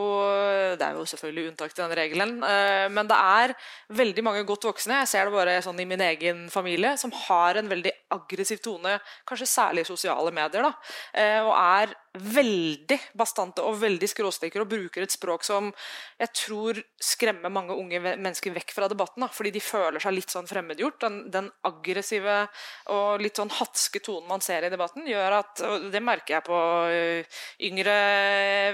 Det 0.79 0.85
er 0.85 0.95
jo 0.95 1.05
selvfølgelig 1.05 1.49
unntak 1.51 1.75
til 1.75 1.85
den 1.85 1.97
regelen, 1.99 2.43
eh, 2.45 2.89
men 2.89 3.07
det 3.09 3.17
er 3.17 3.55
veldig 3.89 4.25
mange 4.25 4.45
godt 4.45 4.69
voksne 4.69 5.01
jeg 5.01 5.09
ser 5.09 5.25
det 5.25 5.33
bare 5.33 5.63
sånn 5.63 5.81
i 5.81 5.89
min 5.89 6.01
egen 6.01 6.49
familie, 6.51 6.97
som 6.97 7.11
har 7.11 7.57
en 7.57 7.69
veldig 7.69 7.93
aggressiv 8.15 8.61
tone, 8.65 8.99
kanskje 9.29 9.49
særlig 9.51 9.85
i 9.85 9.91
sosiale 9.91 10.33
medier. 10.33 10.63
da, 10.63 10.73
eh, 11.15 11.41
Og 11.43 11.55
er 11.55 11.95
veldig 12.19 12.99
bastante 13.19 13.63
og 13.63 13.77
veldig 13.81 14.09
skråstikker 14.11 14.63
og 14.63 14.71
bruker 14.71 15.05
et 15.05 15.13
språk 15.13 15.45
som 15.47 15.69
jeg 16.19 16.33
tror 16.35 16.81
skremmer 17.03 17.53
mange 17.53 17.77
unge 17.77 18.01
mennesker 18.01 18.55
vekk 18.55 18.73
fra 18.75 18.89
debatten. 18.91 19.23
Da, 19.23 19.29
fordi 19.33 19.53
de 19.55 19.63
føler 19.63 20.03
seg 20.03 20.17
litt 20.17 20.33
sånn 20.33 20.49
fremmedgjort. 20.49 21.01
Den, 21.05 21.19
den, 21.31 21.51
aggressive 21.69 22.49
og 22.95 23.23
litt 23.23 23.39
sånn 23.39 23.51
hatske 23.51 24.01
tonen 24.05 24.29
man 24.29 24.43
ser 24.45 24.67
i 24.67 24.71
debatten, 24.73 25.07
gjør 25.09 25.39
at 25.41 25.63
og 25.69 25.89
Det 25.93 26.01
merker 26.03 26.37
jeg 26.37 26.45
på 26.47 26.59
øh, 26.93 27.39
yngre 27.69 27.95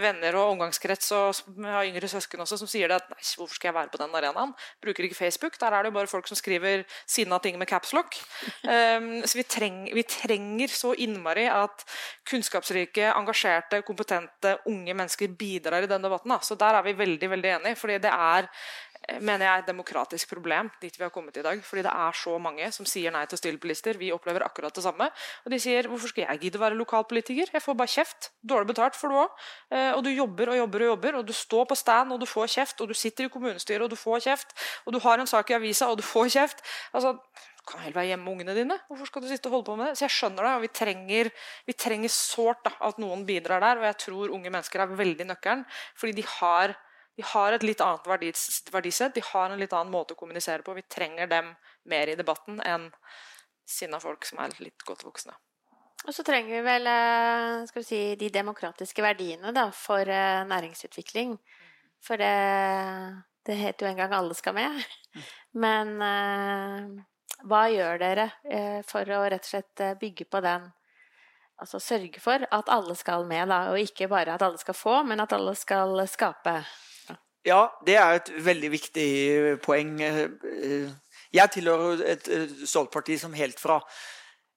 venner 0.02 0.36
og 0.38 0.54
omgangskrets, 0.54 1.10
og 1.16 1.40
yngre 1.84 2.10
søsken 2.10 2.42
også, 2.44 2.58
som 2.60 2.70
sier 2.70 2.90
det 2.90 2.98
at 3.00 3.10
nei, 3.12 3.20
hvorfor 3.38 3.56
skal 3.56 3.70
jeg 3.70 3.76
være 3.78 3.92
på 3.92 4.00
den 4.00 4.16
arenaen? 4.18 4.54
Bruker 4.82 5.06
ikke 5.06 5.18
Facebook. 5.18 5.58
Der 5.60 5.74
er 5.74 5.84
det 5.84 5.92
jo 5.92 5.98
bare 5.98 6.10
folk 6.10 6.28
som 6.30 6.38
skriver 6.38 6.84
sinna 7.06 7.38
ting 7.42 7.58
med 7.60 7.70
capslock. 7.70 8.18
Um, 8.64 9.23
så 9.24 9.38
vi, 9.38 9.44
treng, 9.48 9.84
vi 9.94 10.04
trenger 10.08 10.72
så 10.72 10.92
innmari 10.94 11.46
at 11.50 11.84
kunnskapsrike, 12.28 13.10
engasjerte 13.14 13.82
kompetente 13.86 14.56
unge 14.70 14.94
mennesker 14.94 15.32
bidrar 15.38 15.84
i 15.84 15.90
den 15.90 16.04
debatten. 16.04 16.34
Da. 16.34 16.40
Så 16.44 16.58
der 16.60 16.78
er 16.78 16.86
vi 16.86 16.96
veldig 16.98 17.30
veldig 17.30 17.54
enige. 17.58 17.80
fordi 17.80 17.98
det 18.04 18.12
er 18.12 18.48
mener 19.20 19.44
jeg, 19.46 19.62
et 19.62 19.68
demokratisk 19.68 20.30
problem 20.30 20.70
dit 20.82 20.94
vi 20.96 21.04
har 21.04 21.12
kommet 21.12 21.36
i 21.36 21.44
dag. 21.44 21.60
Fordi 21.64 21.84
det 21.86 21.92
er 21.92 22.18
så 22.18 22.36
mange 22.42 22.70
som 22.74 22.88
sier 22.88 23.14
nei 23.14 23.24
til 23.28 23.38
å 23.38 23.40
stille 23.40 23.60
på 23.60 23.68
lister. 23.70 23.98
Vi 24.00 24.12
opplever 24.14 24.44
akkurat 24.46 24.74
det 24.74 24.84
samme. 24.84 25.08
Og 25.44 25.54
de 25.54 25.60
sier 25.62 25.88
hvorfor 25.90 26.12
skal 26.12 26.26
jeg 26.26 26.44
gidde 26.46 26.60
å 26.60 26.64
være 26.64 26.78
lokalpolitiker? 26.80 27.52
Jeg 27.54 27.64
får 27.64 27.78
bare 27.78 27.94
kjeft. 27.94 28.30
Dårlig 28.42 28.72
betalt 28.72 28.98
for 28.98 29.12
du 29.12 29.20
òg. 29.24 29.40
Eh, 29.70 29.90
og 29.92 30.04
du 30.06 30.12
jobber 30.12 30.54
og 30.54 30.60
jobber 30.62 30.86
og 30.86 30.92
jobber, 30.94 31.18
og 31.20 31.26
du 31.28 31.34
står 31.36 31.66
på 31.70 31.78
stand 31.78 32.14
og 32.14 32.22
du 32.22 32.28
får 32.28 32.52
kjeft. 32.58 32.84
Og 32.84 32.92
du 32.92 32.98
sitter 32.98 33.28
i 33.28 33.32
kommunestyret 33.32 33.86
og 33.86 33.92
du 33.92 33.98
får 34.00 34.24
kjeft. 34.28 34.54
Og 34.84 34.96
du 34.96 35.02
har 35.04 35.20
en 35.20 35.30
sak 35.30 35.52
i 35.52 35.58
avisa 35.58 35.90
og 35.92 36.00
du 36.00 36.06
får 36.06 36.32
kjeft. 36.38 36.64
Altså, 36.92 37.16
du 37.64 37.70
kan 37.72 37.80
heller 37.80 37.96
være 37.96 38.10
hjemme 38.12 38.24
med 38.28 38.32
ungene 38.34 38.54
dine. 38.56 38.76
Hvorfor 38.90 39.08
skal 39.08 39.22
du 39.24 39.28
sitte 39.30 39.48
og 39.48 39.56
holde 39.56 39.66
på 39.70 39.76
med 39.80 39.86
det? 39.88 39.98
Så 39.98 40.04
jeg 40.04 40.12
skjønner 40.12 40.44
det, 40.44 40.50
og 40.52 40.64
vi 40.66 40.68
trenger, 40.68 41.30
vi 41.64 41.72
trenger 41.72 42.12
sårt 42.12 42.68
at 42.68 42.98
noen 43.00 43.22
bidrar 43.24 43.64
der. 43.64 43.80
Og 43.80 43.86
jeg 43.88 43.96
tror 44.02 44.34
unge 44.36 44.52
mennesker 44.52 44.84
er 44.84 44.92
veldig 44.98 45.26
nøkkelen, 45.30 45.62
fordi 45.96 46.12
de 46.18 46.26
har, 46.28 46.74
de 47.16 47.22
har 47.22 47.54
et 47.54 47.62
litt 47.62 47.80
annet 47.80 48.06
verdis, 48.06 48.62
verdisett. 48.72 49.14
De 49.14 49.22
har 49.22 49.50
en 49.50 49.60
litt 49.60 49.72
annen 49.72 49.92
måte 49.92 50.16
å 50.16 50.18
kommunisere 50.18 50.66
på. 50.66 50.74
Vi 50.74 50.86
trenger 50.90 51.30
dem 51.30 51.52
mer 51.90 52.10
i 52.10 52.16
debatten 52.18 52.58
enn 52.66 52.88
sinna 53.66 54.00
folk 54.02 54.26
som 54.26 54.42
er 54.42 54.54
litt 54.58 54.82
godt 54.86 55.04
voksne. 55.06 55.36
Og 56.04 56.12
så 56.12 56.24
trenger 56.26 56.58
vi 56.58 56.64
vel 56.66 56.88
eh, 56.90 57.62
skal 57.68 57.80
vi 57.80 57.86
si, 57.86 58.00
de 58.20 58.28
demokratiske 58.34 59.04
verdiene 59.04 59.54
da, 59.56 59.70
for 59.72 60.02
eh, 60.04 60.42
næringsutvikling. 60.50 61.38
For 62.04 62.20
det, 62.20 62.34
det 63.46 63.56
het 63.62 63.80
jo 63.80 63.88
en 63.88 63.96
gang 64.02 64.12
'alle 64.12 64.34
skal 64.36 64.56
med'. 64.58 64.82
Mm. 65.14 65.22
Men 65.64 65.94
eh, 66.02 67.04
hva 67.48 67.62
gjør 67.70 67.98
dere 68.00 68.30
for 68.88 69.08
å 69.08 69.24
rett 69.28 69.46
og 69.46 69.52
slett 69.52 69.82
bygge 70.00 70.24
på 70.24 70.40
den 70.40 70.72
Altså 71.54 71.78
sørge 71.78 72.18
for 72.20 72.42
at 72.50 72.68
alle 72.68 72.96
skal 72.98 73.24
med, 73.30 73.46
da, 73.46 73.70
og 73.70 73.78
ikke 73.78 74.08
bare 74.10 74.34
at 74.34 74.42
alle 74.42 74.58
skal 74.58 74.74
få, 74.74 75.02
men 75.06 75.20
at 75.22 75.32
alle 75.32 75.54
skal 75.54 76.02
skape? 76.10 76.64
Ja, 77.44 77.66
det 77.86 77.96
er 78.00 78.18
et 78.18 78.30
veldig 78.44 78.70
viktig 78.72 79.08
poeng. 79.64 79.98
Eh, 80.00 80.90
jeg 81.34 81.50
tilhører 81.52 82.04
et 82.14 82.28
stoltparti 82.64 83.18
som 83.20 83.34
helt 83.36 83.60
fra 83.60 83.80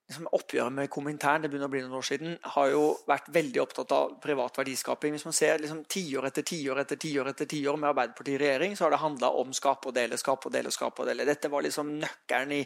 liksom 0.07 0.27
Oppgjøret 0.37 0.71
med 0.71 0.89
Komintern 0.91 1.43
det 1.43 1.49
begynner 1.51 1.67
å 1.67 1.71
bli 1.71 1.81
noen 1.83 1.97
år 1.99 2.05
siden, 2.07 2.35
har 2.53 2.69
jo 2.71 2.83
vært 3.09 3.27
veldig 3.35 3.59
opptatt 3.59 3.91
av 3.91 4.13
privat 4.23 4.55
verdiskaping. 4.55 5.11
Hvis 5.17 5.25
man 5.27 5.35
ser 5.35 5.59
liksom 5.59 5.81
tiår 5.91 6.29
etter 6.29 6.45
tiår 6.47 6.79
etter 6.79 6.99
tiår 7.01 7.31
etter 7.33 7.49
tiår 7.51 7.75
med 7.79 7.89
Arbeiderpartiet 7.89 8.37
i 8.37 8.41
regjering, 8.45 8.77
så 8.77 8.85
har 8.85 8.95
det 8.95 9.01
handla 9.01 9.31
om 9.41 9.51
skape 9.55 9.91
og 9.91 9.95
dele, 9.97 10.19
skape 10.19 10.47
og 10.47 10.53
dele. 10.55 10.71
skape 10.71 11.03
og 11.03 11.09
dele. 11.09 11.25
Dette 11.27 11.51
var 11.51 11.65
liksom 11.65 11.91
nøkkelen 11.99 12.53
i 12.55 12.61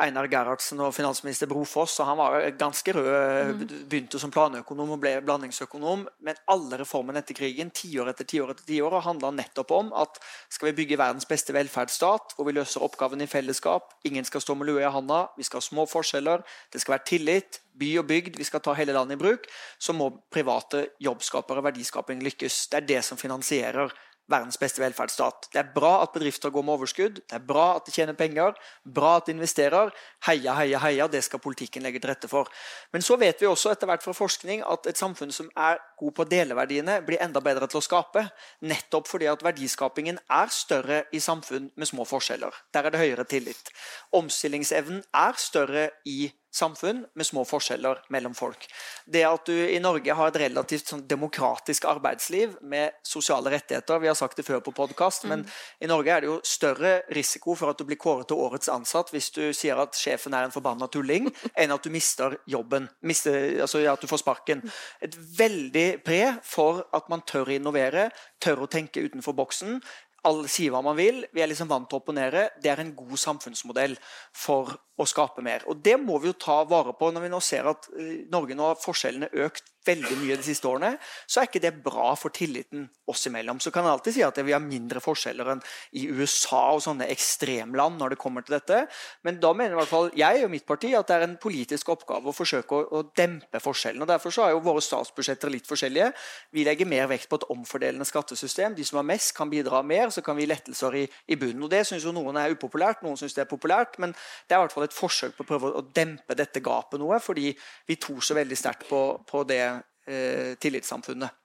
Einar 0.00 0.30
Gerhardsen 0.32 0.80
og 0.80 0.94
finansminister 0.96 1.50
Brofoss. 1.50 1.98
og 2.00 2.08
Han 2.08 2.20
var 2.22 2.48
ganske 2.56 2.96
rød, 2.96 3.60
mm. 3.60 3.66
begynte 3.90 4.22
som 4.22 4.32
planøkonom 4.32 4.96
og 4.96 5.02
ble 5.04 5.18
blandingsøkonom. 5.26 6.06
Men 6.24 6.40
alle 6.48 6.80
reformene 6.80 7.20
etter 7.20 7.36
krigen, 7.36 7.74
tiår 7.76 8.14
etter 8.14 8.24
tiår 8.24 8.54
etter 8.54 8.64
tiår, 8.64 8.96
har 8.96 9.08
handla 9.10 9.34
nettopp 9.36 9.76
om 9.76 9.92
at 9.92 10.16
skal 10.48 10.70
vi 10.70 10.78
bygge 10.80 11.00
verdens 11.00 11.28
beste 11.28 11.52
velferdsstat, 11.52 12.36
hvor 12.36 12.48
vi 12.48 12.56
løser 12.56 12.88
oppgavene 12.88 13.28
i 13.28 13.30
fellesskap, 13.30 13.92
ingen 14.08 14.24
skal 14.24 14.40
stå 14.40 14.56
med 14.56 14.70
lue 14.70 14.80
i 14.80 14.88
handa, 14.88 15.26
vi 15.36 15.44
skal 15.44 15.60
ha 15.60 15.68
små 15.68 15.84
forskjeller 15.90 16.40
det 16.72 16.82
skal 16.82 16.96
være 16.96 17.08
tillit, 17.12 17.60
by 17.80 17.90
og 18.02 18.06
bygd, 18.10 18.36
vi 18.38 18.44
skal 18.44 18.62
ta 18.64 18.74
hele 18.76 18.92
landet 18.92 19.16
i 19.16 19.22
bruk, 19.22 19.46
så 19.80 19.94
må 19.96 20.10
private 20.32 20.86
jobbskapere 21.00 21.62
og 21.62 21.68
verdiskaping 21.70 22.22
lykkes. 22.24 22.66
Det 22.70 22.82
er 22.82 22.88
det 22.88 23.02
som 23.06 23.20
finansierer 23.20 23.92
verdens 24.30 24.58
beste 24.60 24.80
velferdsstat. 24.82 25.48
Det 25.52 25.58
er 25.60 25.70
bra 25.74 26.00
at 26.04 26.12
bedrifter 26.14 26.52
går 26.54 26.64
med 26.64 26.76
overskudd, 26.76 27.18
det 27.18 27.36
er 27.36 27.42
bra 27.46 27.66
at 27.76 27.86
de 27.86 27.94
tjener 27.94 28.16
penger, 28.18 28.54
bra 28.84 29.16
at 29.18 29.26
de 29.26 29.34
investerer. 29.34 29.90
Heia, 30.26 30.54
heia, 30.58 30.78
heia, 30.84 31.08
det 31.10 31.22
skal 31.26 31.42
politikken 31.42 31.84
legge 31.86 32.00
til 32.02 32.12
rette 32.12 32.30
for. 32.30 32.50
Men 32.94 33.02
så 33.02 33.18
vet 33.20 33.42
vi 33.42 33.48
også 33.50 33.72
etter 33.74 33.90
hvert 33.90 34.04
fra 34.04 34.14
forskning 34.16 34.62
at 34.62 34.86
et 34.90 35.00
samfunn 35.00 35.34
som 35.34 35.50
er 35.56 35.80
god 36.00 36.16
på 36.16 36.26
deleverdiene, 36.30 37.00
blir 37.06 37.22
enda 37.22 37.42
bedre 37.44 37.68
til 37.70 37.80
å 37.80 37.84
skape. 37.84 38.26
Nettopp 38.70 39.10
fordi 39.10 39.28
at 39.30 39.44
verdiskapingen 39.44 40.20
er 40.30 40.54
større 40.54 41.04
i 41.12 41.22
samfunn 41.22 41.70
med 41.74 41.90
små 41.90 42.06
forskjeller. 42.08 42.54
Der 42.74 42.86
er 42.86 42.94
det 42.94 43.02
høyere 43.02 43.26
tillit. 43.28 43.72
Omstillingsevnen 44.16 45.02
er 45.16 45.40
større 45.40 45.90
i 46.06 46.30
samfunn 46.54 47.04
med 47.14 47.26
små 47.26 47.44
forskjeller 47.46 48.02
mellom 48.10 48.34
folk. 48.34 48.66
Det 49.06 49.22
at 49.26 49.46
du 49.46 49.54
i 49.54 49.78
Norge 49.82 50.14
har 50.16 50.30
et 50.30 50.38
relativt 50.42 50.90
sånn 50.90 51.04
demokratisk 51.08 51.86
arbeidsliv 51.90 52.56
med 52.62 52.96
sosiale 53.06 53.52
rettigheter 53.54 54.00
Vi 54.02 54.10
har 54.10 54.18
sagt 54.18 54.36
det 54.36 54.46
før 54.46 54.60
på 54.64 54.74
podkast, 54.74 55.24
mm. 55.24 55.30
men 55.30 55.44
i 55.80 55.90
Norge 55.90 56.12
er 56.14 56.24
det 56.24 56.30
jo 56.30 56.40
større 56.46 56.92
risiko 57.14 57.54
for 57.54 57.70
at 57.70 57.78
du 57.78 57.86
blir 57.88 58.00
kåret 58.00 58.28
til 58.30 58.40
årets 58.42 58.70
ansatt 58.72 59.12
hvis 59.14 59.30
du 59.36 59.42
sier 59.56 59.78
at 59.80 59.96
sjefen 59.98 60.34
er 60.34 60.48
en 60.48 60.54
forbanna 60.54 60.90
tulling, 60.90 61.30
enn 61.60 61.74
at 61.74 61.86
du 61.86 61.90
mister 61.94 62.38
jobben. 62.50 62.90
Mister, 63.06 63.62
altså 63.62 63.84
at 63.86 64.02
du 64.02 64.10
får 64.10 64.24
sparken. 64.24 64.62
Et 65.00 65.16
veldig 65.38 65.88
pre 66.04 66.22
for 66.46 66.84
at 66.96 67.10
man 67.12 67.24
tør 67.26 67.50
å 67.50 67.58
innovere, 67.58 68.10
tør 68.42 68.64
å 68.64 68.70
tenke 68.70 69.02
utenfor 69.06 69.36
boksen 69.38 69.80
alle 70.28 70.48
sier 70.52 70.72
hva 70.74 70.82
man 70.84 70.98
vil, 70.98 71.22
vi 71.32 71.42
er 71.42 71.48
liksom 71.48 71.70
vant 71.70 71.88
til 71.88 71.96
å 71.96 72.02
opponere. 72.02 72.48
Det 72.60 72.70
er 72.72 72.82
en 72.82 72.92
god 72.96 73.16
samfunnsmodell 73.20 73.96
for 74.36 74.74
å 75.00 75.08
skape 75.08 75.44
mer. 75.44 75.64
Og 75.70 75.80
Det 75.82 75.96
må 76.00 76.18
vi 76.20 76.30
jo 76.30 76.38
ta 76.38 76.62
vare 76.68 76.94
på 76.96 77.10
når 77.10 77.26
vi 77.26 77.32
nå 77.32 77.42
ser 77.44 77.68
at 77.70 77.90
eh, 77.96 78.24
Norge 78.32 78.56
nå 78.56 78.70
har 78.70 78.80
forskjellene 78.80 79.32
økt 79.46 79.72
veldig 79.86 80.16
mye 80.20 80.36
de 80.36 80.44
siste 80.44 80.68
årene. 80.68 80.94
Så 81.28 81.40
er 81.40 81.48
ikke 81.48 81.62
det 81.62 81.72
bra 81.84 82.12
for 82.18 82.32
tilliten 82.34 82.86
oss 83.10 83.24
imellom. 83.28 83.60
Så 83.62 83.72
kan 83.72 83.86
jeg 83.86 83.94
alltid 83.94 84.16
si 84.16 84.24
at 84.24 84.38
vi 84.44 84.54
har 84.54 84.62
mindre 84.62 85.02
forskjeller 85.02 85.54
enn 85.54 85.62
i 85.96 86.06
USA 86.12 86.62
og 86.74 86.82
sånne 86.84 87.08
ekstremland 87.10 87.98
når 88.00 88.14
det 88.14 88.20
kommer 88.20 88.44
til 88.46 88.58
dette. 88.58 88.82
Men 89.26 89.40
da 89.42 89.52
mener 89.56 89.76
i 89.76 89.80
hvert 89.80 89.92
fall 89.92 90.10
jeg 90.18 90.44
og 90.44 90.52
mitt 90.52 90.66
parti 90.68 90.92
at 90.96 91.08
det 91.08 91.16
er 91.16 91.26
en 91.26 91.38
politisk 91.40 91.92
oppgave 91.94 92.30
å 92.30 92.36
forsøke 92.36 92.76
å, 92.76 93.00
å 93.00 93.02
dempe 93.16 93.62
forskjellene. 93.62 94.08
Derfor 94.10 94.34
så 94.34 94.46
er 94.46 94.54
jo 94.54 94.64
våre 94.66 94.84
statsbudsjetter 94.84 95.52
litt 95.52 95.68
forskjellige. 95.70 96.10
Vi 96.56 96.66
legger 96.68 96.90
mer 96.90 97.08
vekt 97.10 97.30
på 97.30 97.40
et 97.40 97.48
omfordelende 97.52 98.08
skattesystem. 98.08 98.76
De 98.76 98.86
som 98.86 99.00
har 99.00 99.08
mest, 99.08 99.32
kan 99.36 99.50
bidra 99.50 99.82
mer. 99.86 100.12
Så 100.14 100.24
kan 100.26 100.36
vi 100.38 100.44
gi 100.44 100.52
lettelser 100.52 101.00
i, 101.00 101.06
i 101.32 101.40
bunnen. 101.40 101.64
Og 101.66 101.72
Det 101.72 101.82
syns 101.88 102.04
jo 102.06 102.14
noen 102.14 102.38
er 102.40 102.52
upopulært, 102.54 103.04
noen 103.06 103.18
syns 103.20 103.36
det 103.36 103.46
er 103.46 103.50
populært. 103.50 103.98
Men 104.02 104.12
det 104.12 104.56
er 104.56 104.60
i 104.60 104.66
hvert 104.66 104.76
fall 104.76 104.86
et 104.86 104.89
forsøk 104.94 105.36
på 105.36 105.44
å 105.44 105.48
prøve 105.48 105.72
å 105.78 105.86
dempe 105.94 106.36
dette 106.38 106.62
gapet 106.64 107.00
noe, 107.00 107.18
fordi 107.22 107.50
vi 107.88 107.96
tror 108.00 108.22
så 108.24 108.36
veldig 108.38 108.58
sterkt 108.58 108.88
på, 108.88 109.02
på 109.26 109.42
det 109.48 109.64
eh, 109.64 110.54
tillitssamfunnet. 110.60 111.40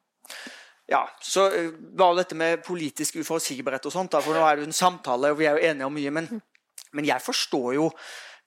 Ja, 0.90 1.02
så 1.22 1.48
eh, 1.50 1.72
var 1.98 2.14
dette 2.18 2.38
med 2.38 2.62
politisk 2.66 3.18
uforutsigbarhet 3.22 3.88
og 3.90 3.94
sånt, 3.94 4.14
da, 4.14 4.22
for 4.22 4.38
nå 4.38 4.44
er 4.46 4.58
det 4.58 4.66
jo 4.66 4.70
en 4.70 4.78
samtale, 4.78 5.34
og 5.34 5.40
vi 5.40 5.48
er 5.50 5.58
jo 5.58 5.72
enige 5.72 5.90
om 5.90 5.98
mye. 5.98 6.14
Men, 6.14 6.30
men 6.94 7.08
jeg 7.10 7.26
forstår 7.26 7.74
jo 7.80 7.90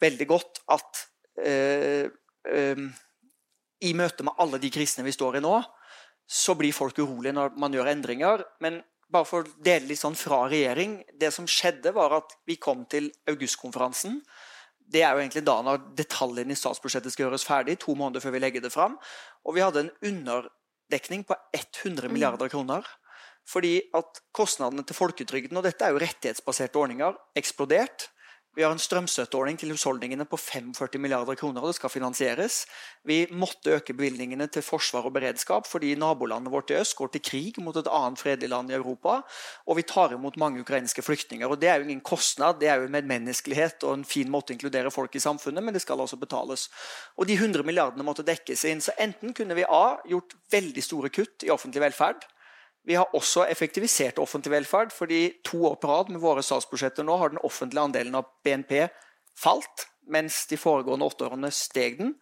veldig 0.02 0.28
godt 0.30 0.62
at 0.74 1.02
eh, 1.42 2.06
eh, 2.46 2.84
i 3.82 3.94
møte 3.94 4.26
med 4.26 4.38
alle 4.42 4.60
de 4.62 4.70
krisene 4.74 5.06
vi 5.06 5.14
står 5.14 5.38
i 5.38 5.42
nå, 5.42 5.56
så 6.28 6.54
blir 6.58 6.76
folk 6.76 6.98
urolige 7.00 7.34
når 7.34 7.58
man 7.58 7.74
gjør 7.74 7.90
endringer. 7.90 8.44
Men 8.62 8.82
bare 9.10 9.26
for 9.26 9.42
å 9.46 9.64
dele 9.64 9.88
litt 9.88 10.00
sånn 10.00 10.18
fra 10.18 10.42
regjering 10.50 10.98
Det 11.16 11.30
som 11.32 11.46
skjedde, 11.48 11.94
var 11.96 12.12
at 12.18 12.34
vi 12.46 12.58
kom 12.60 12.84
til 12.90 13.08
augustkonferansen 13.30 14.20
det 14.92 15.02
er 15.04 15.12
jo 15.12 15.22
egentlig 15.22 15.44
da 15.46 15.58
når 15.64 15.82
detaljene 15.98 16.54
i 16.54 16.58
statsbudsjettet 16.58 17.12
skal 17.12 17.26
gjøres 17.26 17.44
ferdig, 17.46 17.76
to 17.82 17.94
måneder 17.98 18.24
før 18.24 18.34
vi 18.36 18.42
legger 18.42 18.64
det 18.64 18.72
fram. 18.72 18.96
Og 19.44 19.56
vi 19.56 19.64
hadde 19.64 19.84
en 19.84 19.92
underdekning 20.10 21.26
på 21.28 21.36
100 21.52 22.08
mm. 22.08 22.14
milliarder 22.14 22.52
kroner. 22.52 22.86
Fordi 23.48 23.78
at 23.96 24.20
kostnadene 24.36 24.84
til 24.84 24.96
folketrygden, 24.96 25.56
og 25.56 25.64
dette 25.64 25.84
er 25.84 25.94
jo 25.94 26.00
rettighetsbaserte 26.02 26.80
ordninger, 26.80 27.16
eksplodert. 27.36 28.10
Vi 28.58 28.64
har 28.66 28.72
en 28.74 28.80
strømstøtteordning 28.82 29.54
til 29.60 29.70
husholdningene 29.70 30.24
på 30.26 30.34
45 30.34 30.98
milliarder 30.98 31.36
kroner, 31.38 31.62
og 31.62 31.70
det 31.70 31.76
skal 31.76 31.92
finansieres. 31.94 32.64
Vi 33.06 33.20
måtte 33.30 33.76
øke 33.76 33.94
bevilgningene 33.94 34.48
til 34.50 34.64
forsvar 34.66 35.04
og 35.06 35.12
beredskap 35.14 35.68
fordi 35.70 35.92
nabolandet 35.94 36.50
vårt 36.50 36.72
i 36.72 36.78
øst 36.80 36.96
går 36.98 37.12
til 37.14 37.22
krig 37.22 37.60
mot 37.62 37.76
et 37.78 37.86
annet 37.86 38.18
fredelig 38.18 38.50
land 38.50 38.72
i 38.72 38.74
Europa. 38.74 39.20
Og 39.70 39.78
vi 39.78 39.84
tar 39.86 40.16
imot 40.16 40.40
mange 40.42 40.64
ukrainske 40.64 41.04
flyktninger. 41.06 41.46
og 41.46 41.60
Det 41.60 41.68
er 41.68 41.76
jo 41.76 41.86
ingen 41.86 42.00
kostnad, 42.00 42.58
det 42.58 42.66
er 42.66 42.82
jo 42.82 42.88
medmenneskelighet 42.90 43.86
og 43.86 43.94
en 43.94 44.04
fin 44.04 44.30
måte 44.30 44.50
å 44.50 44.56
inkludere 44.56 44.90
folk 44.90 45.14
i 45.14 45.22
samfunnet, 45.22 45.62
men 45.62 45.74
det 45.74 45.84
skal 45.86 46.00
altså 46.00 46.18
betales. 46.18 46.66
Og 47.16 47.30
de 47.30 47.38
100 47.38 47.62
milliardene 47.62 48.02
måtte 48.02 48.26
dekkes 48.26 48.64
inn. 48.64 48.82
Så 48.82 48.90
enten 48.98 49.38
kunne 49.38 49.54
vi 49.54 49.70
A 49.70 50.00
gjort 50.02 50.34
veldig 50.50 50.82
store 50.82 51.14
kutt 51.14 51.46
i 51.46 51.54
offentlig 51.54 51.86
velferd, 51.86 52.26
vi 52.88 52.96
har 52.96 53.10
også 53.16 53.44
effektivisert 53.52 54.18
offentlig 54.22 54.54
velferd, 54.54 54.92
fordi 54.96 55.34
to 55.44 55.60
år 55.68 55.76
på 55.80 55.90
rad 55.90 56.12
med 56.12 56.22
våre 56.22 56.42
statsbudsjetter 56.44 57.04
nå 57.04 57.18
har 57.20 57.34
den 57.34 57.42
offentlige 57.44 57.84
andelen 57.84 58.16
av 58.16 58.30
BNP 58.44 58.86
falt, 59.36 59.84
mens 60.08 60.46
de 60.48 60.56
foregående 60.56 61.04
åtte 61.04 61.26
årene 61.28 61.50
steg 61.52 61.98
den. 62.00 62.14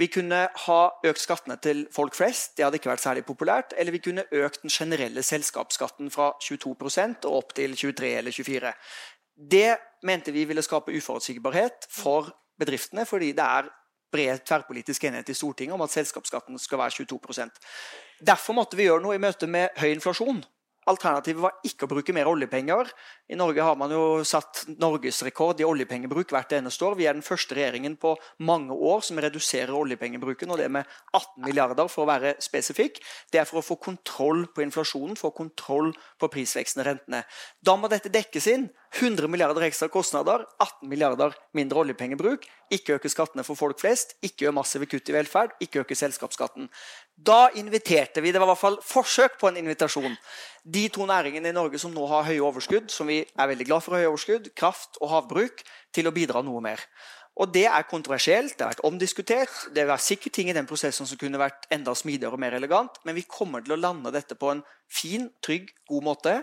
Vi 0.00 0.06
kunne 0.08 0.44
ha 0.64 0.78
økt 1.04 1.20
skattene 1.20 1.58
til 1.60 1.82
folk 1.92 2.14
flest, 2.16 2.54
det 2.56 2.64
hadde 2.64 2.78
ikke 2.78 2.92
vært 2.92 3.02
særlig 3.02 3.24
populært. 3.28 3.74
Eller 3.76 3.92
vi 3.92 4.00
kunne 4.00 4.24
økt 4.32 4.62
den 4.62 4.72
generelle 4.72 5.24
selskapsskatten 5.26 6.08
fra 6.14 6.30
22 6.40 6.70
og 7.26 7.34
opp 7.34 7.52
til 7.58 7.74
23 7.76 8.12
eller 8.22 8.32
24 8.32 8.72
Det 9.50 9.76
mente 10.06 10.32
vi 10.32 10.46
ville 10.48 10.62
skape 10.62 10.94
uforutsigbarhet 10.96 11.90
for 11.90 12.30
bedriftene, 12.60 13.04
fordi 13.04 13.32
det 13.32 13.44
er 13.44 13.68
bred 14.12 14.46
tverrpolitisk 14.46 15.04
enighet 15.04 15.28
i 15.28 15.36
Stortinget 15.36 15.74
om 15.74 15.84
at 15.84 15.92
selskapsskatten 15.92 16.58
skal 16.58 16.78
være 16.78 17.04
22 17.04 17.18
Derfor 18.20 18.56
måtte 18.56 18.76
vi 18.76 18.88
gjøre 18.88 19.02
noe 19.04 19.16
i 19.16 19.22
møte 19.22 19.48
med 19.48 19.76
høy 19.80 19.94
inflasjon. 19.94 20.42
Alternativet 20.88 21.42
var 21.44 21.58
ikke 21.66 21.84
å 21.84 21.90
bruke 21.90 22.12
mer 22.16 22.28
oljepenger. 22.30 22.88
I 23.30 23.36
Norge 23.38 23.62
har 23.62 23.76
man 23.78 23.92
jo 23.92 24.22
satt 24.26 24.62
norgesrekord 24.80 25.60
i 25.60 25.66
oljepengebruk 25.68 26.32
hvert 26.32 26.54
eneste 26.56 26.86
år. 26.88 26.96
Vi 26.98 27.06
er 27.06 27.16
den 27.18 27.24
første 27.24 27.54
regjeringen 27.54 27.98
på 28.00 28.14
mange 28.48 28.74
år 28.74 29.04
som 29.04 29.20
reduserer 29.20 29.76
oljepengebruken, 29.76 30.50
og 30.50 30.58
det 30.58 30.70
med 30.72 30.88
18 31.12 31.44
milliarder 31.44 31.90
for 31.92 32.06
å 32.06 32.10
være 32.10 32.32
spesifikk. 32.42 33.02
Det 33.30 33.42
er 33.42 33.48
for 33.48 33.60
å 33.60 33.66
få 33.66 33.76
kontroll 33.82 34.46
på 34.54 34.64
inflasjonen, 34.64 35.18
få 35.20 35.34
kontroll 35.36 35.92
på 36.20 36.30
prisveksten 36.32 36.82
og 36.82 36.88
rentene. 36.88 37.22
Da 37.60 37.76
må 37.76 37.90
dette 37.92 38.12
dekkes 38.12 38.48
inn. 38.50 38.70
100 38.90 39.30
milliarder 39.30 39.68
ekstra 39.68 39.86
kostnader, 39.92 40.42
18 40.58 40.88
milliarder 40.90 41.36
mindre 41.54 41.84
oljepengebruk. 41.84 42.48
Ikke 42.74 42.96
øke 42.96 43.12
skattene 43.12 43.44
for 43.46 43.58
folk 43.58 43.78
flest, 43.78 44.16
ikke 44.24 44.48
gjøre 44.48 44.56
massive 44.56 44.88
kutt 44.90 45.12
i 45.12 45.14
velferd, 45.14 45.54
ikke 45.62 45.84
øke 45.84 45.98
selskapsskatten. 45.98 46.66
Da 47.20 47.50
inviterte 47.58 48.22
vi, 48.24 48.32
det 48.32 48.40
var 48.40 48.48
i 48.48 48.52
hvert 48.54 48.62
fall 48.62 48.78
forsøk 48.86 49.36
på 49.40 49.50
en 49.50 49.58
invitasjon, 49.60 50.14
de 50.64 50.86
to 50.92 51.04
næringene 51.08 51.50
i 51.50 51.56
Norge 51.56 51.80
som 51.80 51.92
nå 51.92 52.06
har 52.08 52.24
høye 52.28 52.40
overskudd, 52.44 52.88
som 52.92 53.10
vi 53.10 53.18
er 53.20 53.50
veldig 53.50 53.66
glad 53.68 53.84
for 53.84 53.96
høye 53.96 54.08
overskudd, 54.08 54.52
kraft 54.56 54.96
og 55.02 55.12
havbruk, 55.12 55.60
til 55.92 56.08
å 56.08 56.14
bidra 56.16 56.40
noe 56.46 56.62
mer. 56.64 56.80
Og 57.40 57.52
Det 57.54 57.66
er 57.66 57.86
kontroversielt, 57.88 58.56
det 58.58 58.64
har 58.64 58.72
vært 58.74 58.84
omdiskutert. 58.84 59.74
Det 59.74 59.84
er 59.84 60.02
sikkert 60.02 60.34
ting 60.36 60.50
i 60.50 60.56
den 60.56 60.66
prosessen 60.68 61.06
som 61.06 61.16
kunne 61.16 61.40
vært 61.40 61.68
enda 61.72 61.94
smidigere 61.96 62.36
og 62.36 62.42
mer 62.42 62.56
elegant, 62.56 62.98
men 63.04 63.16
vi 63.16 63.24
kommer 63.24 63.64
til 63.64 63.76
å 63.76 63.80
lande 63.80 64.12
dette 64.12 64.36
på 64.36 64.50
en 64.52 64.60
fin, 64.90 65.30
trygg, 65.40 65.70
god 65.88 66.04
måte, 66.04 66.34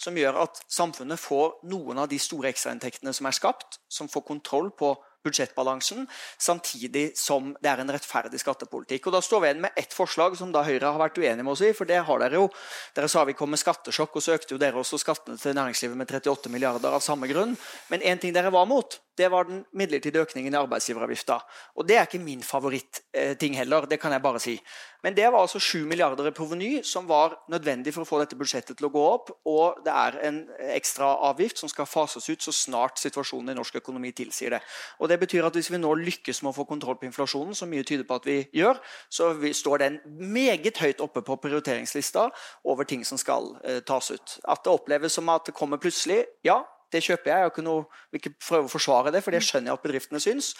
som 0.00 0.16
gjør 0.16 0.40
at 0.46 0.62
samfunnet 0.72 1.20
får 1.20 1.58
noen 1.68 2.00
av 2.00 2.08
de 2.08 2.18
store 2.22 2.52
ekstrainntektene 2.54 3.12
som 3.12 3.28
er 3.28 3.36
skapt, 3.36 3.80
som 3.88 4.08
får 4.08 4.24
kontroll 4.30 4.70
på 4.78 4.94
budsjettbalansen, 5.26 6.06
samtidig 6.38 7.10
som 7.18 7.52
det 7.60 7.72
er 7.72 7.82
en 7.82 7.92
rettferdig 7.92 8.40
skattepolitikk. 8.42 9.08
Og 9.08 9.16
Da 9.16 9.22
står 9.24 9.42
vi 9.42 9.50
igjen 9.50 9.64
med 9.66 9.76
ett 9.76 9.94
forslag 9.94 10.36
som 10.38 10.52
da 10.54 10.64
Høyre 10.66 10.92
har 10.92 11.00
vært 11.00 11.18
uenig 11.18 11.44
med 11.44 11.52
oss 11.52 11.64
i. 11.66 11.72
for 11.76 11.84
det 11.84 12.02
har 12.06 12.18
Dere 12.22 12.40
jo. 12.40 12.48
Dere 12.94 13.08
sa 13.08 13.24
vi 13.24 13.36
kom 13.36 13.50
med 13.50 13.60
skattesjokk, 13.60 14.16
og 14.16 14.22
så 14.22 14.36
økte 14.36 14.54
jo 14.54 14.58
dere 14.58 14.80
også 14.80 14.98
skattene 14.98 15.38
til 15.38 15.54
næringslivet 15.54 15.96
med 15.96 16.08
38 16.08 16.50
milliarder 16.50 16.94
av 16.94 17.00
samme 17.04 17.28
grunn. 17.28 17.56
Men 17.90 18.00
én 18.00 18.20
ting 18.20 18.32
dere 18.32 18.50
var 18.50 18.66
mot, 18.66 19.00
det 19.16 19.30
var 19.32 19.44
den 19.48 19.64
midlertidige 19.72 20.22
økningen 20.26 20.54
i 20.54 20.58
arbeidsgiveravgifta. 20.60 21.38
Og 21.76 21.88
det 21.88 21.96
er 21.96 22.06
ikke 22.06 22.20
min 22.20 22.42
favoritting 22.42 23.56
heller, 23.56 23.86
det 23.86 24.00
kan 24.00 24.12
jeg 24.12 24.22
bare 24.22 24.40
si. 24.42 24.56
Men 25.04 25.14
det 25.16 25.26
var 25.32 25.42
altså 25.42 25.60
7 25.60 25.84
milliarder 25.88 26.28
i 26.28 26.34
proveny 26.34 26.70
som 26.86 27.06
var 27.08 27.36
nødvendig 27.52 27.92
for 27.94 28.04
å 28.04 28.08
få 28.08 28.20
dette 28.22 28.38
budsjettet 28.38 28.78
til 28.78 28.88
å 28.88 28.92
gå 28.92 29.02
opp. 29.06 29.32
Og 29.48 29.80
det 29.86 29.92
er 29.92 30.18
en 30.28 30.40
ekstra 30.74 31.12
avgift 31.28 31.60
som 31.60 31.70
skal 31.72 31.88
fases 31.88 32.28
ut 32.30 32.42
så 32.42 32.54
snart 32.54 33.00
situasjonen 33.02 33.52
i 33.52 33.58
norsk 33.58 33.80
økonomi 33.80 34.12
tilsier 34.16 34.56
det. 34.56 34.62
Og 35.00 35.10
det 35.10 35.20
betyr 35.22 35.46
at 35.48 35.56
hvis 35.56 35.70
vi 35.72 35.80
nå 35.82 35.92
lykkes 36.00 36.42
med 36.42 36.52
å 36.52 36.56
få 36.58 36.66
kontroll 36.68 36.98
på 37.00 37.08
inflasjonen, 37.08 37.54
som 37.56 37.70
mye 37.70 37.86
tyder 37.86 38.06
på 38.08 38.20
at 38.20 38.28
vi 38.28 38.38
gjør, 38.56 38.80
så 39.12 39.32
står 39.36 39.84
den 39.84 40.00
meget 40.06 40.80
høyt 40.82 41.02
oppe 41.04 41.22
på 41.26 41.38
prioriteringslista 41.44 42.28
over 42.64 42.88
ting 42.88 43.04
som 43.06 43.20
skal 43.20 43.54
eh, 43.64 43.82
tas 43.86 44.10
ut. 44.10 44.38
At 44.44 44.64
det 44.64 44.72
oppleves 44.72 45.16
som 45.18 45.28
at 45.32 45.48
det 45.48 45.56
kommer 45.56 45.80
plutselig, 45.82 46.24
ja, 46.46 46.62
det 46.92 47.02
kjøper 47.04 47.32
jeg. 47.32 47.50
Jeg 47.56 47.64
vil 47.66 48.20
ikke 48.20 48.34
prøve 48.38 48.68
å 48.68 48.72
forsvare 48.72 49.12
det, 49.14 49.22
for 49.24 49.34
det 49.34 49.42
skjønner 49.44 49.72
jeg 49.72 49.78
at 49.78 49.86
bedriftene 49.86 50.22
syns. 50.22 50.52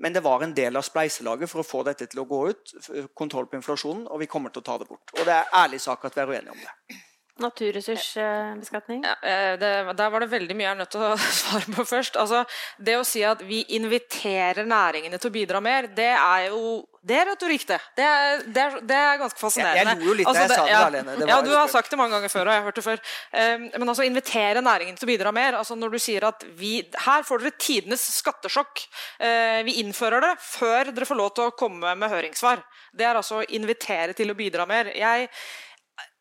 Men 0.00 0.16
det 0.16 0.24
var 0.24 0.44
en 0.44 0.54
del 0.56 0.80
av 0.80 0.86
spleiselaget 0.86 1.50
for 1.50 1.62
å 1.62 1.66
få 1.66 1.82
dette 1.88 2.08
til 2.10 2.22
å 2.24 2.28
gå 2.28 2.40
ut. 2.50 2.76
Kontroll 3.16 3.50
på 3.50 3.60
inflasjonen, 3.60 4.06
og 4.08 4.22
vi 4.22 4.30
kommer 4.30 4.54
til 4.54 4.64
å 4.64 4.68
ta 4.70 4.78
det 4.80 4.88
bort. 4.90 5.12
Og 5.18 5.24
det 5.24 5.34
er 5.36 5.52
ærlig 5.64 5.82
sak 5.84 6.06
at 6.08 6.16
vi 6.16 6.24
er 6.24 6.32
uenige 6.32 6.56
om 6.56 6.62
det. 6.64 7.02
Naturressursbeskatning? 7.42 9.02
Ja, 9.02 9.14
eh, 9.28 9.58
det, 9.58 9.70
der 9.98 10.10
var 10.10 10.22
det 10.22 10.30
veldig 10.30 10.54
mye 10.54 10.68
jeg 10.68 10.74
er 10.76 10.78
nødt 10.78 10.92
til 10.94 11.02
å 11.02 11.14
svare 11.42 11.76
på 11.76 11.84
først. 11.88 12.18
Altså, 12.20 12.44
det 12.78 12.94
å 13.00 13.06
si 13.06 13.24
at 13.26 13.42
vi 13.42 13.64
inviterer 13.74 14.66
næringene 14.68 15.18
til 15.18 15.32
å 15.32 15.34
bidra 15.34 15.62
mer, 15.64 15.90
det 15.96 16.12
er 16.14 16.50
jo 16.52 16.84
det 17.04 17.16
er 17.20 17.26
retorikk, 17.28 17.66
det. 17.68 17.76
Det 17.98 18.04
er, 18.06 18.38
det, 18.46 18.62
er, 18.62 18.76
det 18.88 18.96
er, 18.96 19.18
ganske 19.20 19.36
fascinerende. 19.36 19.80
Jeg, 19.82 19.88
jeg 19.90 19.98
lo 20.00 20.06
jo 20.08 20.14
litt 20.16 20.24
da 20.24 20.30
altså, 20.30 20.44
jeg 20.44 20.52
sa 20.54 20.62
det, 20.62 20.70
ja, 20.70 20.84
alene. 20.86 21.16
Det 21.18 21.26
ja, 21.28 21.40
du 21.44 21.50
har 21.52 21.66
sagt 21.68 21.92
det 21.92 21.98
mange 22.00 22.16
ganger 22.16 22.32
før. 22.32 22.48
og 22.48 22.54
jeg 22.54 22.62
har 22.62 22.68
hørt 22.70 22.78
det 22.78 22.84
før. 22.86 23.02
Um, 23.34 23.66
men 23.74 23.92
altså, 23.92 24.06
invitere 24.08 24.62
næringen 24.64 24.96
til 24.96 25.04
å 25.04 25.10
bidra 25.10 25.34
mer. 25.36 25.58
altså 25.58 25.76
Når 25.76 25.92
du 25.92 25.98
sier 26.00 26.24
at 26.30 26.46
vi, 26.56 26.70
her 27.04 27.26
får 27.28 27.44
dere 27.44 27.58
tidenes 27.60 28.06
skattesjokk. 28.22 28.86
Uh, 29.18 29.60
vi 29.68 29.76
innfører 29.82 30.24
det 30.24 30.32
før 30.46 30.94
dere 30.94 31.10
får 31.10 31.20
lov 31.20 31.34
til 31.36 31.50
å 31.50 31.54
komme 31.60 31.92
med 31.92 32.14
høringssvar. 32.14 32.64
Det 32.96 33.04
er 33.04 33.20
altså 33.20 33.42
å 33.42 33.46
invitere 33.52 34.16
til 34.16 34.32
å 34.32 34.38
bidra 34.38 34.64
mer. 34.70 34.94
Jeg 34.96 35.28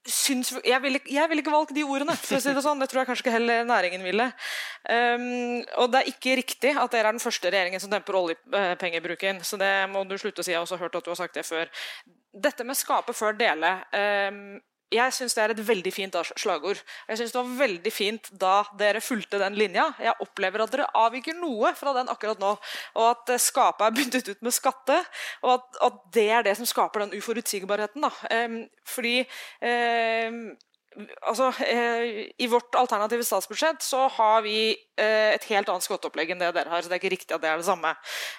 syns, 0.09 0.51
jeg, 0.65 0.79
ville, 0.83 0.99
jeg 1.07 1.29
ville 1.29 1.43
ikke 1.43 1.53
valgt 1.53 1.73
de 1.75 1.83
ordene. 1.87 2.15
for 2.19 2.37
å 2.37 2.41
si 2.43 2.53
Det 2.53 2.63
sånn. 2.65 2.81
Det 2.81 2.89
tror 2.91 3.01
jeg 3.01 3.09
kanskje 3.09 3.25
ikke 3.25 3.35
heller 3.37 3.63
næringen 3.67 4.03
ville. 4.03 4.27
Um, 4.89 5.61
og 5.79 5.93
det 5.93 6.01
er 6.01 6.11
ikke 6.11 6.35
riktig 6.41 6.73
at 6.75 6.91
dere 6.91 7.11
er 7.11 7.15
den 7.15 7.23
første 7.23 7.51
regjeringen 7.53 7.83
som 7.83 7.93
demper 7.93 8.19
oljepengebruken. 8.19 9.43
Så 9.47 9.59
det 9.61 9.71
må 9.93 10.03
du 10.07 10.17
slutte 10.19 10.43
å 10.43 10.45
si. 10.45 10.51
Jeg 10.51 10.59
har 10.59 10.67
også 10.67 10.81
hørt 10.81 10.99
at 10.99 11.07
du 11.07 11.13
har 11.13 11.21
sagt 11.21 11.39
det 11.39 11.47
før. 11.47 11.71
Dette 12.33 12.67
med 12.67 12.79
skape 12.79 13.15
før 13.15 13.37
dele. 13.39 13.75
Um, 13.95 14.59
jeg 14.93 15.13
syns 15.15 15.35
det 15.35 15.43
er 15.43 15.53
et 15.53 15.61
veldig 15.67 15.93
fint 15.93 16.17
slagord. 16.39 16.81
Jeg 17.09 17.19
synes 17.19 17.33
det 17.33 17.39
var 17.39 17.53
veldig 17.61 17.93
fint 17.93 18.29
da 18.39 18.55
dere 18.79 19.01
fulgte 19.03 19.39
den 19.41 19.57
linja. 19.57 19.89
Jeg 20.01 20.15
opplever 20.23 20.63
at 20.63 20.73
dere 20.73 20.89
avviker 20.97 21.37
noe 21.39 21.73
fra 21.77 21.95
den 21.97 22.11
akkurat 22.13 22.41
nå. 22.41 22.51
Og 22.99 23.07
at 23.09 23.33
skapet 23.41 23.87
er 23.87 23.95
byttet 23.97 24.29
ut 24.33 24.43
med 24.45 24.55
skatte. 24.55 24.99
Og 25.43 25.55
at, 25.55 25.81
at, 25.89 26.03
det 26.13 26.27
er 26.29 26.45
det 26.45 26.57
som 26.59 26.69
skaper 26.69 27.05
den 27.05 27.17
uforutsigbarheten. 27.17 28.05
Da. 28.05 28.11
Um, 28.45 28.59
fordi 28.87 29.15
um, 29.23 30.43
altså, 31.25 31.49
eh, 31.65 32.29
I 32.37 32.51
vårt 32.51 32.75
alternative 32.77 33.25
statsbudsjett 33.25 33.81
så 33.83 34.05
har 34.19 34.45
vi 34.45 34.73
eh, 34.73 35.33
et 35.33 35.49
helt 35.49 35.69
annet 35.69 35.85
skatteopplegg 35.85 36.35
enn 36.35 36.43
det 36.43 36.53
dere 36.53 36.73
har. 36.73 36.85
Så 36.85 36.91
det 36.91 36.99
er 36.99 37.03
ikke 37.03 37.15
riktig 37.15 37.35
at 37.35 37.43
det 37.43 37.51
er 37.51 37.59
det 37.59 37.67
samme. 37.69 37.95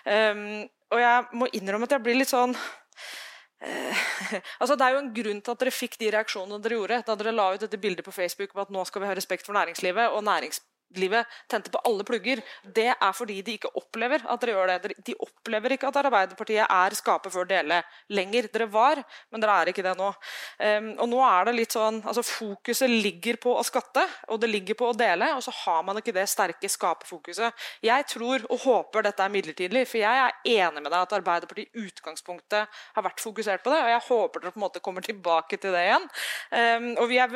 Um, 0.07 0.64
og 0.95 1.03
jeg 1.03 1.29
må 1.35 1.51
innrømme 1.57 1.88
at 1.88 1.97
jeg 1.97 2.05
blir 2.05 2.21
litt 2.21 2.31
sånn 2.31 2.55
Eh, 2.55 3.23
altså 4.61 4.77
Det 4.77 4.87
er 4.87 4.94
jo 4.94 5.03
en 5.03 5.14
grunn 5.14 5.40
til 5.40 5.55
at 5.55 5.64
dere 5.64 5.74
fikk 5.74 5.98
de 6.00 6.11
reaksjonene 6.14 6.61
dere 6.62 6.79
gjorde 6.79 7.03
da 7.07 7.16
dere 7.20 7.35
la 7.35 7.50
ut 7.55 7.64
dette 7.64 7.81
bildet 7.81 8.05
på 8.05 8.14
Facebook 8.14 8.55
om 8.55 8.64
at 8.64 8.72
nå 8.74 8.85
skal 8.88 9.03
vi 9.03 9.11
ha 9.11 9.16
respekt 9.16 9.46
for 9.46 9.57
næringslivet. 9.57 10.11
og 10.11 10.24
nærings 10.24 10.61
livet 11.00 11.28
tente 11.50 11.72
på 11.72 11.80
alle 11.88 12.04
plugger, 12.07 12.42
det 12.76 12.90
er 12.94 13.14
fordi 13.16 13.40
de 13.44 13.57
ikke 13.59 13.72
opplever 13.78 14.24
at 14.30 14.42
dere 14.42 14.57
gjør 14.57 14.72
det. 14.72 14.96
De 15.07 15.16
opplever 15.24 15.74
ikke 15.74 15.90
at 15.90 16.00
Arbeiderpartiet 16.04 16.64
er 16.64 16.96
skape 16.98 17.33
før 17.33 17.48
dele 17.48 17.80
lenger. 18.14 18.48
Dere 18.52 18.68
var, 18.70 19.00
men 19.33 19.42
dere 19.42 19.57
er 19.61 19.72
ikke 19.72 19.85
det 19.85 19.94
nå. 19.98 20.11
Um, 20.59 20.90
og 21.04 21.11
nå 21.11 21.20
er 21.26 21.48
det 21.48 21.57
litt 21.59 21.74
sånn, 21.76 22.00
altså 22.04 22.24
Fokuset 22.24 22.90
ligger 22.90 23.38
på 23.42 23.52
å 23.54 23.64
skatte, 23.66 24.04
og 24.33 24.40
det 24.42 24.50
ligger 24.50 24.78
på 24.78 24.88
å 24.90 24.96
dele, 24.96 25.30
og 25.37 25.42
så 25.44 25.52
har 25.64 25.83
man 25.87 26.00
ikke 26.00 26.14
det 26.14 26.26
sterke 26.30 26.70
skapefokuset. 26.70 27.64
Jeg 27.85 28.09
tror 28.11 28.44
og 28.50 28.64
håper 28.64 29.09
dette 29.09 29.24
er 29.24 29.33
midlertidig, 29.33 29.85
for 29.88 30.00
jeg 30.02 30.24
er 30.24 30.38
enig 30.57 30.83
med 30.83 30.90
deg 30.90 31.00
at 31.00 31.16
Arbeiderpartiet 31.18 31.70
i 31.74 31.87
utgangspunktet 31.88 32.80
har 32.96 33.07
vært 33.07 33.22
fokusert 33.22 33.64
på 33.64 33.72
det, 33.72 33.80
og 33.85 33.92
jeg 33.92 34.04
håper 34.09 34.44
dere 34.44 34.54
på 34.54 34.61
en 34.61 34.66
måte 34.66 34.83
kommer 34.85 35.04
tilbake 35.04 35.59
til 35.61 35.74
det 35.74 35.85
igjen. 35.88 36.09
Um, 36.50 36.90
og 37.02 37.09
vi 37.11 37.20
er 37.22 37.35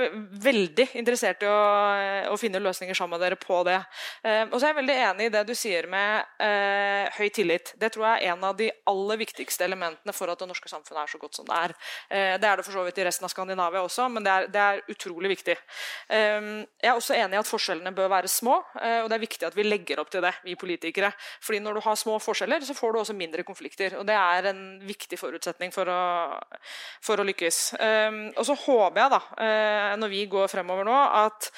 veldig 0.48 0.88
interessert 1.00 1.44
i 1.44 1.50
å, 1.50 1.58
å 2.32 2.40
finne 2.40 2.62
løsninger 2.62 2.96
sammen 2.96 3.16
med 3.16 3.24
dere 3.24 3.38
på 3.40 3.47
på 3.48 3.62
det. 3.66 3.78
Eh, 4.22 4.44
og 4.46 4.56
så 4.58 4.66
er 4.66 4.72
jeg 4.72 4.80
veldig 4.82 4.96
enig 5.08 5.28
i 5.28 5.32
det 5.34 5.44
du 5.48 5.54
sier 5.56 5.88
med 5.90 6.44
eh, 6.44 7.08
høy 7.16 7.28
tillit. 7.34 7.72
Det 7.80 7.90
tror 7.94 8.06
jeg 8.10 8.28
er 8.28 8.34
en 8.34 8.44
av 8.50 8.56
de 8.58 8.68
aller 8.90 9.20
viktigste 9.22 9.66
elementene 9.66 10.14
for 10.16 10.30
at 10.30 10.40
det 10.40 10.48
norske 10.50 10.70
samfunnet 10.70 11.02
er 11.02 11.12
så 11.12 11.20
godt 11.20 11.38
som 11.38 11.48
det 11.48 11.58
er. 11.58 11.74
Eh, 12.08 12.34
det 12.40 12.48
er 12.48 12.60
det 12.60 12.66
for 12.66 12.76
så 12.76 12.84
vidt 12.86 13.00
i 13.00 13.06
resten 13.08 13.26
av 13.28 13.32
Skandinavia 13.32 13.82
også, 13.84 14.08
men 14.12 14.26
det 14.26 14.34
er, 14.34 14.48
det 14.52 14.64
er 14.64 14.82
utrolig 14.94 15.32
viktig. 15.34 15.56
Eh, 16.14 16.48
jeg 16.82 16.90
er 16.92 16.94
også 16.94 17.16
enig 17.18 17.38
i 17.38 17.42
at 17.42 17.50
forskjellene 17.50 17.94
bør 17.96 18.12
være 18.12 18.32
små, 18.32 18.60
eh, 18.82 19.00
og 19.02 19.10
det 19.10 19.18
er 19.18 19.24
viktig 19.24 19.48
at 19.48 19.58
vi 19.58 19.66
legger 19.66 20.02
opp 20.02 20.12
til 20.12 20.24
det, 20.24 20.34
vi 20.44 20.58
politikere. 20.60 21.12
Fordi 21.44 21.62
når 21.64 21.78
du 21.78 21.84
har 21.88 21.98
små 22.00 22.18
forskjeller, 22.22 22.66
så 22.66 22.76
får 22.76 22.94
du 22.94 23.02
også 23.02 23.18
mindre 23.18 23.46
konflikter. 23.48 23.98
Og 24.00 24.06
det 24.08 24.16
er 24.18 24.50
en 24.52 24.64
viktig 24.86 25.18
forutsetning 25.20 25.74
for 25.74 25.90
å, 25.90 26.00
for 27.04 27.20
å 27.20 27.26
lykkes. 27.28 27.62
Eh, 27.78 28.22
og 28.34 28.44
så 28.46 28.58
håper 28.66 29.02
jeg, 29.02 29.14
da, 29.14 29.20
når 29.98 30.10
vi 30.12 30.24
går 30.30 30.50
fremover 30.50 30.86
nå, 30.86 30.96
at 31.24 31.50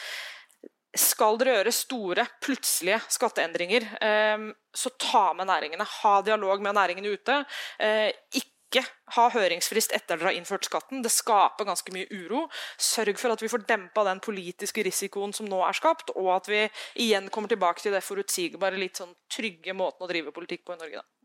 skal 0.97 1.39
dere 1.39 1.59
gjøre 1.59 1.73
store, 1.75 2.27
plutselige 2.43 3.01
skatteendringer, 3.15 3.87
eh, 4.03 4.47
så 4.75 4.91
ta 4.99 5.33
med 5.35 5.47
næringene. 5.47 5.87
Ha 6.03 6.21
dialog 6.23 6.63
med 6.63 6.75
næringene 6.75 7.13
ute. 7.15 7.45
Eh, 7.79 8.13
ikke 8.35 8.85
ha 9.17 9.29
høringsfrist 9.31 9.93
etter 9.93 10.17
dere 10.17 10.31
har 10.31 10.39
innført 10.39 10.67
skatten. 10.67 11.03
Det 11.03 11.11
skaper 11.11 11.67
ganske 11.67 11.93
mye 11.95 12.07
uro. 12.11 12.49
Sørg 12.79 13.19
for 13.19 13.35
at 13.35 13.43
vi 13.43 13.49
får 13.49 13.67
dempa 13.67 14.05
den 14.05 14.21
politiske 14.21 14.83
risikoen 14.83 15.33
som 15.35 15.47
nå 15.47 15.63
er 15.67 15.73
skapt, 15.73 16.11
og 16.17 16.35
at 16.37 16.49
vi 16.49 16.69
igjen 16.97 17.31
kommer 17.31 17.49
tilbake 17.49 17.83
til 17.83 17.93
det 17.93 18.05
forutsigbare, 18.07 18.79
litt 18.79 18.97
sånn 18.97 19.15
trygge 19.31 19.75
måten 19.75 20.07
å 20.07 20.11
drive 20.11 20.33
politikk 20.33 20.65
på 20.67 20.75
i 20.75 20.83
Norge. 20.83 21.03
Da. 21.03 21.20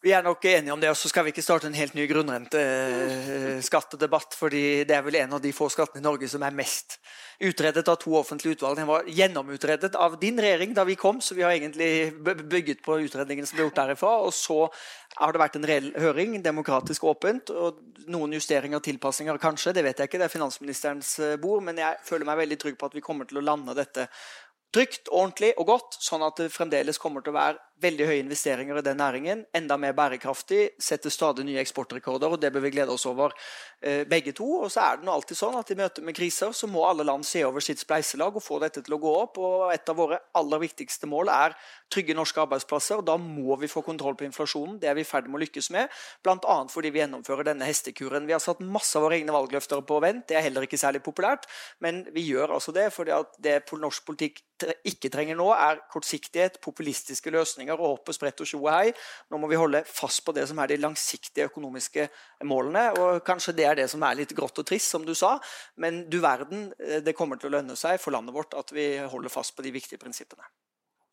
Vi 0.00 0.14
er 0.16 0.22
nok 0.24 0.40
enige 0.48 0.72
om 0.72 0.80
det, 0.80 0.88
og 0.88 0.96
så 0.96 1.10
skal 1.10 1.26
vi 1.26 1.32
ikke 1.34 1.42
starte 1.44 1.66
en 1.68 1.74
helt 1.76 1.92
ny 1.92 2.06
grunnrenteskattedebatt. 2.08 4.32
fordi 4.32 4.88
det 4.88 4.96
er 4.96 5.04
vel 5.04 5.20
en 5.20 5.36
av 5.36 5.44
de 5.44 5.52
få 5.52 5.68
skattene 5.68 6.00
i 6.00 6.06
Norge 6.06 6.24
som 6.28 6.42
er 6.42 6.50
mest 6.56 6.98
utredet 7.44 7.88
av 7.88 7.96
to 8.00 8.14
offentlige 8.16 8.52
utvalg. 8.56 8.76
Den 8.80 8.88
var 8.88 9.04
gjennomutredet 9.04 9.94
av 10.00 10.16
din 10.20 10.40
regjering 10.40 10.74
da 10.74 10.84
vi 10.88 10.96
kom, 10.96 11.20
så 11.20 11.34
vi 11.36 11.42
har 11.44 11.52
egentlig 11.52 12.12
bygget 12.24 12.82
på 12.82 13.00
utredningen 13.04 13.46
som 13.46 13.56
ble 13.58 13.64
gjort 13.68 13.76
derifra. 13.82 14.12
Og 14.24 14.32
så 14.32 14.72
har 15.20 15.32
det 15.32 15.42
vært 15.44 15.56
en 15.60 15.68
reell 15.68 15.92
høring, 15.92 16.42
demokratisk 16.42 17.04
åpent, 17.04 17.50
og 17.52 17.76
noen 18.08 18.32
justeringer 18.32 18.76
og 18.80 18.84
tilpassinger 18.88 19.36
kanskje. 19.36 19.76
Det 19.76 19.84
vet 19.84 20.00
jeg 20.00 20.08
ikke, 20.08 20.18
det 20.22 20.28
er 20.30 20.38
finansministerens 20.38 21.18
eh, 21.20 21.36
bord, 21.36 21.60
men 21.68 21.76
jeg 21.76 22.00
føler 22.08 22.24
meg 22.24 22.40
veldig 22.40 22.58
trygg 22.64 22.76
på 22.80 22.88
at 22.88 22.96
vi 22.96 23.04
kommer 23.04 23.28
til 23.28 23.36
å 23.42 23.48
lande 23.52 23.76
dette 23.76 24.08
trygt, 24.72 25.12
ordentlig 25.12 25.52
og 25.58 25.66
godt, 25.66 25.96
sånn 26.00 26.22
at 26.24 26.36
det 26.40 26.54
fremdeles 26.54 26.98
kommer 27.02 27.20
til 27.20 27.32
å 27.34 27.42
være 27.42 27.58
veldig 27.80 28.06
høye 28.08 28.22
investeringer 28.22 28.80
i 28.80 28.84
den 28.84 28.98
næringen, 29.00 29.44
enda 29.56 29.76
mer 29.80 29.94
bærekraftig, 29.96 30.76
setter 30.80 31.12
stadig 31.12 31.44
nye 31.48 31.60
eksportrekorder, 31.62 32.34
og 32.34 32.40
det 32.42 32.52
bør 32.52 32.64
vi 32.66 32.72
glede 32.74 32.94
oss 32.94 33.06
over 33.08 33.34
eh, 33.82 34.02
begge 34.08 34.34
to. 34.36 34.46
Og 34.64 34.70
så 34.72 34.84
er 34.84 35.00
det 35.00 35.08
nå 35.08 35.14
alltid 35.14 35.38
sånn 35.38 35.58
at 35.60 35.72
i 35.72 35.78
møte 35.78 36.04
med 36.04 36.16
kriser 36.16 36.54
så 36.56 36.68
må 36.70 36.84
alle 36.88 37.06
land 37.06 37.26
se 37.26 37.42
over 37.46 37.64
sitt 37.64 37.82
spleiselag 37.82 38.36
og 38.36 38.44
få 38.44 38.60
dette 38.62 38.84
til 38.86 38.96
å 38.96 39.00
gå 39.02 39.14
opp. 39.22 39.40
og 39.40 39.72
Et 39.74 39.92
av 39.92 39.98
våre 39.98 40.20
aller 40.38 40.64
viktigste 40.66 41.08
mål 41.10 41.32
er 41.32 41.56
trygge 41.90 42.16
norske 42.16 42.42
arbeidsplasser. 42.44 43.00
og 43.00 43.06
Da 43.08 43.16
må 43.20 43.56
vi 43.60 43.70
få 43.70 43.82
kontroll 43.86 44.16
på 44.18 44.28
inflasjonen. 44.28 44.78
Det 44.80 44.90
er 44.90 44.98
vi 44.98 45.04
i 45.04 45.08
ferd 45.08 45.28
med 45.28 45.40
å 45.40 45.44
lykkes 45.44 45.70
med, 45.74 45.90
bl.a. 46.24 46.58
fordi 46.70 46.92
vi 46.94 47.02
gjennomfører 47.02 47.50
denne 47.50 47.68
hestekuren. 47.68 48.28
Vi 48.28 48.36
har 48.36 48.42
satt 48.42 48.60
masse 48.60 48.96
av 48.98 49.06
våre 49.06 49.18
egne 49.18 49.34
valgløfter 49.34 49.82
på 49.86 50.00
vent, 50.04 50.26
det 50.28 50.36
er 50.38 50.46
heller 50.46 50.66
ikke 50.66 50.78
særlig 50.80 51.02
populært, 51.04 51.48
men 51.80 52.04
vi 52.14 52.26
gjør 52.28 52.56
altså 52.56 52.74
det 52.76 52.90
fordi 52.94 53.14
at 53.16 53.34
det 53.42 53.58
norsk 53.80 54.04
politikk 54.06 54.42
ikke 54.86 55.10
trenger 55.12 55.38
nå, 55.38 55.48
er 55.54 55.80
kortsiktighet, 55.92 56.58
populistiske 56.64 57.32
løsninger 57.32 57.69
løsninger 57.70 57.78
og 57.80 57.96
hopp 57.96 58.10
og 58.10 58.14
sprett 58.14 58.40
og 58.40 58.48
tjo 58.48 58.60
og 58.64 58.72
hei. 58.72 58.92
Nå 59.30 59.38
må 59.38 59.48
vi 59.48 59.58
holde 59.58 59.84
fast 59.86 60.24
på 60.24 60.32
det 60.32 60.46
som 60.48 60.58
er 60.58 60.68
de 60.68 60.80
langsiktige 60.80 61.48
økonomiske 61.48 62.08
målene. 62.44 62.92
og 62.98 63.24
Kanskje 63.24 63.54
det 63.54 63.66
er 63.66 63.76
det 63.76 63.90
som 63.90 64.02
er 64.02 64.16
litt 64.16 64.34
grått 64.34 64.58
og 64.58 64.66
trist, 64.66 64.90
som 64.90 65.04
du 65.04 65.14
sa, 65.14 65.38
men 65.76 66.08
du 66.10 66.20
verden, 66.20 66.72
eh, 66.78 67.00
det 67.00 67.14
kommer 67.16 67.36
til 67.36 67.50
å 67.50 67.58
lønne 67.58 67.76
seg 67.76 68.00
for 68.00 68.12
landet 68.12 68.34
vårt 68.34 68.54
at 68.54 68.72
vi 68.72 68.98
holder 68.98 69.30
fast 69.30 69.56
på 69.56 69.62
de 69.62 69.70
viktige 69.70 69.98
prinsippene. 69.98 70.44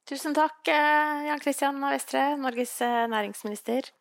Tusen 0.08 0.34
takk, 0.34 0.68
eh, 0.68 1.28
Jan 1.28 1.40
Christian 1.40 1.82
Vestre, 1.82 2.38
Norges 2.38 2.82
eh, 2.82 3.08
næringsminister. 3.08 3.92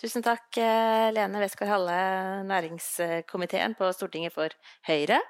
Tusen 0.00 0.22
takk, 0.22 0.56
Lene 0.56 1.38
Westgård-Halle, 1.38 2.42
næringskomiteen 2.48 3.76
på 3.76 3.92
Stortinget 3.92 4.32
for 4.32 4.48
Høyre. 4.88 5.20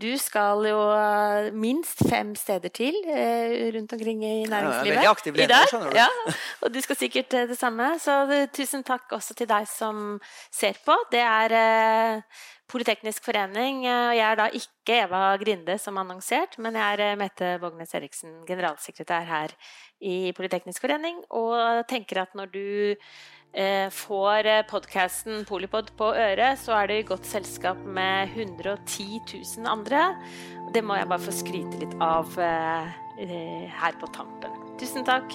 Du 0.00 0.10
skal 0.16 0.64
jo 0.64 0.78
eh, 0.94 1.50
minst 1.52 2.00
fem 2.08 2.30
steder 2.38 2.72
til 2.72 2.94
eh, 3.04 3.68
rundt 3.74 3.92
omkring 3.92 4.22
i 4.24 4.46
næringslivet. 4.48 4.86
Ja, 4.86 4.94
veldig 4.94 5.10
aktiv 5.10 5.36
leder, 5.36 5.66
skjønner 5.68 5.90
du. 5.92 5.98
Ja, 5.98 6.36
og 6.62 6.72
du 6.72 6.78
skal 6.84 6.96
sikkert 6.96 7.34
eh, 7.36 7.48
det 7.50 7.58
samme. 7.58 7.90
Så 8.00 8.14
tusen 8.56 8.86
takk 8.86 9.12
også 9.18 9.36
til 9.36 9.50
deg 9.50 9.68
som 9.68 10.16
ser 10.54 10.80
på. 10.86 10.96
Det 11.12 11.20
er 11.24 12.24
Politeknisk 12.70 13.24
forening, 13.26 13.80
og 13.82 14.12
jeg 14.14 14.22
er 14.22 14.36
da 14.38 14.44
ikke 14.54 15.00
Eva 15.08 15.20
Grinde 15.40 15.74
som 15.82 15.96
annonsert, 15.98 16.52
men 16.62 16.76
jeg 16.78 17.00
er 17.02 17.16
Mette 17.18 17.48
Vågnes 17.58 17.96
Eriksen, 17.98 18.36
generalsekretær 18.46 19.26
her 19.26 19.54
i 20.06 20.30
Politeknisk 20.36 20.86
forening, 20.86 21.18
og 21.34 21.82
tenker 21.90 22.22
at 22.22 22.38
når 22.38 22.52
du 22.54 22.68
får 23.90 24.46
eh, 24.46 24.62
podkasten 24.70 25.44
Polipod 25.44 25.90
på 25.98 26.12
øret, 26.14 26.58
så 26.58 26.76
er 26.78 26.86
det 26.86 26.98
i 27.00 27.06
godt 27.08 27.26
selskap 27.26 27.78
med 27.84 28.30
110 28.36 29.20
000 29.58 29.66
andre. 29.66 30.14
Det 30.74 30.84
må 30.84 30.94
jeg 30.94 31.08
bare 31.10 31.24
få 31.24 31.34
skryte 31.34 31.82
litt 31.82 31.94
av 32.00 32.30
eh, 32.38 33.66
her 33.74 33.98
på 34.00 34.10
tampen. 34.14 34.54
Tusen 34.78 35.04
takk. 35.04 35.34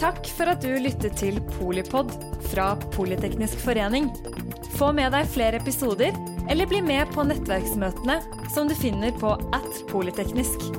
Takk 0.00 0.24
for 0.32 0.48
at 0.48 0.64
du 0.64 0.72
lyttet 0.80 1.18
til 1.20 1.42
Polipod 1.58 2.14
fra 2.48 2.72
Politeknisk 2.96 3.60
forening. 3.60 4.08
Få 4.78 4.94
med 4.96 5.12
deg 5.12 5.28
flere 5.28 5.60
episoder, 5.60 6.16
eller 6.48 6.70
bli 6.70 6.80
med 6.80 7.12
på 7.12 7.26
nettverksmøtene 7.28 8.22
som 8.54 8.70
du 8.70 8.74
finner 8.74 9.12
på 9.20 9.36
at 9.52 9.84
polyteknisk. 9.92 10.70